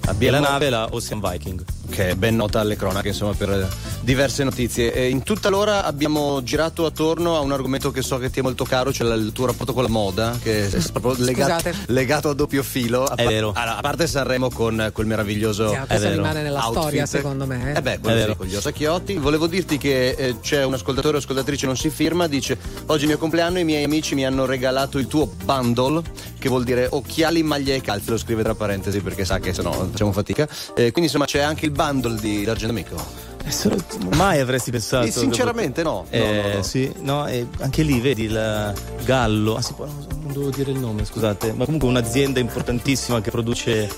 Abbiamo- 0.07 0.39
E 0.39 0.41
la 0.41 0.49
nave 0.49 0.71
la 0.71 0.89
Ocean 0.91 1.21
Viking. 1.21 1.63
Che 1.91 2.11
è 2.11 2.15
ben 2.15 2.37
nota 2.37 2.61
alle 2.61 2.77
cronache 2.77 3.09
insomma 3.09 3.33
per 3.35 3.69
diverse 4.01 4.45
notizie 4.45 4.93
e 4.93 5.09
in 5.09 5.23
tutta 5.23 5.49
l'ora 5.49 5.85
abbiamo 5.85 6.43
girato 6.43 6.85
attorno 6.87 7.37
a 7.37 7.41
un 7.41 7.53
argomento 7.53 7.91
che 7.91 8.03
so 8.03 8.19
che 8.19 8.31
ti 8.31 8.41
è 8.41 8.43
molto 8.43 8.65
caro 8.65 8.93
cioè 8.93 9.13
il 9.15 9.33
tuo 9.33 9.47
rapporto 9.47 9.73
con 9.73 9.83
la 9.83 9.89
moda 9.89 10.37
che 10.43 10.69
è 10.69 10.81
proprio 10.93 11.15
legato, 11.25 11.71
legato 11.87 12.29
a 12.31 12.35
doppio 12.35 12.63
filo 12.63 13.05
a, 13.05 13.15
È 13.15 13.27
vero. 13.27 13.53
a, 13.55 13.77
a 13.77 13.81
parte 13.81 14.07
Sanremo 14.07 14.51
con 14.51 14.91
quel 14.93 15.07
meraviglioso 15.07 15.69
Sì, 15.89 16.09
rimane 16.09 16.43
nella 16.43 16.65
outfit. 16.65 16.81
storia 16.83 17.07
secondo 17.07 17.47
me 17.47 17.73
eh. 17.75 17.79
Eh 17.79 17.83
beh, 17.83 17.99
quello 18.01 18.17
È 18.17 18.21
sì, 18.21 18.25
vero. 18.27 18.37
con 18.37 18.47
gli 18.47 18.55
osacchiotti. 18.57 19.15
Volevo 19.15 19.47
dirti 19.47 19.79
che 19.79 20.11
eh, 20.11 20.37
c'è 20.41 20.65
un 20.65 20.75
ascoltatore 20.75 21.17
o 21.17 21.21
ascoltatrice, 21.21 21.67
non 21.67 21.77
si 21.77 21.91
firma, 21.91 22.27
dice 22.27 22.59
oggi 22.87 23.01
è 23.01 23.03
il 23.03 23.09
mio 23.09 23.19
compleanno, 23.19 23.59
i 23.59 23.65
miei 23.65 23.85
amici 23.85 24.15
mi 24.15 24.25
hanno 24.27 24.45
regalato 24.47 24.99
il 24.99 25.07
tuo 25.07 25.27
bundle, 25.45 26.03
che 26.39 26.49
vuol 26.49 26.65
dire 26.65 26.87
occhiali, 26.91 27.43
maglie 27.43 27.77
e 27.77 27.81
calze, 27.81 28.11
lo 28.11 28.19
scrive 28.19 28.43
tra 28.43 28.55
parentesi 28.55 29.01
perché 29.01 29.25
sa 29.25 29.39
che 29.39 29.53
se 29.53 29.63
no 29.63 29.73
facciamo 29.73 30.13
fatica. 30.13 30.45
Eh, 30.75 30.91
quindi 30.91 31.03
insomma 31.05 31.25
c'è 31.27 31.41
anche 31.41 31.65
il 31.65 31.71
bundle 31.75 32.19
di 32.21 32.45
D'Argento 32.45 32.73
Amico. 32.73 33.23
Eh, 33.47 34.15
Mai 34.17 34.41
avresti 34.41 34.71
pensato. 34.71 35.07
Eh, 35.07 35.11
sinceramente 35.11 35.83
no. 35.83 36.07
Eh, 36.09 36.19
No, 36.19 36.49
no, 36.49 36.55
no. 36.57 36.63
Sì, 36.63 36.93
no, 37.01 37.27
e 37.27 37.47
anche 37.61 37.83
lì 37.83 38.01
vedi 38.01 38.23
il 38.25 38.73
Gallo, 39.05 39.57
ah, 39.57 39.61
si 39.63 39.75
può- 39.75 39.85
non 39.87 40.24
devo 40.35 40.51
dire 40.51 40.71
il 40.73 40.79
nome, 40.79 41.05
scusate, 41.05 41.53
ma 41.53 41.65
comunque 41.65 41.89
un'azienda 41.89 42.41
importantissima 42.41 43.21
che 43.21 43.31
produce 43.31 43.89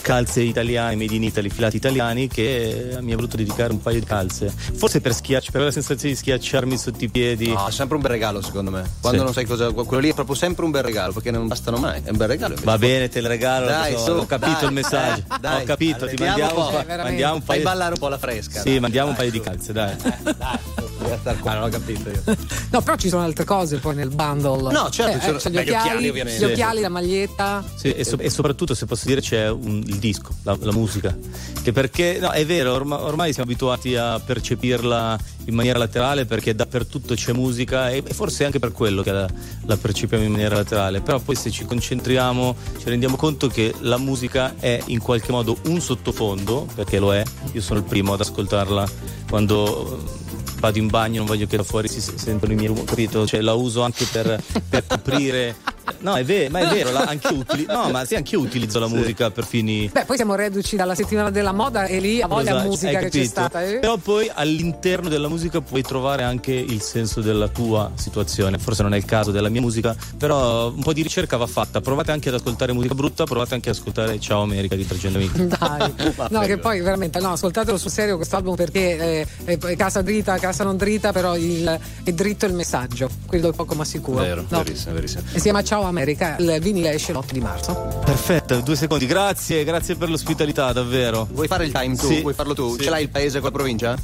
calze 0.00 0.40
italiane, 0.42 0.96
made 0.96 1.14
in 1.14 1.22
Italy, 1.22 1.48
filati 1.48 1.76
italiani, 1.76 2.26
che 2.28 2.96
mi 3.00 3.12
ha 3.12 3.16
voluto 3.16 3.36
dedicare 3.36 3.72
un 3.72 3.80
paio 3.80 4.00
di 4.00 4.06
calze. 4.06 4.52
Forse 4.74 5.00
per 5.00 5.14
schiacci, 5.14 5.50
per 5.52 5.60
la 5.62 5.70
sensazione 5.70 6.14
di 6.14 6.18
schiacciarmi 6.18 6.76
sotto 6.76 7.04
i 7.04 7.08
piedi. 7.08 7.48
No, 7.48 7.66
è 7.66 7.70
sempre 7.70 7.96
un 7.96 8.02
bel 8.02 8.10
regalo 8.10 8.40
secondo 8.42 8.70
me. 8.70 8.82
Quando 9.00 9.18
Sì. 9.18 9.24
non 9.24 9.32
sai 9.32 9.44
cosa. 9.44 9.70
Quello 9.70 10.02
lì 10.02 10.10
è 10.10 10.14
proprio 10.14 10.34
sempre 10.34 10.64
un 10.64 10.70
bel 10.72 10.82
regalo 10.82 11.12
perché 11.12 11.30
non 11.30 11.46
bastano 11.46 11.76
mai. 11.76 12.00
È 12.04 12.10
un 12.10 12.16
bel 12.16 12.28
regalo. 12.28 12.54
Va 12.62 12.78
bene, 12.78 13.08
te 13.08 13.20
il 13.20 13.26
regalo. 13.26 13.66
Dai, 13.66 13.92
so, 13.92 14.04
su, 14.04 14.10
ho 14.12 14.26
capito 14.26 14.50
dai, 14.60 14.64
il 14.66 14.72
messaggio. 14.72 15.20
eh, 15.20 15.38
dai. 15.40 15.62
ho 15.62 15.64
capito, 15.66 16.06
ti 16.06 16.16
mandiamo, 16.22 16.66
un 16.66 16.72
pa- 16.72 16.92
Eh, 16.94 16.96
mandiamo 17.02 17.34
un 17.34 17.40
Fai 17.42 17.56
paio 17.56 17.62
ballare 17.62 17.92
un 17.92 17.98
po' 17.98 18.08
la 18.08 18.18
fresca. 18.18 18.60
Sì, 18.60 18.70
dai, 18.70 18.80
mandiamo 18.80 19.10
un 19.10 19.14
paio 19.16 19.30
di 19.30 19.40
calze, 19.40 19.72
dai. 19.72 19.94
Dai, 21.22 21.38
qua, 21.40 21.54
non 21.54 21.64
ho 21.64 21.68
capito 21.68 22.08
io. 22.08 22.22
no 22.70 22.80
però 22.80 22.96
ci 22.96 23.08
sono 23.08 23.22
altre 23.22 23.44
cose 23.44 23.76
poi 23.78 23.94
nel 23.94 24.08
bundle 24.08 24.72
No, 24.72 24.88
certo, 24.88 25.16
Eh, 25.16 25.20
ci 25.20 25.26
sono- 25.26 25.38
eh, 25.38 25.50
beh, 25.50 25.64
gli 25.64 25.68
occhiali, 25.70 25.81
occhiali, 25.82 26.08
ovviamente. 26.08 26.40
gli 26.40 26.50
occhiali 26.50 26.80
la 26.80 26.88
maglietta 26.88 27.64
Sì, 27.76 27.92
e, 27.92 28.04
so- 28.04 28.18
e 28.18 28.30
soprattutto, 28.30 28.74
se 28.74 28.86
posso 28.86 29.06
dire, 29.06 29.20
c'è 29.20 29.50
un- 29.50 29.82
il 29.86 29.96
disco, 29.96 30.30
la, 30.42 30.56
la 30.60 30.72
musica. 30.72 31.16
Che 31.62 31.72
perché, 31.72 32.18
no, 32.20 32.30
è 32.30 32.44
vero, 32.46 32.72
orma- 32.72 33.02
ormai 33.02 33.32
siamo 33.32 33.50
abituati 33.50 33.94
a 33.96 34.18
percepirla 34.20 35.18
in 35.46 35.54
maniera 35.54 35.78
laterale 35.78 36.24
perché 36.24 36.54
dappertutto 36.54 37.14
c'è 37.14 37.32
musica 37.32 37.90
e, 37.90 38.02
e 38.06 38.14
forse 38.14 38.42
è 38.42 38.46
anche 38.46 38.58
per 38.60 38.70
quello 38.72 39.02
che 39.02 39.10
la, 39.12 39.28
la 39.66 39.76
percepiamo 39.76 40.24
in 40.24 40.30
maniera 40.30 40.56
laterale. 40.56 41.00
Però 41.00 41.18
poi 41.18 41.34
se 41.34 41.50
ci 41.50 41.64
concentriamo 41.64 42.54
ci 42.78 42.88
rendiamo 42.88 43.16
conto 43.16 43.48
che 43.48 43.74
la 43.80 43.98
musica 43.98 44.54
è 44.58 44.80
in 44.86 44.98
qualche 45.00 45.32
modo 45.32 45.56
un 45.66 45.80
sottofondo, 45.80 46.66
perché 46.74 46.98
lo 46.98 47.14
è. 47.14 47.22
Io 47.52 47.60
sono 47.60 47.78
il 47.80 47.84
primo 47.84 48.12
ad 48.12 48.20
ascoltarla 48.20 48.88
quando 49.28 50.20
vado 50.62 50.78
in 50.78 50.86
bagno, 50.86 51.18
non 51.18 51.26
voglio 51.26 51.46
che 51.48 51.56
da 51.56 51.64
fuori 51.64 51.88
si 51.88 52.00
sentano 52.00 52.52
i 52.52 52.54
miei 52.54 52.68
rumori, 52.68 52.86
capito? 52.86 53.26
Cioè 53.26 53.40
la 53.40 53.54
uso 53.54 53.82
anche 53.82 54.04
per, 54.04 54.40
per 54.68 54.84
aprire. 54.86 55.56
No, 55.98 56.14
è 56.14 56.24
vero, 56.24 56.48
ma 56.50 56.60
è 56.60 56.66
vero, 56.68 56.92
la- 56.92 57.00
anche 57.08 57.26
utili- 57.32 57.66
no, 57.66 57.90
ma 57.90 58.04
sì, 58.04 58.14
anche 58.14 58.36
io 58.36 58.40
utilizzo 58.40 58.78
la 58.78 58.86
musica 58.86 59.30
per 59.32 59.44
fini. 59.44 59.90
beh 59.92 60.04
poi 60.04 60.14
siamo 60.16 60.36
reduci 60.36 60.76
dalla 60.76 60.94
settimana 60.94 61.30
della 61.30 61.52
moda 61.52 61.86
e 61.86 61.98
lì 61.98 62.22
a 62.22 62.28
voglia 62.28 62.52
Esatto, 62.52 62.68
musica 62.68 62.98
che 63.00 63.04
c'è 63.06 63.10
capito? 63.10 63.24
stata 63.28 63.64
eh? 63.64 63.78
Però 63.80 63.96
poi 63.96 64.30
all'interno 64.32 65.08
della 65.08 65.28
musica 65.28 65.60
puoi 65.60 65.82
trovare 65.82 66.22
anche 66.22 66.52
il 66.52 66.80
senso 66.80 67.20
della 67.20 67.48
tua 67.48 67.90
situazione. 67.96 68.58
Forse 68.58 68.82
non 68.82 68.94
è 68.94 68.96
il 68.96 69.04
caso 69.04 69.32
della 69.32 69.48
mia 69.48 69.60
musica, 69.60 69.94
però 70.16 70.68
un 70.68 70.82
po' 70.82 70.92
di 70.92 71.02
ricerca 71.02 71.36
va 71.36 71.46
fatta. 71.48 71.80
Provate 71.80 72.12
anche 72.12 72.28
ad 72.28 72.36
ascoltare 72.36 72.72
musica 72.72 72.94
brutta, 72.94 73.24
provate 73.24 73.54
anche 73.54 73.70
ad 73.70 73.74
ascoltare 73.76 74.20
Ciao 74.20 74.42
America 74.42 74.76
di 74.76 74.86
Tragendo 74.86 75.18
Amico. 75.18 75.38
Dai, 75.42 75.92
no, 76.30 76.40
che 76.40 76.58
poi 76.58 76.80
veramente 76.80 77.18
no, 77.18 77.32
ascoltatelo 77.32 77.76
sul 77.76 77.90
serio 77.90 78.14
questo 78.16 78.36
album 78.36 78.54
perché 78.54 79.26
eh, 79.44 79.56
è 79.58 79.76
casa 79.76 80.00
dritta, 80.00 80.38
casa 80.38 80.51
non 80.64 80.76
dritta, 80.76 81.12
però 81.12 81.36
il- 81.36 81.78
è 82.04 82.12
dritto 82.12 82.46
il 82.46 82.52
messaggio, 82.54 83.08
quello 83.26 83.50
è 83.50 83.52
poco 83.52 83.74
ma 83.74 83.84
sicuro. 83.84 84.22
Vero, 84.22 84.44
No. 84.48 84.62
verissimo, 84.62 84.94
verissimo. 84.94 85.22
E 85.32 85.36
si 85.36 85.42
chiama 85.42 85.62
Ciao 85.62 85.82
America, 85.82 86.36
il 86.38 86.58
vinile 86.60 86.92
esce 86.92 87.12
l'8 87.12 87.32
di 87.32 87.40
marzo. 87.40 88.00
Perfetto, 88.04 88.60
due 88.60 88.76
secondi. 88.76 89.06
Grazie, 89.06 89.64
grazie 89.64 89.96
per 89.96 90.08
l'ospitalità, 90.10 90.72
davvero. 90.72 91.26
Vuoi 91.32 91.46
fare 91.48 91.64
il 91.64 91.72
time 91.72 91.96
tu? 91.96 92.06
Sì. 92.06 92.20
Vuoi 92.20 92.34
farlo 92.34 92.54
tu? 92.54 92.76
Sì. 92.76 92.82
Ce 92.84 92.90
l'hai 92.90 93.02
il 93.02 93.08
paese 93.10 93.40
con 93.40 93.50
la 93.50 93.56
provincia? 93.56 93.96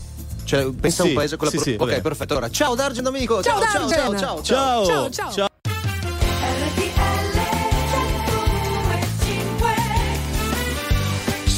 Cioè, 0.45 0.71
pensa 0.71 1.03
a 1.03 1.05
Sì, 1.05 1.11
un 1.11 1.17
paese 1.17 1.37
con 1.37 1.45
la 1.47 1.51
sì, 1.53 1.57
provincia. 1.59 1.63
sì, 1.65 1.71
ok, 1.73 1.79
vabbè. 1.91 2.01
perfetto. 2.01 2.33
Allora, 2.33 2.51
ciao 2.51 2.75
D'Argento 2.75 3.09
amico. 3.11 3.43
Ciao, 3.43 3.61
ciao, 3.61 3.71
ciao, 3.71 3.87
D'Argent. 3.89 4.19
ciao, 4.19 4.43
ciao. 4.43 4.85
Ciao, 4.87 5.11
Ciao, 5.11 5.31
ciao. 5.31 5.48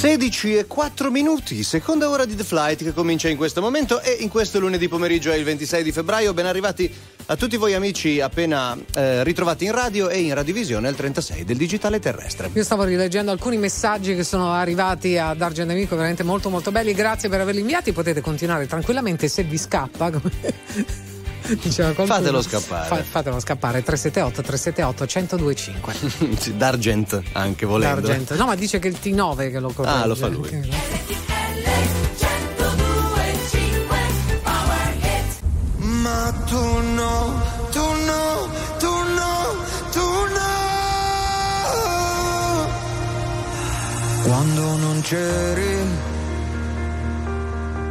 16 0.00 0.56
e 0.56 0.66
4 0.66 1.10
minuti, 1.10 1.62
seconda 1.62 2.08
ora 2.08 2.24
di 2.24 2.34
The 2.34 2.42
Flight 2.42 2.82
che 2.82 2.94
comincia 2.94 3.28
in 3.28 3.36
questo 3.36 3.60
momento 3.60 4.00
e 4.00 4.12
in 4.20 4.30
questo 4.30 4.58
lunedì 4.58 4.88
pomeriggio 4.88 5.30
è 5.30 5.34
il 5.34 5.44
26 5.44 5.82
di 5.82 5.92
febbraio. 5.92 6.32
Ben 6.32 6.46
arrivati 6.46 6.90
a 7.26 7.36
tutti 7.36 7.58
voi 7.58 7.74
amici 7.74 8.18
appena 8.18 8.74
eh, 8.94 9.22
ritrovati 9.24 9.66
in 9.66 9.72
radio 9.72 10.08
e 10.08 10.20
in 10.20 10.32
radiovisione 10.32 10.88
al 10.88 10.96
36 10.96 11.44
del 11.44 11.58
digitale 11.58 11.98
terrestre. 11.98 12.48
Io 12.54 12.64
stavo 12.64 12.84
rileggendo 12.84 13.30
alcuni 13.30 13.58
messaggi 13.58 14.14
che 14.14 14.24
sono 14.24 14.54
arrivati 14.54 15.18
ad 15.18 15.38
Argent 15.42 15.70
Amico, 15.70 15.96
veramente 15.96 16.22
molto 16.22 16.48
molto 16.48 16.70
belli. 16.70 16.94
Grazie 16.94 17.28
per 17.28 17.42
averli 17.42 17.60
inviati. 17.60 17.92
Potete 17.92 18.22
continuare 18.22 18.66
tranquillamente 18.66 19.28
se 19.28 19.42
vi 19.42 19.58
scappa. 19.58 20.10
Diceva 21.62 21.92
qualcuno. 21.92 22.18
Fatelo 22.18 22.42
scappare. 22.42 22.86
Fa- 22.86 23.02
fatelo 23.02 23.40
scappare 23.40 23.82
378 23.82 24.42
378 24.42 25.04
1025. 25.36 26.38
Sì, 26.38 26.56
D'Argent 26.56 27.20
anche 27.32 27.66
volendo. 27.66 28.00
D'Argent. 28.00 28.36
No, 28.36 28.46
ma 28.46 28.54
dice 28.54 28.78
che 28.78 28.88
il 28.88 28.98
T9 29.02 29.50
che 29.50 29.60
lo 29.60 29.70
corregge. 29.72 29.96
Ah, 29.96 30.06
lo 30.06 30.14
fa 30.14 30.28
lui. 30.28 30.68
Ma 36.02 36.32
tu 36.46 36.56
no, 36.94 37.42
tu 37.70 37.80
no, 37.80 38.48
tu 38.78 38.88
no, 38.88 39.56
tu 39.90 40.00
no. 40.34 40.48
Quando 44.24 44.76
non 44.76 45.00
c'eri 45.02 45.76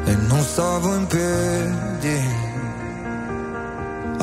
e 0.06 0.16
non 0.16 0.42
stavo 0.44 0.96
in 0.96 1.08
piedi. 1.08 2.49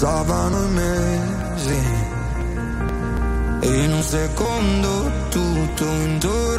passavano 0.00 0.64
i 0.64 0.68
mesi. 0.70 1.82
E 3.60 3.84
in 3.84 3.92
un 3.92 4.02
secondo 4.02 5.10
tutto 5.28 5.84
intorno 5.84 6.49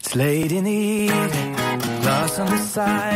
It's 0.00 0.14
late 0.14 0.52
in 0.52 0.64
the 0.64 0.70
evening, 0.70 1.56
lost 2.04 2.38
on 2.38 2.46
the 2.46 2.58
side. 2.58 3.07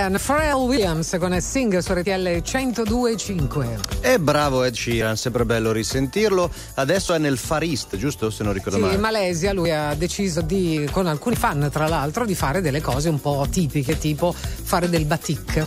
Sheeran, 0.00 0.18
Pharrell 0.24 0.54
Williams 0.54 1.14
con 1.18 1.38
Sing 1.42 1.76
su 1.78 1.92
RTL 1.92 2.40
1025. 2.42 3.78
E 4.00 4.18
bravo 4.18 4.64
Ed 4.64 4.72
Sheeran, 4.74 5.14
sempre 5.14 5.44
bello 5.44 5.72
risentirlo. 5.72 6.50
Adesso 6.76 7.12
è 7.12 7.18
nel 7.18 7.36
Far 7.36 7.62
East, 7.64 7.94
giusto? 7.98 8.30
Se 8.30 8.42
non 8.42 8.54
ricordo 8.54 8.76
Sì, 8.76 8.80
male. 8.82 8.94
in 8.94 9.00
Malesia 9.00 9.52
lui 9.52 9.70
ha 9.70 9.92
deciso 9.94 10.40
di, 10.40 10.88
con 10.90 11.06
alcuni 11.06 11.36
fan 11.36 11.68
tra 11.70 11.86
l'altro, 11.86 12.24
di 12.24 12.34
fare 12.34 12.62
delle 12.62 12.80
cose 12.80 13.10
un 13.10 13.20
po' 13.20 13.46
tipiche, 13.50 13.98
tipo 13.98 14.32
fare 14.34 14.88
del 14.88 15.04
batik. 15.04 15.56
Eh? 15.56 15.64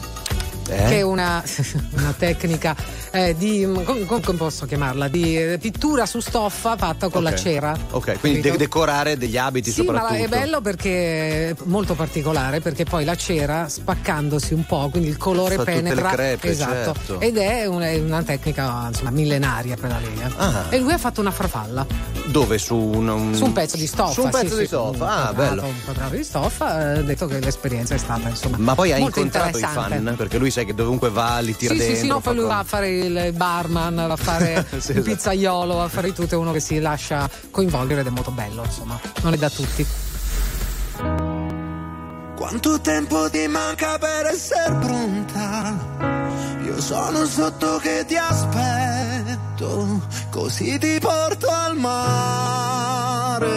Che 0.66 0.98
è 0.98 1.02
una, 1.02 1.44
una 1.98 2.16
tecnica 2.18 2.76
eh, 3.14 3.36
di. 3.38 3.68
Come, 3.84 4.05
come 4.05 4.38
posso 4.38 4.66
chiamarla? 4.66 5.07
Di 5.07 5.38
eh, 5.38 5.57
pittura 5.59 6.05
su 6.07 6.20
stoffa 6.20 6.76
fatta 6.76 7.09
con 7.09 7.22
la 7.24 7.30
Ok. 7.30 7.36
cera. 7.36 7.78
Ok, 7.91 8.20
quindi 8.20 8.41
de- 8.41 8.57
decorare 8.57 9.18
degli 9.18 9.38
abiti 9.38 9.70
Sì, 9.72 9.82
ma 9.84 9.99
soprattutto. 9.99 10.24
è 10.24 10.28
bello 10.28 10.61
perché 10.61 11.49
è 11.49 11.55
molto 11.66 11.93
particolare 11.93 12.59
perché 12.59 12.86
poi 12.86 13.05
la 13.05 13.16
cera 13.16 13.70
spaccandosi 13.70 14.53
un 14.55 14.66
po', 14.66 14.89
quindi 14.89 15.09
il 15.09 15.18
colore 15.18 15.55
Fa 15.55 15.64
tutte 15.64 15.74
penetra. 15.82 16.09
crepe, 16.09 16.49
esatto. 16.49 16.93
certo. 16.93 17.20
Ed 17.20 17.38
è 17.38 17.66
una, 17.68 17.89
una 17.97 18.24
tecnica 18.24 18.86
insomma, 18.88 19.11
millenaria 19.11 19.76
per 19.76 19.89
la 19.91 19.99
Lega. 19.99 20.32
Ah. 20.38 20.66
E 20.70 20.80
lui 20.80 20.91
ha 20.91 20.97
fatto 20.97 21.22
una 21.22 21.32
farfalla 21.32 21.86
Dove? 22.26 22.57
Su 22.57 22.76
un, 22.76 23.07
un- 23.09 23.36
su 23.36 23.43
un 23.45 23.53
pezzo 23.53 23.78
di 23.78 23.86
stoffa. 23.86 24.11
Su 24.14 24.24
un 24.24 24.30
pezzo 24.32 24.47
sì, 24.53 24.55
di 24.55 24.59
sì, 24.61 24.66
stoffa. 24.68 25.05
Ah, 25.05 25.34
quadrato, 25.34 25.55
bello. 25.55 25.61
Un 25.68 25.74
quadrato 25.84 26.16
di 26.16 26.24
stoffa, 26.24 26.80
eh, 26.93 26.97
ha 26.99 27.01
detto 27.01 27.26
che 27.28 27.39
l'esperienza 27.39 27.93
è 27.95 27.97
stata 27.97 28.30
insomma. 28.30 28.57
Ma 28.57 28.76
poi 28.76 28.91
ha 28.93 28.97
incontrato 28.97 29.57
i 29.57 29.61
fan? 29.61 30.14
Perché 30.18 30.38
lui 30.38 30.49
sai 30.49 30.66
che 30.66 30.74
dovunque 30.74 31.09
va 31.09 31.39
li 31.39 31.55
tira 31.55 31.74
Sì, 31.74 31.80
dentro. 31.80 31.95
sì, 31.97 32.01
sì, 32.03 32.07
no, 32.07 32.20
poi 32.22 32.36
lui 32.36 32.45
va 32.45 32.59
a 32.59 32.64
fare 32.64 33.03
il 33.06 33.32
barman, 33.34 33.95
va 33.95 34.14
a 34.14 34.16
fare 34.16 34.66
Sì, 34.70 34.76
il 34.76 34.78
esatto. 34.78 35.01
pizzaiolo, 35.01 35.76
va 35.76 35.84
a 35.84 35.89
fare 35.89 36.12
tutto, 36.14 36.36
è 36.36 36.38
uno 36.38 36.51
che 36.51 36.60
si 36.60 36.80
lascia 36.80 37.30
coinvolgere 37.51 38.01
ed 38.01 38.08
è 38.08 38.10
molto 38.10 38.32
bello, 38.32 38.64
insomma, 38.64 38.99
non 39.22 39.34
è 39.34 39.38
da 39.38 39.49
tutti. 39.49 39.86
Quanto 42.36 42.80
tempo 42.82 43.30
ti 43.30 43.47
manca 43.47 43.97
per 43.97 44.26
essere 44.28 44.76
pronta? 44.76 45.76
Io 46.66 46.80
sono 46.82 47.26
sotto 47.26 47.78
che 47.78 48.04
ti 48.08 48.16
aspetto, 48.18 50.01
così 50.30 50.78
ti 50.78 50.97
porto 50.99 51.47
al 51.49 51.78
mare. 51.78 53.51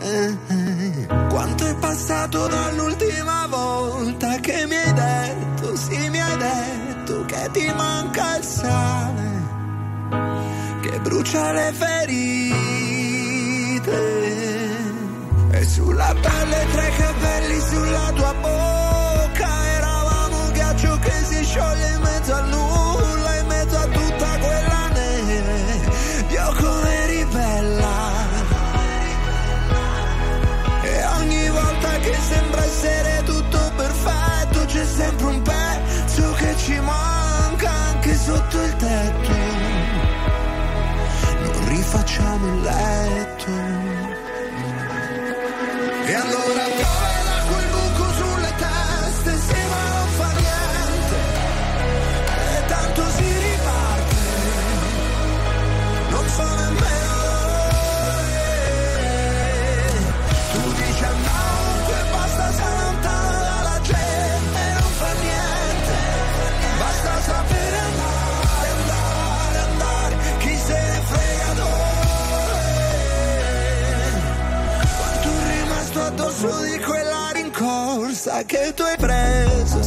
Eh, 0.00 0.36
eh. 0.48 1.06
Quanto 1.28 1.64
è 1.66 1.74
passato 1.76 2.46
dall'ultima 2.48 3.19
manca 7.80 8.36
il 8.36 8.44
sale, 8.44 9.30
che 10.82 11.00
brucia 11.00 11.52
le 11.52 11.72
ferite. 11.72 12.58
E 15.52 15.64
sulla 15.64 16.14
pelle 16.20 16.66
tra 16.72 16.86
i 16.86 16.94
capelli, 16.96 17.60
sulla 17.60 18.12
tua 18.14 18.32
bocca 18.34 19.66
Eravamo 19.76 20.44
un 20.44 20.52
ghiaccio 20.52 20.98
che 21.00 21.12
si 21.24 21.44
scioglie 21.44 21.88
in 21.96 22.00
mezzo 22.00 22.34
al 22.34 22.48
nulla 22.48 23.34
In 23.40 23.46
mezzo 23.46 23.76
a 23.76 23.86
tutta 23.86 24.38
quella 24.38 24.88
neve. 24.92 26.26
Dio 26.28 26.54
come 26.60 27.02
eri 27.02 27.24
bella 27.26 27.98
E 30.82 31.04
ogni 31.18 31.48
volta 31.48 31.90
che 31.98 32.16
sembra 32.28 32.64
essere 32.64 33.22
tutto 33.24 33.72
perfetto 33.76 34.64
C'è 34.66 34.84
sempre 34.84 35.26
un 35.26 35.42
pezzo 35.42 36.32
che 36.38 36.56
ci 36.56 36.78
anche 36.78 37.09
sotto 38.30 38.62
il 38.62 38.76
tetto. 38.76 39.32
Non 41.42 41.68
rifacciamo 41.68 42.46
il 42.46 42.60
letto 42.62 43.59
rincorsa 78.20 78.44
che 78.44 78.72
tu 78.74 78.82
hai 78.82 78.96
preso, 78.96 79.82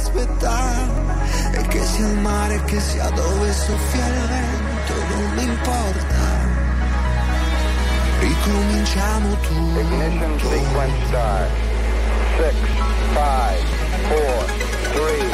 aspettare 0.00 0.88
e 1.52 1.62
che 1.68 1.84
sia 1.84 2.06
il 2.06 2.18
mare 2.18 2.64
che 2.64 2.80
sia 2.80 3.10
dove 3.10 3.52
soffia 3.52 4.06
il 4.06 4.26
vento 4.28 4.94
non 5.10 5.30
mi 5.34 5.42
importa 5.42 6.48
ricominciamo 8.20 9.36
tu. 9.42 9.52
ignition 9.78 10.38
sequence 10.38 11.06
start 11.06 11.50
6 12.36 12.54
5 12.64 13.58
4 14.08 14.70
3 14.92 15.29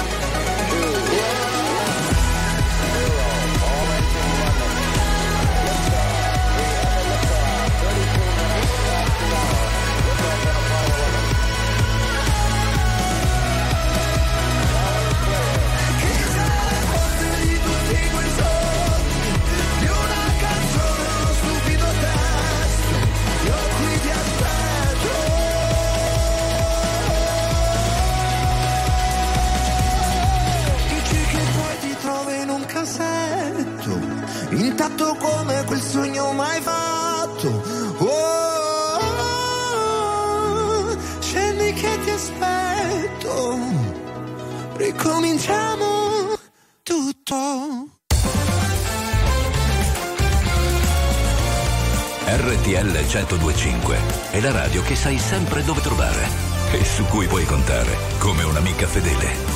intatto 34.77 35.17
come 35.17 35.65
quel 35.65 35.81
sogno 35.81 36.33
mai 36.33 36.61
fatto. 36.61 37.49
Oh, 37.97 38.99
scendi 41.19 41.73
che 41.73 41.99
ti 42.05 42.11
aspetto, 42.11 43.59
ricominciamo 44.77 46.37
tutto. 46.83 47.89
RTL 52.29 52.91
1025 52.91 53.97
è 54.33 54.41
la 54.41 54.51
radio 54.51 54.83
che 54.83 54.95
sai 54.95 55.17
sempre 55.19 55.65
dove 55.65 55.81
trovare 55.81 56.29
e 56.73 56.85
su 56.85 57.03
cui 57.07 57.27
puoi 57.27 57.47
contare 57.47 57.97
come 58.19 58.43
un'amica 58.43 58.87
fedele. 58.87 59.56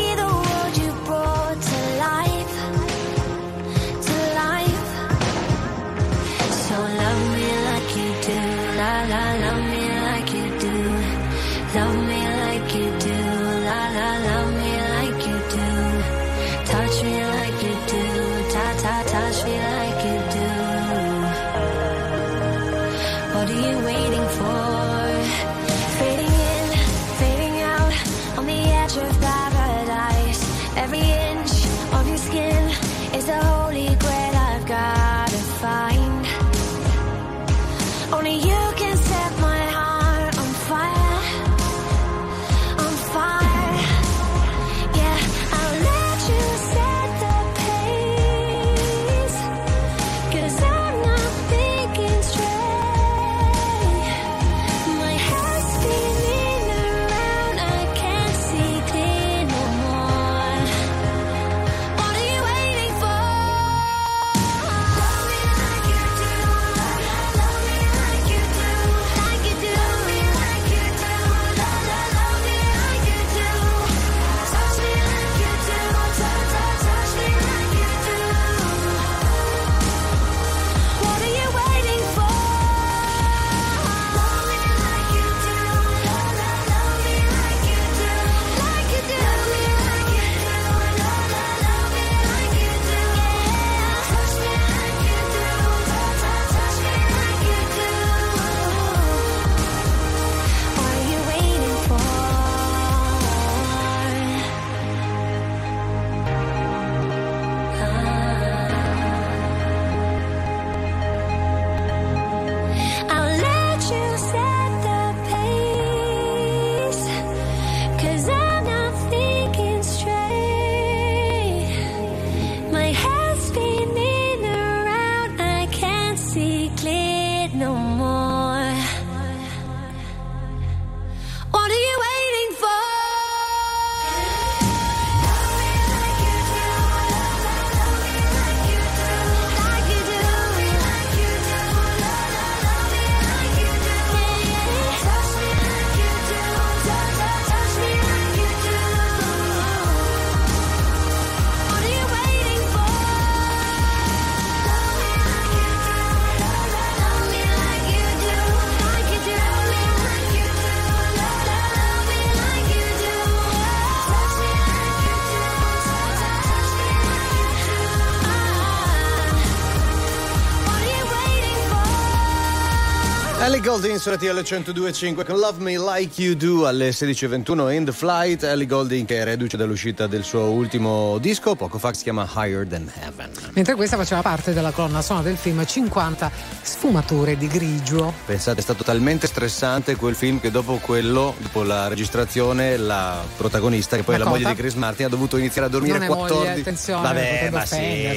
Ellie 173.71 173.79
Golding 173.79 173.99
su 173.99 174.09
RTL 174.09 174.39
102.5 174.39 175.25
con 175.25 175.39
Love 175.39 175.63
Me 175.63 175.77
Like 175.77 176.21
You 176.21 176.35
Do 176.35 176.67
alle 176.67 176.89
16.21 176.89 177.71
in 177.71 177.85
the 177.85 177.93
flight. 177.93 178.43
Ellie 178.43 178.65
Golding 178.65 179.07
che 179.07 179.19
è 179.19 179.23
reduce 179.23 179.55
dall'uscita 179.55 180.07
del 180.07 180.25
suo 180.25 180.41
ultimo 180.49 181.17
disco, 181.19 181.55
poco 181.55 181.77
fa 181.77 181.93
si 181.93 182.03
chiama 182.03 182.29
Higher 182.35 182.67
Than 182.67 182.91
Heaven. 183.01 183.31
Mentre 183.53 183.75
questa 183.75 183.95
faceva 183.95 184.21
parte 184.21 184.51
della 184.51 184.71
colonna 184.71 185.01
sonora 185.01 185.25
del 185.25 185.37
film 185.37 185.65
50 185.65 186.29
sfumature 186.61 187.37
di 187.37 187.47
grigio. 187.47 188.13
Pensate, 188.25 188.59
è 188.59 188.61
stato 188.61 188.83
talmente 188.83 189.25
stressante 189.27 189.95
quel 189.95 190.15
film 190.15 190.41
che 190.41 190.51
dopo 190.51 190.75
quello, 190.81 191.33
dopo 191.37 191.63
la 191.63 191.87
registrazione, 191.87 192.75
la 192.75 193.23
protagonista, 193.37 193.95
che 193.95 194.03
poi 194.03 194.15
è 194.15 194.17
la 194.17 194.25
Dakota? 194.25 194.41
moglie 194.43 194.53
di 194.53 194.59
Chris 194.61 194.73
Martin, 194.73 195.05
ha 195.05 195.09
dovuto 195.09 195.37
iniziare 195.37 195.67
a 195.67 195.69
dormire 195.69 195.93
Non 195.97 196.03
è 196.03 196.07
14. 196.07 196.37
moglie, 196.39 196.59
attenzione, 196.59 197.01
Vabbè, 197.03 197.49
ma 197.51 197.65
sì, 197.65 197.75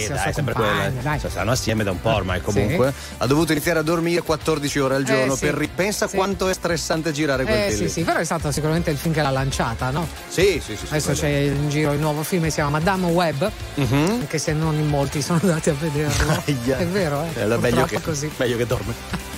dai, 0.08 0.32
sempre 0.32 0.54
quella. 0.54 1.18
Cioè, 1.20 1.30
stanno 1.30 1.52
assieme 1.52 1.84
da 1.84 1.92
un 1.92 2.00
po' 2.00 2.12
ormai 2.12 2.40
comunque. 2.40 2.92
Ha 3.18 3.26
dovuto 3.26 3.52
iniziare 3.52 3.78
a 3.78 3.82
dormire 3.82 4.20
14 4.22 4.78
ore 4.80 4.96
al 4.96 5.04
giorno 5.04 5.34
Eh, 5.34 5.36
sì. 5.36 5.43
Per 5.50 5.54
ri- 5.54 5.68
pensa 5.74 6.06
Sì. 6.08 6.16
quanto 6.16 6.48
è 6.48 6.54
stressante 6.54 7.12
girare 7.12 7.44
quel 7.44 7.56
Eh 7.56 7.70
film. 7.70 7.86
sì, 7.86 7.88
sì, 7.88 8.02
però 8.02 8.18
è 8.18 8.24
stato 8.24 8.50
sicuramente 8.52 8.90
il 8.90 8.96
film 8.96 9.12
che 9.14 9.22
l'ha 9.22 9.30
lanciata, 9.30 9.90
no? 9.90 10.06
Sì, 10.28 10.60
sì, 10.64 10.76
sì. 10.76 10.86
Adesso 10.88 11.12
c'è 11.12 11.28
in 11.28 11.68
giro 11.68 11.92
il 11.92 12.00
nuovo 12.00 12.22
film 12.22 12.42
che 12.44 12.48
si 12.50 12.56
chiama 12.56 12.70
Madame 12.70 13.06
Web, 13.10 13.50
Mhm. 13.74 14.18
anche 14.20 14.38
se 14.38 14.52
non 14.52 14.74
in 14.74 14.88
molti 14.88 15.22
sono 15.22 15.38
andati 15.42 15.70
a 15.70 15.74
vederlo. 15.78 16.42
Aia. 16.46 16.78
È 16.78 16.86
vero, 16.86 17.24
eh? 17.34 17.42
Allora 17.42 17.60
meglio 17.60 17.84
che, 17.84 17.96
è 17.96 18.00
così. 18.00 18.30
meglio 18.36 18.56
che 18.56 18.66
dorme. 18.66 18.92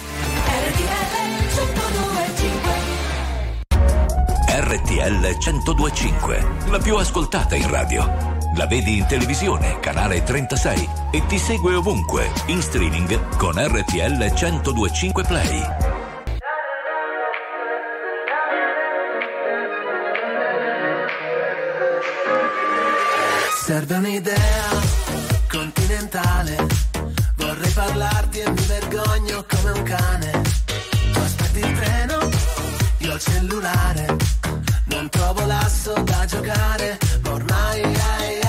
RTL 4.49 5.37
1025, 5.39 6.47
la 6.71 6.79
più 6.79 6.97
ascoltata 6.97 7.55
in 7.55 7.69
radio. 7.71 8.36
La 8.57 8.67
vedi 8.67 8.97
in 8.97 9.07
televisione, 9.07 9.79
canale 9.81 10.23
36 10.23 10.89
e 11.11 11.27
ti 11.27 11.39
segue 11.39 11.75
ovunque, 11.75 12.33
in 12.47 12.63
streaming 12.63 13.37
con 13.37 13.53
RTL 13.55 14.17
1025 14.17 15.25
Play. 15.25 15.63
Serve 23.63 23.95
un'idea 23.95 24.71
continentale. 25.51 26.67
Vorrei 27.37 27.71
parlarti 27.73 28.39
e 28.39 28.51
mi 28.51 28.65
vergogno 28.67 29.45
come 29.47 29.71
un 29.73 29.83
cane. 29.83 30.31
Tu 31.13 31.19
aspetti 31.19 31.59
il 31.59 31.73
treno, 31.75 32.29
io 33.01 33.13
il 33.13 33.21
cellulare. 33.21 34.17
Non 34.85 35.11
trovo 35.11 35.45
l'asso 35.45 35.93
da 36.05 36.25
giocare, 36.25 36.97
ma 37.23 37.33
ormai 37.33 37.83
ai, 37.83 38.46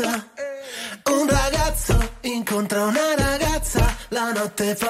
ragazza, 0.00 0.24
un 1.12 1.28
ragazzo 1.28 2.12
incontra 2.22 2.84
una 2.84 3.14
ragazza, 3.16 3.94
la 4.08 4.32
notte 4.32 4.74
poi 4.74 4.89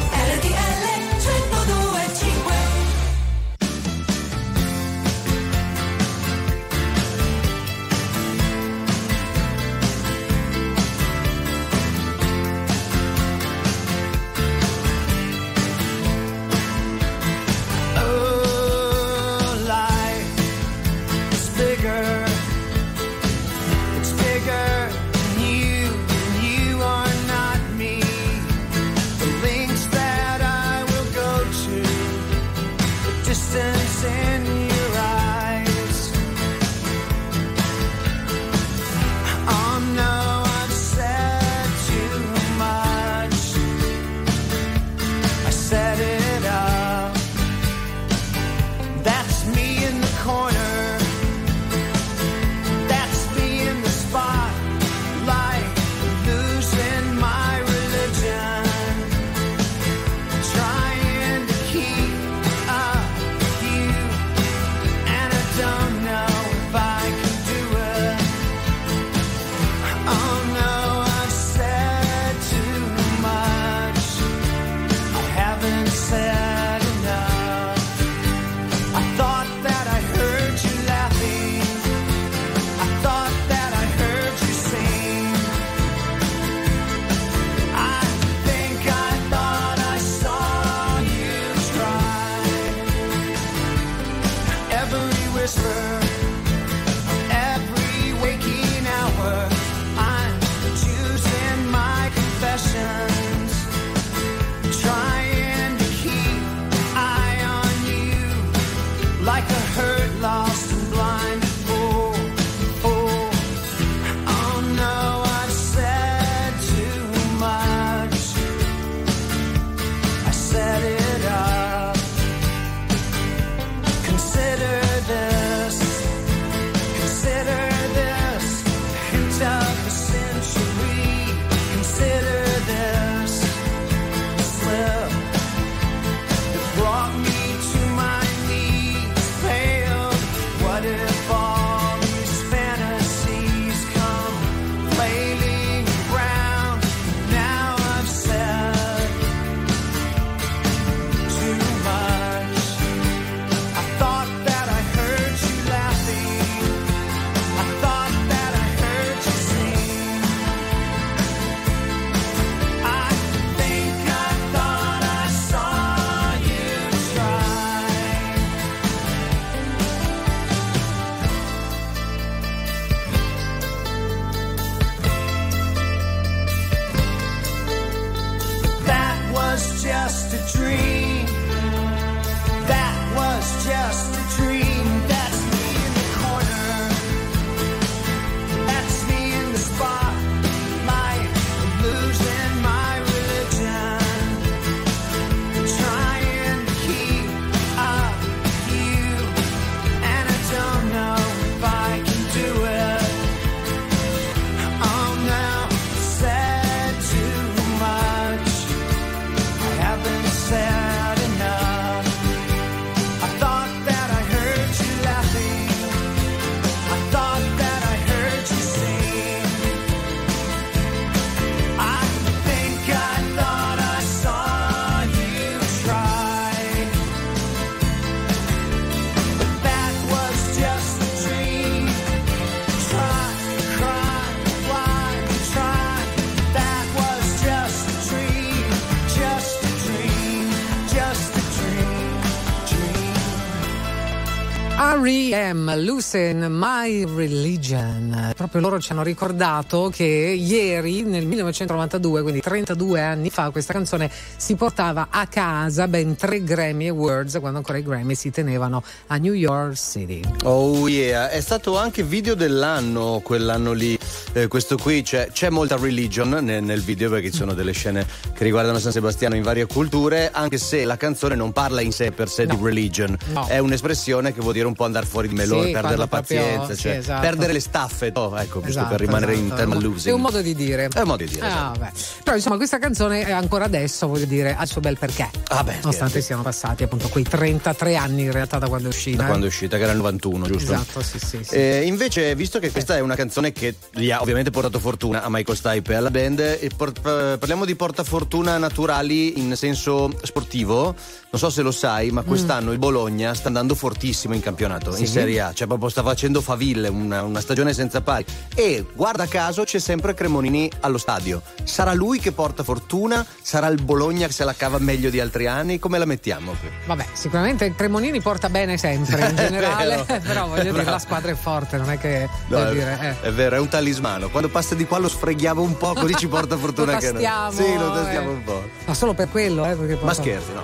Maluse 245.53 246.29
in 246.29 246.51
My 246.51 247.03
Religion. 247.07 248.10
Proprio 248.51 248.69
loro 248.69 248.81
ci 248.81 248.91
hanno 248.91 249.01
ricordato 249.03 249.89
che 249.95 250.03
ieri, 250.03 251.03
nel 251.03 251.25
1992, 251.25 252.21
quindi 252.21 252.41
32 252.41 252.99
anni 253.01 253.29
fa, 253.29 253.49
questa 253.49 253.71
canzone 253.71 254.11
si 254.35 254.55
portava 254.55 255.07
a 255.09 255.25
casa 255.27 255.87
ben 255.87 256.17
tre 256.17 256.43
Grammy 256.43 256.89
Awards 256.89 257.37
quando 257.39 257.59
ancora 257.59 257.77
i 257.77 257.81
Grammy 257.83 258.13
si 258.13 258.29
tenevano 258.29 258.83
a 259.07 259.15
New 259.15 259.31
York 259.31 259.75
City. 259.77 260.19
Oh 260.43 260.89
yeah, 260.89 261.29
è 261.29 261.39
stato 261.39 261.77
anche 261.77 262.03
video 262.03 262.35
dell'anno 262.35 263.21
quell'anno 263.23 263.71
lì. 263.71 263.97
Eh, 264.33 264.47
questo 264.47 264.75
qui 264.75 265.01
c'è, 265.01 265.29
c'è 265.31 265.49
molta 265.49 265.77
religion 265.77 266.27
nel, 266.41 266.61
nel 266.61 266.81
video 266.81 267.09
perché 267.09 267.31
ci 267.31 267.37
sono 267.37 267.53
delle 267.53 267.71
scene 267.71 268.05
che 268.33 268.43
riguardano 268.43 268.79
San 268.79 268.91
Sebastiano 268.91 269.35
in 269.35 269.43
varie 269.43 269.65
culture, 269.65 270.29
anche 270.29 270.57
se 270.57 270.83
la 270.83 270.97
canzone 270.97 271.35
non 271.35 271.53
parla 271.53 271.79
in 271.79 271.93
sé 271.93 272.11
per 272.11 272.27
sé 272.27 272.43
No. 272.43 272.55
di 272.55 272.63
religion. 272.65 273.15
No. 273.31 273.47
È 273.47 273.59
un'espressione 273.59 274.33
che 274.33 274.41
vuol 274.41 274.51
dire 274.53 274.65
un 274.67 274.73
po' 274.73 274.83
andare 274.83 275.05
fuori 275.05 275.29
di 275.29 275.35
melone, 275.35 275.67
Sì, 275.67 275.71
perdere 275.71 275.95
la 275.95 276.07
quando 276.07 276.25
proprio- 276.27 276.39
pazienza, 276.41 276.73
sì, 276.73 276.81
cioè, 276.81 276.97
esatto. 276.97 277.21
perdere 277.21 277.53
le 277.53 277.59
staffe. 277.61 278.11
Oh, 278.15 278.39
ecco, 278.41 278.55
giusto 278.61 278.69
Esatto, 278.79 278.89
per 278.95 278.99
rimanere 278.99 279.35
in 279.35 279.45
esatto. 279.45 279.59
tema 279.61 279.73
È 279.73 279.77
un- 279.77 279.83
losing. 279.83 280.07
È 280.07 280.11
un 280.15 280.21
modo 280.21 280.41
di 280.41 280.55
dire. 280.55 280.87
È 280.91 280.99
un 281.01 281.07
modo 281.07 281.23
di 281.23 281.29
dire. 281.29 281.45
esatto. 281.47 281.79
Ah, 281.79 281.85
beh. 281.85 281.91
Però 282.23 282.35
insomma 282.35 282.55
questa 282.57 282.77
canzone 282.79 283.23
è 283.25 283.31
ancora 283.31 283.65
adesso, 283.65 284.07
voglio 284.07 284.25
dire, 284.25 284.55
ha 284.55 284.61
il 284.63 284.67
suo 284.69 284.81
bel 284.81 284.97
perché. 284.97 285.29
Ah, 285.49 285.63
beh, 285.63 285.75
Nonostante 285.75 286.09
scherzi. 286.09 286.21
siano 286.21 286.41
passati 286.41 286.83
appunto 286.83 287.07
quei 287.09 287.23
33 287.23 287.95
anni 287.95 288.23
in 288.23 288.31
realtà 288.31 288.57
da 288.57 288.67
quando 288.67 288.87
è 288.87 288.91
uscita. 288.91 289.17
Da 289.17 289.23
eh. 289.23 289.27
quando 289.27 289.45
è 289.45 289.49
uscita, 289.49 289.77
che 289.77 289.83
era 289.83 289.91
il 289.91 289.97
91, 289.97 290.45
giusto? 290.47 290.73
Esatto, 290.73 291.01
sì, 291.01 291.19
sì. 291.19 291.39
sì. 291.43 291.55
Eh, 291.55 291.83
invece, 291.85 292.35
visto 292.35 292.59
che 292.59 292.71
questa 292.71 292.95
è 292.95 292.99
una 292.99 293.15
canzone 293.15 293.51
che 293.51 293.75
gli 293.93 294.09
ha 294.11 294.21
ovviamente 294.21 294.49
portato 294.51 294.79
fortuna 294.79 295.23
a 295.23 295.29
Michael 295.29 295.57
Stipe 295.57 295.91
e 295.93 295.95
alla 295.95 296.11
band, 296.11 296.39
e 296.39 296.69
por- 296.75 296.89
eh, 296.89 297.37
parliamo 297.37 297.65
di 297.65 297.75
portafortuna 297.75 298.57
naturali 298.57 299.39
in 299.39 299.55
senso 299.55 300.09
sportivo. 300.23 300.95
Non 301.31 301.39
so 301.39 301.49
se 301.49 301.61
lo 301.61 301.71
sai, 301.71 302.11
ma 302.11 302.23
quest'anno 302.23 302.71
il 302.73 302.77
Bologna 302.77 303.33
sta 303.33 303.47
andando 303.47 303.73
fortissimo 303.75 304.33
in 304.33 304.41
campionato, 304.41 304.89
in 304.91 304.95
Sì. 304.97 305.07
Serie 305.07 305.39
A, 305.39 305.53
cioè 305.53 305.67
proprio 305.67 305.87
sta 305.89 306.03
facendo 306.03 306.41
faville, 306.41 306.87
una, 306.89 307.23
una 307.23 307.39
stagione 307.39 307.73
senza 307.73 308.01
pari. 308.01 308.25
E 308.53 308.85
guarda 308.93 309.27
caso 309.27 309.63
c'è 309.63 309.79
sempre 309.79 310.13
Cremonini 310.13 310.69
allo 310.81 310.97
stadio. 310.97 311.41
Sarà 311.63 311.93
lui 311.93 312.19
che 312.19 312.33
porta 312.33 312.63
fortuna? 312.63 313.25
Sarà 313.41 313.67
il 313.67 313.81
Bologna 313.81 314.27
che 314.27 314.33
se 314.33 314.43
la 314.43 314.53
cava 314.53 314.77
meglio 314.77 315.09
di 315.09 315.21
altri 315.21 315.47
anni? 315.47 315.79
Come 315.79 315.97
la 315.97 316.03
mettiamo 316.05 316.51
qui? 316.59 316.69
Vabbè, 316.85 317.05
sicuramente 317.13 317.73
Cremonini 317.75 318.19
porta 318.21 318.49
bene 318.49 318.77
sempre 318.77 319.29
in 319.29 319.35
generale, 319.39 320.03
però 320.21 320.47
voglio 320.47 320.63
dire, 320.63 320.73
Bravo. 320.73 320.89
la 320.91 320.99
squadra 320.99 321.31
è 321.31 321.35
forte, 321.35 321.77
non 321.77 321.89
è 321.91 321.97
che 321.97 322.27
No, 322.47 322.67
è, 322.67 322.71
dire, 322.73 323.17
eh. 323.21 323.27
è 323.27 323.31
vero, 323.31 323.55
è 323.55 323.59
un 323.59 323.69
talismano. 323.69 324.29
Quando 324.29 324.49
passa 324.49 324.75
di 324.75 324.85
qua 324.85 324.97
lo 324.97 325.07
sfreghiamo 325.07 325.61
un 325.61 325.77
po', 325.77 325.93
così 325.93 326.13
ci 326.15 326.27
porta 326.27 326.57
fortuna 326.57 326.91
Lo 326.93 326.97
che 326.99 327.11
noi. 327.13 327.23
tastiamo, 327.23 327.51
Sì, 327.51 327.77
lo 327.77 327.93
tastiamo 327.93 328.29
eh. 328.29 328.33
un 328.33 328.43
po'. 328.43 328.69
Ma 328.85 328.93
solo 328.93 329.13
per 329.13 329.29
quello, 329.29 329.65
eh, 329.65 329.75
poi- 329.75 329.97
Ma 330.01 330.13
scherzi, 330.13 330.51
no? 330.53 330.63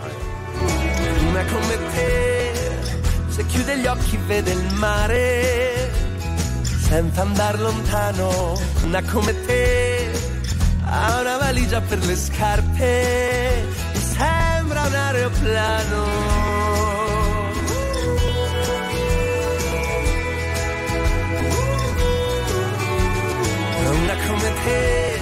Una 1.30 1.44
come 1.46 1.78
te, 1.94 2.52
se 3.30 3.46
chiude 3.46 3.78
gli 3.78 3.86
occhi 3.88 4.18
vede 4.26 4.52
il 4.52 4.74
mare, 4.74 5.90
senza 6.88 7.22
andare 7.22 7.58
lontano. 7.58 8.58
Una 8.84 9.02
come 9.04 9.34
te, 9.46 10.10
ha 10.86 11.20
una 11.20 11.38
valigia 11.38 11.82
per 11.82 12.04
le 12.06 12.16
scarpe, 12.16 13.66
sembra 13.94 14.82
un 14.84 14.96
aeroplano. 14.96 16.06
Una 24.02 24.16
come 24.28 24.54
te, 24.64 25.22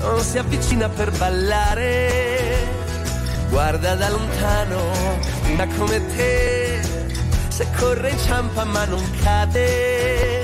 non 0.00 0.20
si 0.20 0.38
avvicina 0.38 0.88
per 0.88 1.10
ballare 1.12 2.80
guarda 3.50 3.94
da 3.94 4.08
lontano 4.08 4.80
una 5.52 5.66
come 5.76 6.00
te 6.16 6.80
se 7.48 7.66
corre 7.76 8.08
inciampa 8.08 8.64
ma 8.64 8.86
non 8.86 9.02
cade 9.22 10.41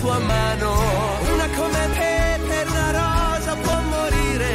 tua 0.00 0.18
mano. 0.18 0.70
Una 1.32 1.48
come 1.56 1.82
te 1.98 2.40
per 2.48 2.66
una 2.68 2.90
rosa 3.00 3.54
può 3.56 3.80
morire. 3.94 4.50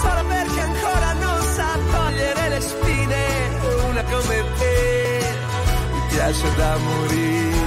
Solo 0.00 0.22
perché 0.28 0.60
ancora 0.60 1.12
non 1.24 1.40
sa 1.56 1.68
togliere 1.92 2.48
le 2.48 2.60
spine. 2.60 3.22
Una 3.88 4.02
come 4.04 4.44
te 4.58 5.36
mi 5.92 6.00
piace 6.10 6.54
da 6.56 6.76
morire 6.78 7.63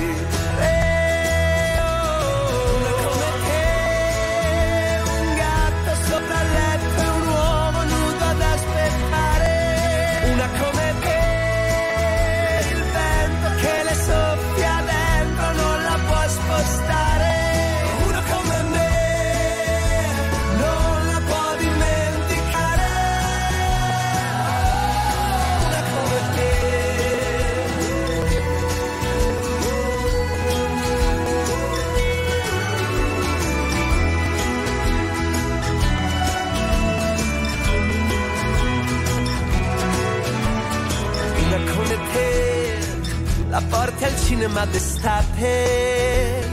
cinema 44.28 44.66
d'estate, 44.66 46.52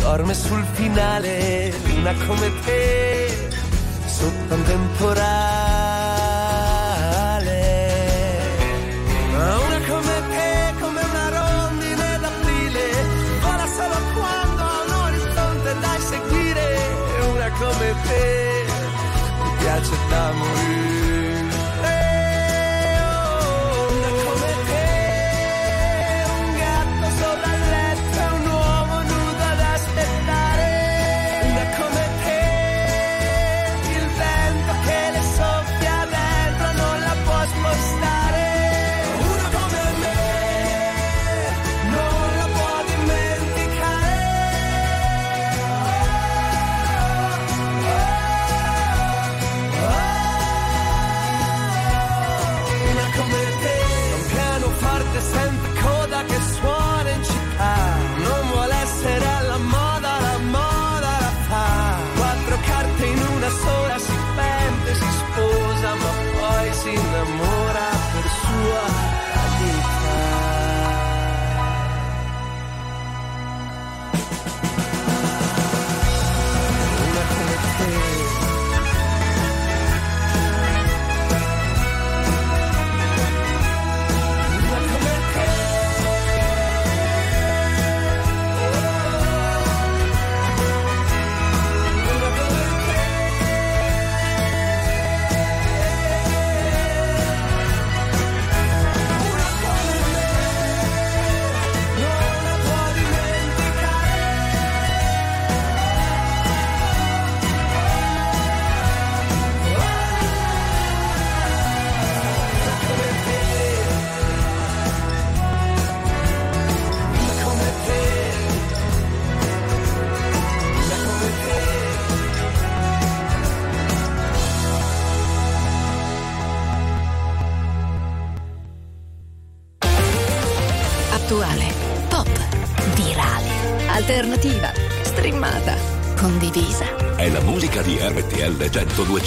dorme 0.00 0.34
sul 0.34 0.64
finale, 0.72 1.72
una 1.98 2.12
come 2.26 2.50
te, 2.64 3.48
sotto 4.06 4.54
un 4.54 4.62
temporale. 4.64 5.20
Una 9.34 9.80
come 9.90 10.14
te, 10.32 10.74
come 10.80 11.00
una 11.00 11.28
rondine 11.38 12.18
d'aprile, 12.22 12.86
vola 13.40 13.66
solo 13.76 13.98
quando 14.14 14.62
ha 14.62 14.82
un 14.84 14.92
orizzonte 15.06 15.70
da 15.78 15.94
seguire, 16.10 16.66
una 17.34 17.48
come 17.50 17.94
te, 18.02 18.64
mi 19.42 19.50
piace 19.58 19.96
da 20.08 20.32
morire. 20.32 20.81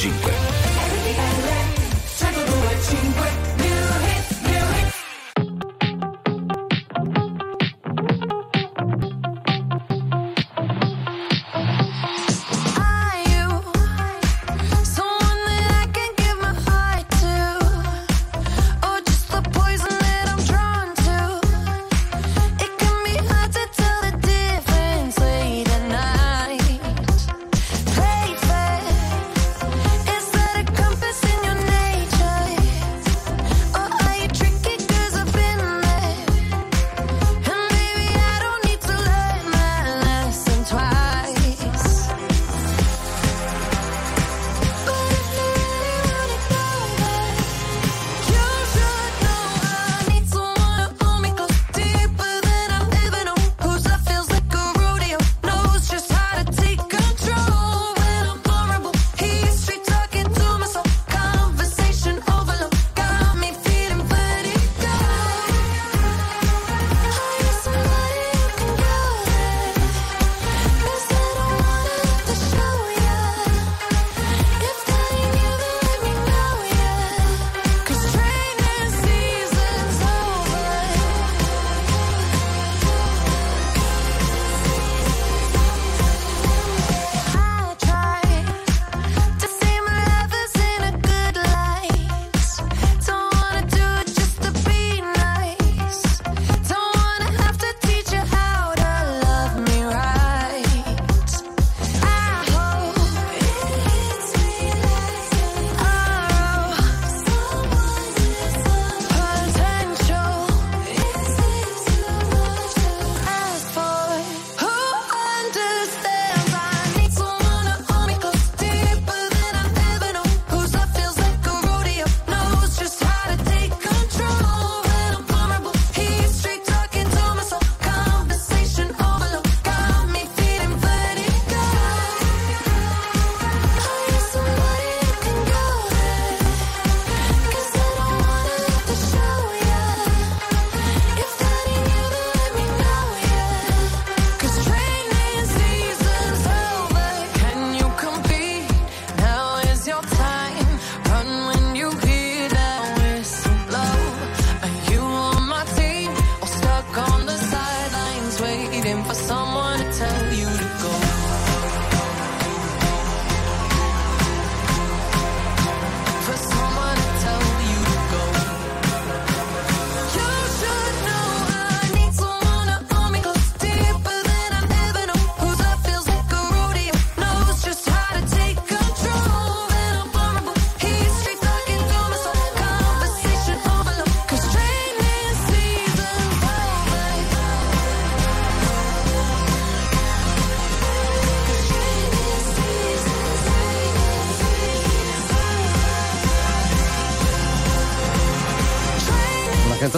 1025. 0.05 0.45
Are 0.45 0.54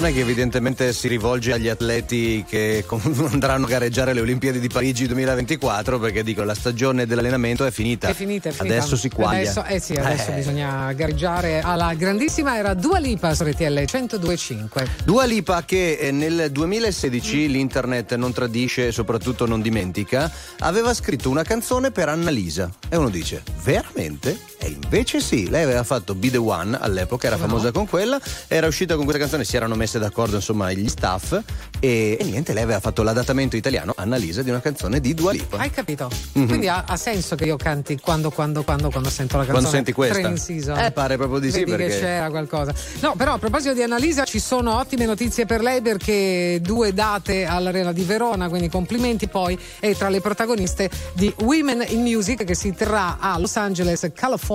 Canzone 0.07 0.13
che 0.13 0.19
evidentemente 0.19 0.93
si 0.93 1.07
rivolge 1.07 1.53
agli 1.53 1.67
atleti 1.67 2.45
che 2.47 2.85
andranno 3.31 3.65
a 3.65 3.69
gareggiare 3.69 4.11
alle 4.11 4.21
Olimpiadi 4.21 4.59
di 4.59 4.67
Parigi 4.67 5.07
2024 5.07 5.99
perché 5.99 6.23
dico 6.23 6.43
la 6.43 6.53
stagione 6.53 7.05
dell'allenamento 7.05 7.65
è 7.65 7.71
finita. 7.71 8.07
È 8.07 8.13
finita, 8.13 8.49
è 8.49 8.51
finita. 8.51 8.75
Adesso 8.75 8.95
si 8.95 9.09
quaglia. 9.09 9.51
Adesso, 9.51 9.63
eh 9.65 9.79
sì, 9.79 9.93
adesso 9.93 10.31
Eh. 10.31 10.35
bisogna 10.35 10.91
gareggiare 10.93 11.61
alla 11.61 11.93
grandissima 11.93 12.57
era 12.57 12.73
Dua 12.73 12.99
Lipa 12.99 13.33
su 13.33 13.43
RTL 13.43 13.85
1025. 13.91 14.87
Dua 15.03 15.25
Lipa 15.25 15.63
che 15.63 15.97
eh, 15.99 16.11
nel 16.11 16.49
2016 16.51 17.49
l'internet 17.49 18.15
non 18.15 18.31
tradisce 18.31 18.87
e 18.87 18.91
soprattutto 18.91 19.45
non 19.45 19.61
dimentica, 19.61 20.31
aveva 20.59 20.93
scritto 20.93 21.29
una 21.29 21.43
canzone 21.43 21.91
per 21.91 22.09
Annalisa. 22.09 22.69
E 22.89 22.95
uno 22.95 23.09
dice, 23.09 23.43
veramente? 23.63 24.37
E 24.59 24.69
invece 24.69 25.19
sì, 25.21 25.49
lei 25.49 25.63
aveva 25.63 25.83
fatto 25.83 26.15
Be 26.15 26.31
The 26.31 26.37
One 26.37 26.77
all'epoca, 26.79 27.27
era 27.27 27.37
famosa 27.37 27.71
con 27.71 27.87
quella, 27.87 28.19
era 28.47 28.65
uscita 28.65 28.95
con 28.95 29.03
questa 29.03 29.21
canzone, 29.21 29.43
si 29.43 29.55
erano 29.55 29.75
messe 29.75 29.99
d'accordo 29.99 30.35
insomma 30.37 30.71
gli 30.71 30.87
staff 30.89 31.39
e, 31.79 32.17
e 32.19 32.23
niente, 32.23 32.53
lei 32.53 32.63
aveva 32.63 32.79
fatto 32.79 33.03
l'adattamento 33.03 33.55
italiano, 33.55 33.93
Annalisa, 33.95 34.41
di 34.41 34.49
una 34.49 34.59
canzone 34.59 34.99
di 34.99 35.13
Dua 35.13 35.31
Lipa. 35.31 35.57
Hai 35.57 35.69
capito? 35.69 36.09
Mhm. 36.33 36.47
Quindi 36.47 36.67
ha, 36.67 36.85
ha 36.87 36.97
senso 36.97 37.35
che 37.35 37.45
io 37.45 37.55
canti 37.55 37.99
quando, 37.99 38.31
quando, 38.31 38.63
quando, 38.63 38.89
quando 38.89 39.09
sento 39.09 39.37
la 39.37 39.43
canzone. 39.45 39.59
Quando 39.61 39.69
senti 39.69 39.91
questa? 39.93 40.19
Train 40.19 40.37
Season. 40.37 40.79
Eh, 40.79 40.91
pare 40.91 41.17
proprio 41.17 41.39
di 41.39 41.51
sì, 41.51 41.59
Vedi 41.59 41.71
perché- 41.71 41.87
che 41.89 41.99
c'era 41.99 42.29
qualcosa. 42.31 42.73
No, 43.01 43.13
però 43.15 43.33
a 43.33 43.37
proposito 43.37 43.73
di 43.75 43.83
Annalisa 43.83 44.23
ci 44.23 44.39
sono 44.39 44.75
ottime 44.79 45.05
notizie 45.05 45.45
per 45.45 45.61
lei 45.61 45.81
perché 45.83 46.59
due 46.63 46.93
date 46.95 47.45
all'Arena 47.45 47.91
di 47.91 48.03
Verona, 48.03 48.49
quindi 48.49 48.69
complimenti. 48.69 49.27
Poi 49.27 49.57
è 49.79 49.93
tra 49.95 50.09
le 50.09 50.19
protagoniste 50.19 50.89
di 51.13 51.31
Women 51.41 51.85
in 51.89 52.01
Music 52.01 52.43
che 52.43 52.55
si 52.55 52.73
terrà 52.73 53.17
a 53.19 53.37
Los 53.37 53.55
Angeles, 53.55 54.09
California 54.15 54.45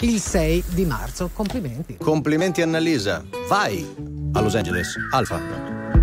il 0.00 0.20
6 0.20 0.64
di 0.68 0.84
marzo. 0.84 1.30
Complimenti. 1.32 1.96
Complimenti 1.96 2.60
Annalisa, 2.60 3.24
vai 3.48 3.86
a 4.32 4.40
Los 4.40 4.54
Angeles, 4.54 4.94
Alfa. 5.10 5.40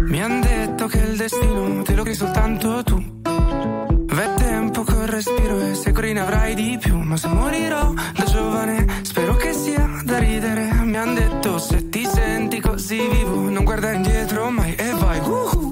Mi 0.07 0.21
han 0.21 0.41
detto 0.41 0.87
che 0.87 0.97
il 0.97 1.15
destino 1.15 1.83
te 1.83 1.93
lo 1.93 2.01
crei 2.01 2.15
soltanto 2.15 2.81
tu. 2.83 3.21
V'è 3.21 4.33
tempo 4.35 4.83
col 4.83 5.05
respiro 5.05 5.59
e 5.59 5.75
se 5.75 5.91
corri 5.91 6.13
ne 6.13 6.21
avrai 6.21 6.55
di 6.55 6.77
più. 6.79 6.97
Ma 6.97 7.17
se 7.17 7.27
morirò 7.27 7.93
da 7.93 8.23
giovane, 8.23 9.01
spero 9.03 9.35
che 9.35 9.53
sia 9.53 10.01
da 10.03 10.17
ridere. 10.17 10.71
Mi 10.83 10.97
han 10.97 11.13
detto 11.13 11.59
se 11.59 11.89
ti 11.89 12.05
senti 12.05 12.59
così 12.59 12.99
vivo, 13.07 13.49
non 13.49 13.63
guardare 13.63 13.95
indietro 13.95 14.49
mai 14.49 14.73
e 14.75 14.89
vai. 14.91 15.19
uhu. 15.19 15.64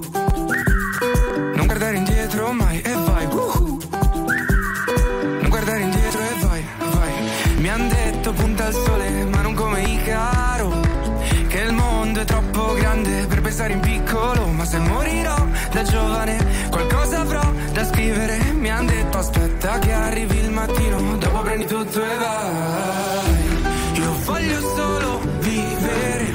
E 21.95 21.99
vai. 21.99 24.01
Io 24.01 24.13
voglio 24.25 24.59
solo 24.75 25.21
vivere, 25.41 26.25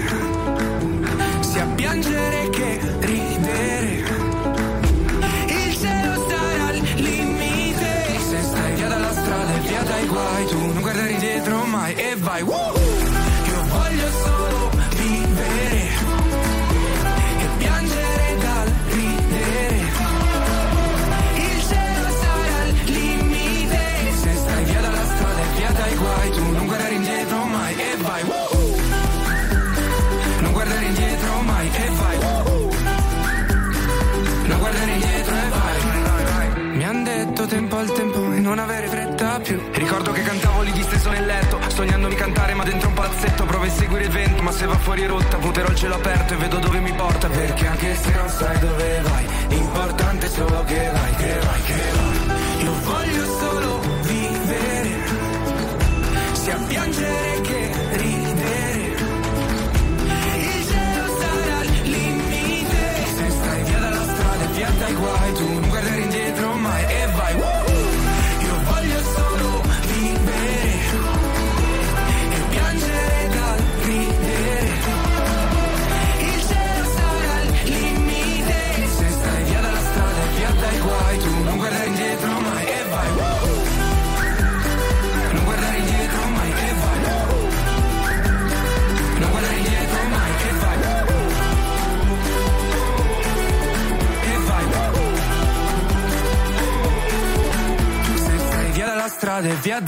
sia 1.41 1.67
piangere 1.75 2.49
che 2.51 2.81
ridere. 3.01 4.05
Il 5.49 5.77
cielo 5.77 6.29
sarà 6.29 6.67
al 6.69 6.81
limite. 6.95 8.21
Se 8.29 8.41
stai 8.41 8.75
via 8.75 8.87
dalla 8.87 9.11
strada 9.11 9.57
e 9.57 9.59
via 9.67 9.83
dai 9.83 10.07
guai, 10.07 10.47
tu 10.47 10.59
non 10.59 10.81
guardare 10.81 11.17
dietro 11.17 11.65
mai 11.65 11.93
e 11.95 12.15
vai. 12.17 12.43
Woo! 12.43 12.88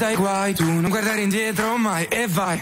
dai 0.00 0.16
guai, 0.16 0.54
tu 0.54 0.64
non 0.64 0.88
guardare 0.88 1.20
indietro 1.20 1.76
mai 1.76 2.06
e 2.06 2.26
vai. 2.26 2.58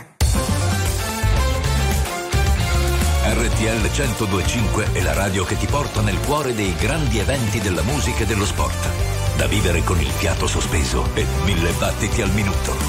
RTL 3.23 3.89
1025 3.90 4.93
è 4.93 5.01
la 5.02 5.12
radio 5.12 5.44
che 5.44 5.56
ti 5.56 5.66
porta 5.66 6.01
nel 6.01 6.19
cuore 6.19 6.52
dei 6.52 6.74
grandi 6.74 7.20
eventi 7.20 7.60
della 7.60 7.82
musica 7.82 8.24
e 8.24 8.27
dello 8.27 8.44
sport. 8.44 8.89
Da 9.36 9.47
vivere 9.47 9.85
con 9.85 10.01
il 10.01 10.09
fiato 10.09 10.48
sospeso 10.48 11.09
e 11.15 11.24
mille 11.44 11.70
battiti 11.78 12.23
al 12.23 12.31
minuto. 12.32 12.88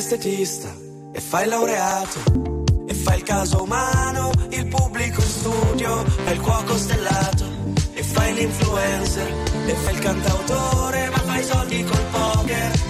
l'estetista 0.00 0.74
e 1.12 1.20
fai 1.20 1.46
laureato 1.46 2.64
e 2.88 2.94
fai 2.94 3.18
il 3.18 3.22
caso 3.22 3.62
umano, 3.64 4.30
il 4.48 4.66
pubblico 4.66 5.20
in 5.20 5.28
studio 5.28 6.04
è 6.24 6.30
il 6.30 6.40
cuoco 6.40 6.74
stellato 6.74 7.44
e 7.92 8.02
fai 8.02 8.32
l'influencer 8.32 9.34
e 9.66 9.74
fai 9.74 9.94
il 9.94 10.00
cantautore 10.00 11.10
ma 11.10 11.18
fai 11.18 11.44
soldi 11.44 11.84
col 11.84 12.04
poker. 12.12 12.89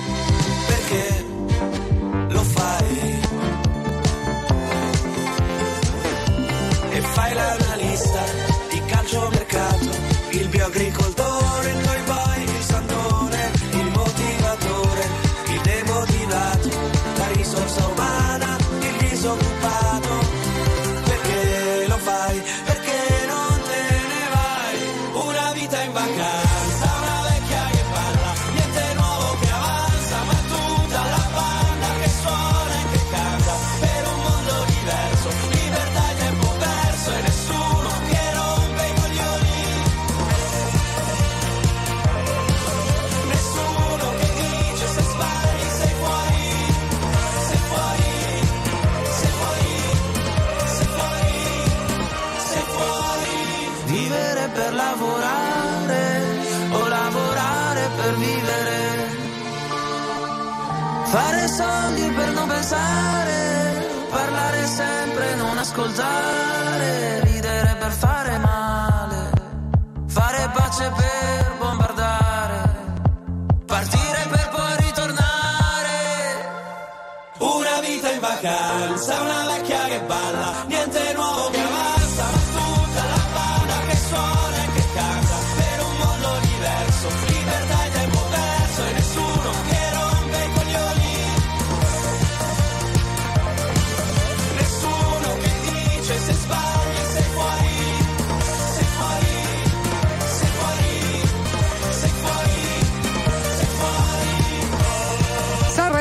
ascoltare, 65.80 67.20
ridere 67.24 67.76
per 67.78 67.90
fare 67.90 68.38
male, 68.38 69.30
fare 70.06 70.50
pace 70.52 70.92
per 70.96 71.56
bombardare, 71.58 72.62
partire 73.64 74.26
per 74.28 74.48
poi 74.50 74.76
ritornare. 74.76 75.98
Una 77.38 77.80
vita 77.80 78.10
in 78.10 78.20
vacanza, 78.20 79.20
una 79.22 79.46
vecchia 79.46 79.84
che 79.84 80.00
balla, 80.06 80.64
niente 80.66 81.12
nuovo 81.14 81.48
che 81.50 81.69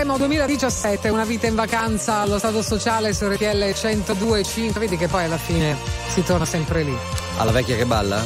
Sanremo 0.09 0.17
2017, 0.17 1.09
una 1.09 1.23
vita 1.23 1.45
in 1.45 1.53
vacanza 1.53 2.21
allo 2.21 2.39
Stato 2.39 2.63
Sociale 2.63 3.13
su 3.13 3.27
RTL 3.27 3.43
102.5. 3.45 4.79
Vedi 4.79 4.97
che 4.97 5.07
poi 5.07 5.25
alla 5.25 5.37
fine 5.37 5.77
si 6.07 6.23
torna 6.23 6.45
sempre 6.45 6.81
lì. 6.81 6.97
Alla 7.39 7.51
vecchia 7.51 7.77
che 7.77 7.85
balla? 7.85 8.21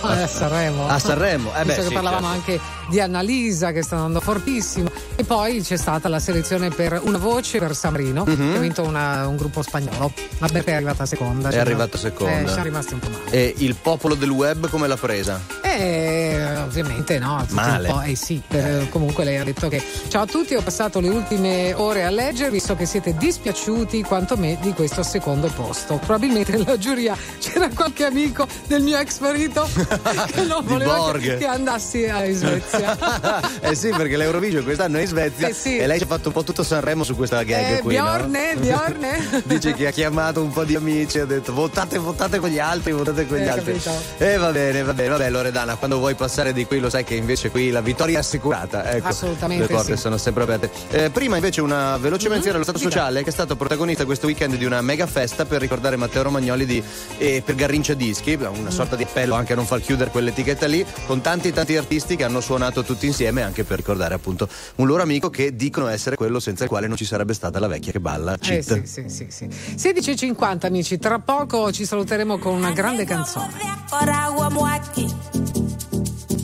a 0.00 0.26
Sanremo. 0.26 0.88
A 0.88 0.98
Sanremo, 0.98 1.50
eh 1.54 1.58
beh, 1.58 1.64
Visto 1.66 1.82
che 1.82 1.86
sì, 1.88 1.94
parlavamo 1.94 2.26
certo. 2.32 2.50
anche 2.50 2.60
di 2.88 3.00
Annalisa 3.00 3.70
che 3.70 3.82
sta 3.84 3.94
andando 3.94 4.20
fortissimo. 4.20 4.90
E 5.14 5.22
poi 5.22 5.62
c'è 5.62 5.76
stata 5.76 6.08
la 6.08 6.18
selezione 6.18 6.68
per 6.70 7.00
una 7.04 7.18
voce 7.18 7.60
per 7.60 7.76
San 7.76 7.92
Marino, 7.92 8.24
Mhm. 8.26 8.50
che 8.50 8.56
ha 8.56 8.60
vinto 8.60 8.82
una- 8.82 9.28
un 9.28 9.36
gruppo 9.36 9.62
spagnolo. 9.62 10.12
La 10.38 10.48
Beppe 10.48 10.72
è 10.72 10.74
arrivata 10.74 11.06
seconda. 11.06 11.48
È 11.48 11.52
cioè, 11.52 11.60
arrivata 11.60 11.90
no? 11.92 11.98
seconda. 12.00 12.40
Eh, 12.40 12.46
siamo 12.48 12.64
rimasti 12.64 12.94
un 12.94 12.98
po' 12.98 13.08
male. 13.08 13.30
E 13.30 13.54
il 13.58 13.76
popolo 13.76 14.16
del 14.16 14.30
web 14.30 14.68
come 14.68 14.88
l'ha 14.88 14.96
presa? 14.96 15.40
Eh, 15.62 16.56
ovviamente 16.64 17.20
no, 17.20 17.46
Male. 17.50 17.94
eh 18.06 18.16
sì, 18.16 18.42
per- 18.44 18.88
comunque 18.88 19.22
lei 19.22 19.36
ha 19.38 19.44
detto 19.44 19.68
che 19.68 19.80
ciao 20.08 20.22
a 20.22 20.26
tutti, 20.26 20.54
ho 20.56 20.60
passato 20.62 20.98
le 20.98 21.08
ultime 21.08 21.72
ore 21.74 22.04
a 22.04 22.10
leggervi, 22.10 22.58
so 22.58 22.74
che 22.74 22.84
siete 22.86 23.14
dispiaciuti 23.16 24.02
quanto 24.02 24.36
me 24.36 24.58
di 24.60 24.72
questo 24.72 25.04
secondo 25.04 25.46
posto. 25.46 25.94
Probabilmente 25.98 26.56
nella 26.56 26.76
giuria 26.76 27.16
c'era 27.38 27.68
qualche 27.72 28.04
amico 28.04 28.39
del 28.66 28.82
mio 28.82 28.98
ex 28.98 29.18
marito 29.20 29.68
che 30.32 30.42
non 30.42 30.60
Di 30.64 30.72
voleva 30.72 30.96
Borg. 30.96 31.20
che, 31.22 31.36
che 31.38 31.46
andassi 31.46 32.02
in 32.04 32.34
Svezia. 32.34 32.96
eh 33.60 33.74
sì, 33.74 33.88
perché 33.90 34.16
l'Eurovision 34.16 34.62
quest'anno 34.64 34.98
è 34.98 35.02
in 35.02 35.06
Svezia 35.06 35.48
Eh 35.48 35.52
sì. 35.52 35.76
e 35.78 35.86
lei 35.86 35.98
ci 35.98 36.04
ha 36.04 36.06
fatto 36.06 36.28
un 36.28 36.34
po' 36.34 36.42
tutto 36.44 36.62
Sanremo 36.62 37.04
su 37.04 37.14
questa 37.16 37.42
gag 37.42 37.78
Eh, 37.78 37.80
qui. 37.80 37.96
no? 37.96 38.04
Bjorne, 38.04 38.54
Bjorne. 38.56 39.42
Dice 39.44 39.74
che 39.74 39.86
ha 39.86 39.90
chiamato 39.90 40.42
un 40.42 40.50
po' 40.52 40.64
di 40.64 40.74
amici 40.76 41.18
e 41.18 41.20
ha 41.22 41.24
detto 41.26 41.52
votate, 41.52 41.98
votate 41.98 42.38
con 42.38 42.48
gli 42.50 42.58
altri, 42.58 42.92
votate 42.92 43.26
con 43.26 43.38
gli 43.38 43.42
Eh, 43.42 43.48
altri. 43.48 43.80
E 44.18 44.36
va 44.36 44.50
bene, 44.50 44.82
va 44.82 44.92
bene, 44.92 45.08
va 45.08 45.16
bene, 45.16 45.30
Loredana, 45.30 45.76
quando 45.76 45.98
vuoi 45.98 46.14
passare 46.14 46.52
di 46.52 46.64
qui 46.66 46.78
lo 46.80 46.90
sai 46.90 47.04
che 47.04 47.14
invece 47.14 47.50
qui 47.50 47.70
la 47.70 47.80
vittoria 47.80 48.16
è 48.16 48.20
assicurata. 48.20 48.90
Ecco, 48.90 49.08
Assolutamente 49.08 49.66
Le 49.66 49.72
porte 49.74 49.94
sì. 49.96 50.00
sono 50.02 50.16
sempre 50.16 50.42
aperte. 50.44 50.70
Eh, 50.90 51.10
prima 51.10 51.36
invece 51.36 51.60
una 51.60 51.96
veloce 51.96 52.28
menzione 52.28 52.54
allo 52.56 52.64
Stato 52.64 52.78
Sociale 52.78 53.22
che 53.22 53.30
è 53.30 53.32
stato 53.32 53.56
protagonista 53.56 54.04
questo 54.04 54.26
weekend 54.26 54.56
di 54.56 54.64
una 54.64 54.80
mega 54.80 55.06
festa 55.06 55.44
per 55.44 55.60
ricordare 55.60 55.96
Matteo 55.96 56.22
Romagnoli 56.22 56.66
di, 56.66 56.82
eh, 57.18 57.42
per 57.44 57.54
Garrincia 57.54 57.94
Dischi, 57.94 58.29
una 58.34 58.70
sorta 58.70 58.96
di 58.96 59.02
appello 59.02 59.34
anche 59.34 59.52
a 59.52 59.56
non 59.56 59.66
far 59.66 59.80
chiudere 59.80 60.10
quell'etichetta 60.10 60.66
lì, 60.66 60.84
con 61.06 61.20
tanti 61.20 61.52
tanti 61.52 61.76
artisti 61.76 62.16
che 62.16 62.24
hanno 62.24 62.40
suonato 62.40 62.82
tutti 62.82 63.06
insieme 63.06 63.42
anche 63.42 63.64
per 63.64 63.78
ricordare 63.78 64.14
appunto 64.14 64.48
un 64.76 64.86
loro 64.86 65.02
amico 65.02 65.30
che 65.30 65.54
dicono 65.56 65.88
essere 65.88 66.16
quello 66.16 66.40
senza 66.40 66.64
il 66.64 66.68
quale 66.70 66.86
non 66.86 66.96
ci 66.96 67.04
sarebbe 67.04 67.34
stata 67.34 67.58
la 67.58 67.66
vecchia 67.66 67.92
che 67.92 68.00
balla. 68.00 68.36
Eh 68.40 68.62
sì, 68.62 68.82
sì, 68.84 69.08
sì, 69.08 69.26
sì. 69.28 69.44
16.50 69.46 70.66
amici, 70.66 70.98
tra 70.98 71.18
poco 71.18 71.72
ci 71.72 71.84
saluteremo 71.84 72.38
con 72.38 72.54
una 72.54 72.72
grande 72.72 73.04
canzone. 73.04 73.80
Koragwa 73.90 74.48
mwaki 74.50 75.06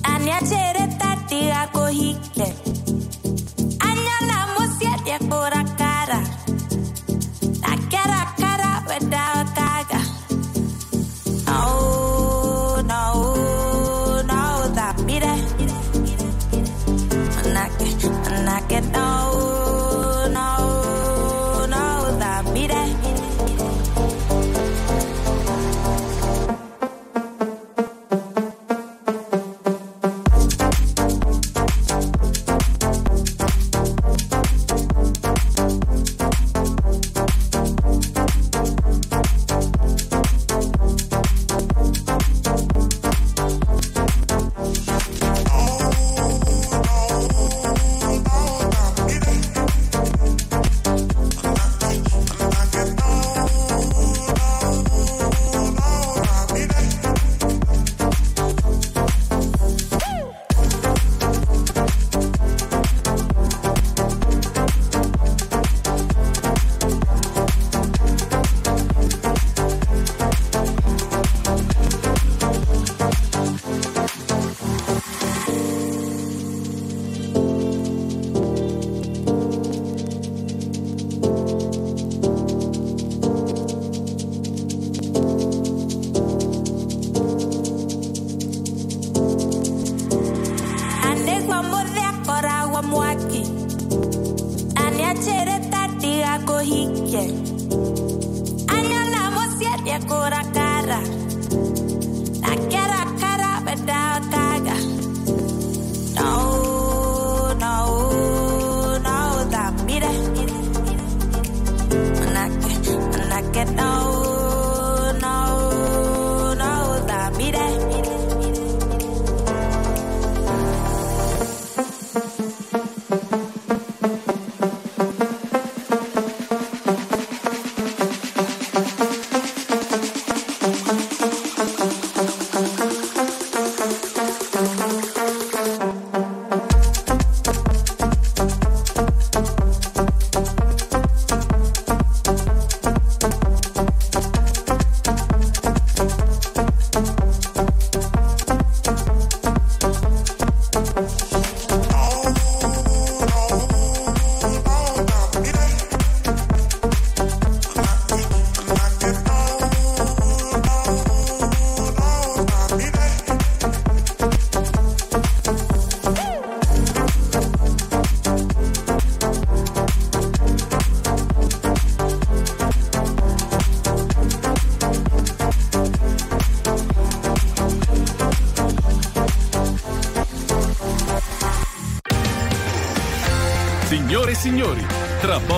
Aniachere 0.02 0.96
tati 0.98 1.50
ako 1.50 1.86
hike 1.86 2.54
Anyala 3.78 4.46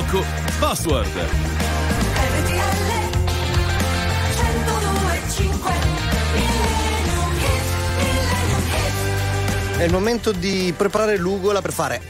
tra 0.09 0.19
poco 0.19 0.25
Password. 0.59 1.27
È 9.77 9.85
il 9.85 9.93
momento 9.93 10.33
di 10.33 10.75
preparare 10.77 11.17
l'ugola 11.19 11.61
per 11.61 11.73
fare 11.73 12.01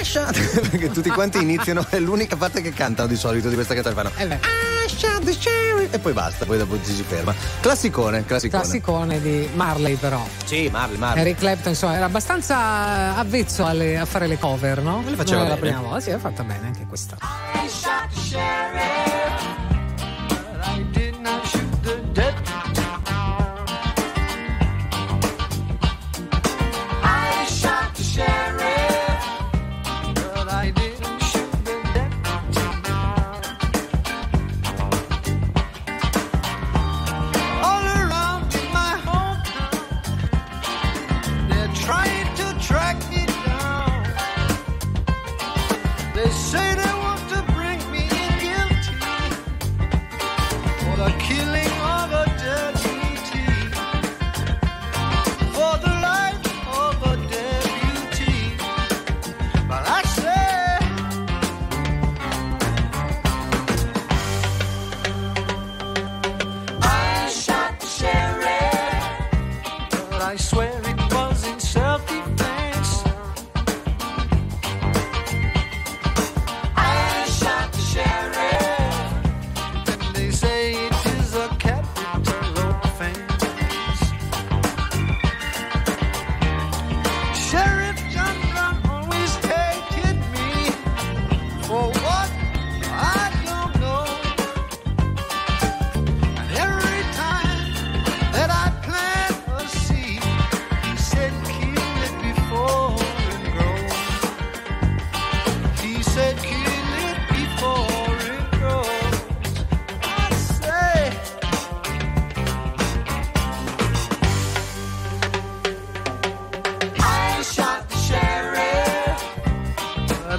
Asha! 0.00 0.30
Perché 0.32 0.90
tutti 0.90 1.10
quanti 1.10 1.38
iniziano, 1.38 1.84
è 1.90 1.98
l'unica 1.98 2.36
parte 2.36 2.62
che 2.62 2.72
cantano 2.72 3.08
di 3.08 3.16
solito 3.16 3.48
di 3.48 3.54
questa 3.54 3.74
canzone. 3.74 3.94
Fanno 3.94 4.10
Eh. 4.16 4.38
Asha! 4.86 5.18
the 5.20 5.32
sheriff. 5.32 5.92
E 5.92 5.98
poi 5.98 6.12
basta, 6.12 6.44
poi 6.44 6.58
dopo 6.58 6.78
ci 6.82 6.92
si 6.92 7.02
ferma. 7.02 7.34
Classicone, 7.60 8.24
classicone. 8.24 8.62
Classicone 8.62 9.20
di 9.20 9.48
Marley, 9.54 9.94
però. 9.96 10.24
Sì, 10.44 10.68
Marley, 10.70 10.98
Marley. 10.98 11.22
Eric 11.22 11.38
Clapton, 11.38 11.72
insomma, 11.72 11.96
era 11.96 12.04
abbastanza 12.06 13.16
avvezzo 13.16 13.64
alle- 13.64 13.98
a 13.98 14.04
fare 14.04 14.26
le 14.26 14.38
cover, 14.38 14.82
no? 14.82 15.02
le 15.06 15.16
faceva 15.16 15.40
Non 15.40 15.48
la 15.48 15.56
prima 15.56 15.80
volta, 15.80 16.00
sì, 16.00 16.10
l'ha 16.10 16.18
fatta 16.18 16.42
bene 16.42 16.66
anche 16.66 16.86
questa. 16.88 17.16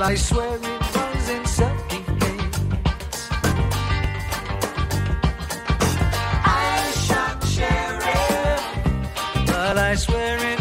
But 0.02 0.10
I 0.10 0.16
swear 0.16 0.56
it 0.56 0.96
was 0.96 1.30
in 1.30 1.46
self-defense. 1.46 3.30
I 6.44 6.92
shot 7.06 7.44
sheriff, 7.46 8.64
but 9.46 9.78
I 9.78 9.94
swear 9.94 10.38
it 10.54 10.61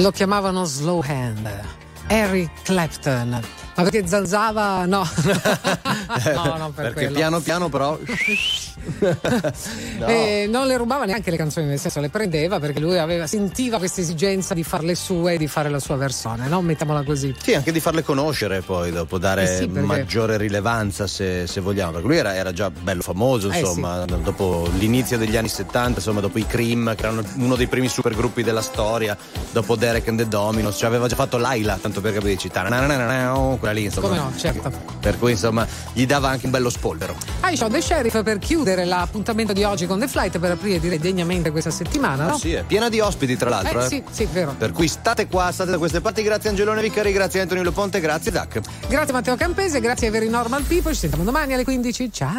Lo 0.00 0.12
chiamavano 0.12 0.64
Slow 0.64 1.02
Hand. 1.04 1.48
Eric 2.06 2.62
Clapton. 2.62 3.30
Ma 3.30 3.82
perché 3.82 4.06
zanzava? 4.06 4.86
No. 4.86 5.02
no, 6.34 6.56
no, 6.56 6.70
per 6.70 6.92
Perché 6.92 6.92
quello. 6.92 7.14
piano 7.14 7.40
piano 7.40 7.68
però. 7.68 7.98
No. 9.98 10.06
E 10.06 10.46
non 10.48 10.66
le 10.66 10.76
rubava 10.76 11.04
neanche 11.04 11.30
le 11.30 11.36
canzoni, 11.36 11.66
nel 11.66 11.78
senso 11.78 12.00
le 12.00 12.08
prendeva 12.08 12.58
perché 12.60 12.80
lui 12.80 12.98
aveva, 12.98 13.26
sentiva 13.26 13.78
questa 13.78 14.00
esigenza 14.00 14.54
di 14.54 14.62
farle 14.62 14.94
sue 14.94 15.34
e 15.34 15.38
di 15.38 15.46
fare 15.46 15.68
la 15.68 15.78
sua 15.80 15.96
versione, 15.96 16.46
no? 16.48 16.62
Mettiamola 16.62 17.02
così. 17.02 17.34
Sì, 17.40 17.54
anche 17.54 17.72
di 17.72 17.80
farle 17.80 18.02
conoscere 18.02 18.60
poi 18.60 18.90
dopo, 18.90 19.18
dare 19.18 19.42
Eh 19.42 19.46
sì, 19.46 19.68
perché- 19.68 19.86
maggiore 19.86 20.36
rilevanza 20.36 21.06
se, 21.06 21.46
se 21.46 21.60
vogliamo, 21.60 21.92
perché 21.92 22.06
lui 22.06 22.16
era, 22.16 22.34
era 22.34 22.52
già 22.52 22.70
bello 22.70 23.02
famoso, 23.02 23.50
Eh 23.50 23.58
insomma, 23.58 24.04
dopo 24.04 24.68
l'inizio 24.78 25.18
degli 25.18 25.36
anni 25.36 25.48
70, 25.48 25.98
insomma, 25.98 26.20
dopo 26.20 26.38
i 26.38 26.46
Cream, 26.46 26.94
che 26.94 27.02
erano 27.02 27.22
uno 27.36 27.56
dei 27.56 27.66
primi 27.66 27.88
supergruppi 27.88 28.42
della 28.42 28.62
storia, 28.62 29.16
dopo 29.50 29.76
Derek 29.76 30.06
and 30.08 30.18
the 30.18 30.28
Dominos, 30.28 30.76
cioè 30.76 30.88
aveva 30.88 31.08
già 31.08 31.16
fatto 31.16 31.38
Laila, 31.38 31.78
tanto 31.80 32.00
per 32.00 32.12
capirci, 32.12 32.48
quella 33.58 33.74
lì, 33.74 33.84
insomma. 33.84 34.08
Come 34.08 34.18
no, 34.18 34.32
certo. 34.36 34.87
Per 35.08 35.18
cui, 35.18 35.30
insomma, 35.30 35.66
gli 35.94 36.04
dava 36.04 36.28
anche 36.28 36.44
un 36.44 36.50
bello 36.50 36.68
spolvero. 36.68 37.16
I 37.44 37.56
Shot 37.56 37.72
the 37.72 37.80
Sheriff 37.80 38.22
per 38.22 38.38
chiudere 38.38 38.84
l'appuntamento 38.84 39.54
di 39.54 39.64
oggi 39.64 39.86
con 39.86 39.98
The 39.98 40.06
Flight 40.06 40.38
per 40.38 40.50
aprire 40.50 40.78
direi 40.78 40.98
degnamente 40.98 41.50
questa 41.50 41.70
settimana, 41.70 42.26
no? 42.26 42.36
Sì, 42.36 42.52
è 42.52 42.62
piena 42.62 42.90
di 42.90 43.00
ospiti, 43.00 43.34
tra 43.34 43.48
l'altro. 43.48 43.80
Eh, 43.80 43.84
eh. 43.84 43.88
sì, 43.88 44.02
sì, 44.10 44.28
vero. 44.30 44.54
Per 44.58 44.70
cui 44.72 44.86
state 44.86 45.26
qua, 45.26 45.50
state 45.50 45.70
da 45.70 45.78
queste 45.78 46.02
parti, 46.02 46.22
grazie 46.22 46.50
Angelone 46.50 46.82
Viccari, 46.82 47.10
grazie 47.10 47.40
Antonio 47.40 47.62
Loponte, 47.62 48.00
grazie 48.00 48.30
Zach. 48.32 48.60
Grazie 48.86 49.14
Matteo 49.14 49.34
Campese, 49.36 49.80
grazie 49.80 50.08
ai 50.08 50.12
veri 50.12 50.28
normal 50.28 50.64
people, 50.64 50.92
ci 50.92 50.98
sentiamo 50.98 51.24
domani 51.24 51.54
alle 51.54 51.64
15. 51.64 52.12
Ciao. 52.12 52.36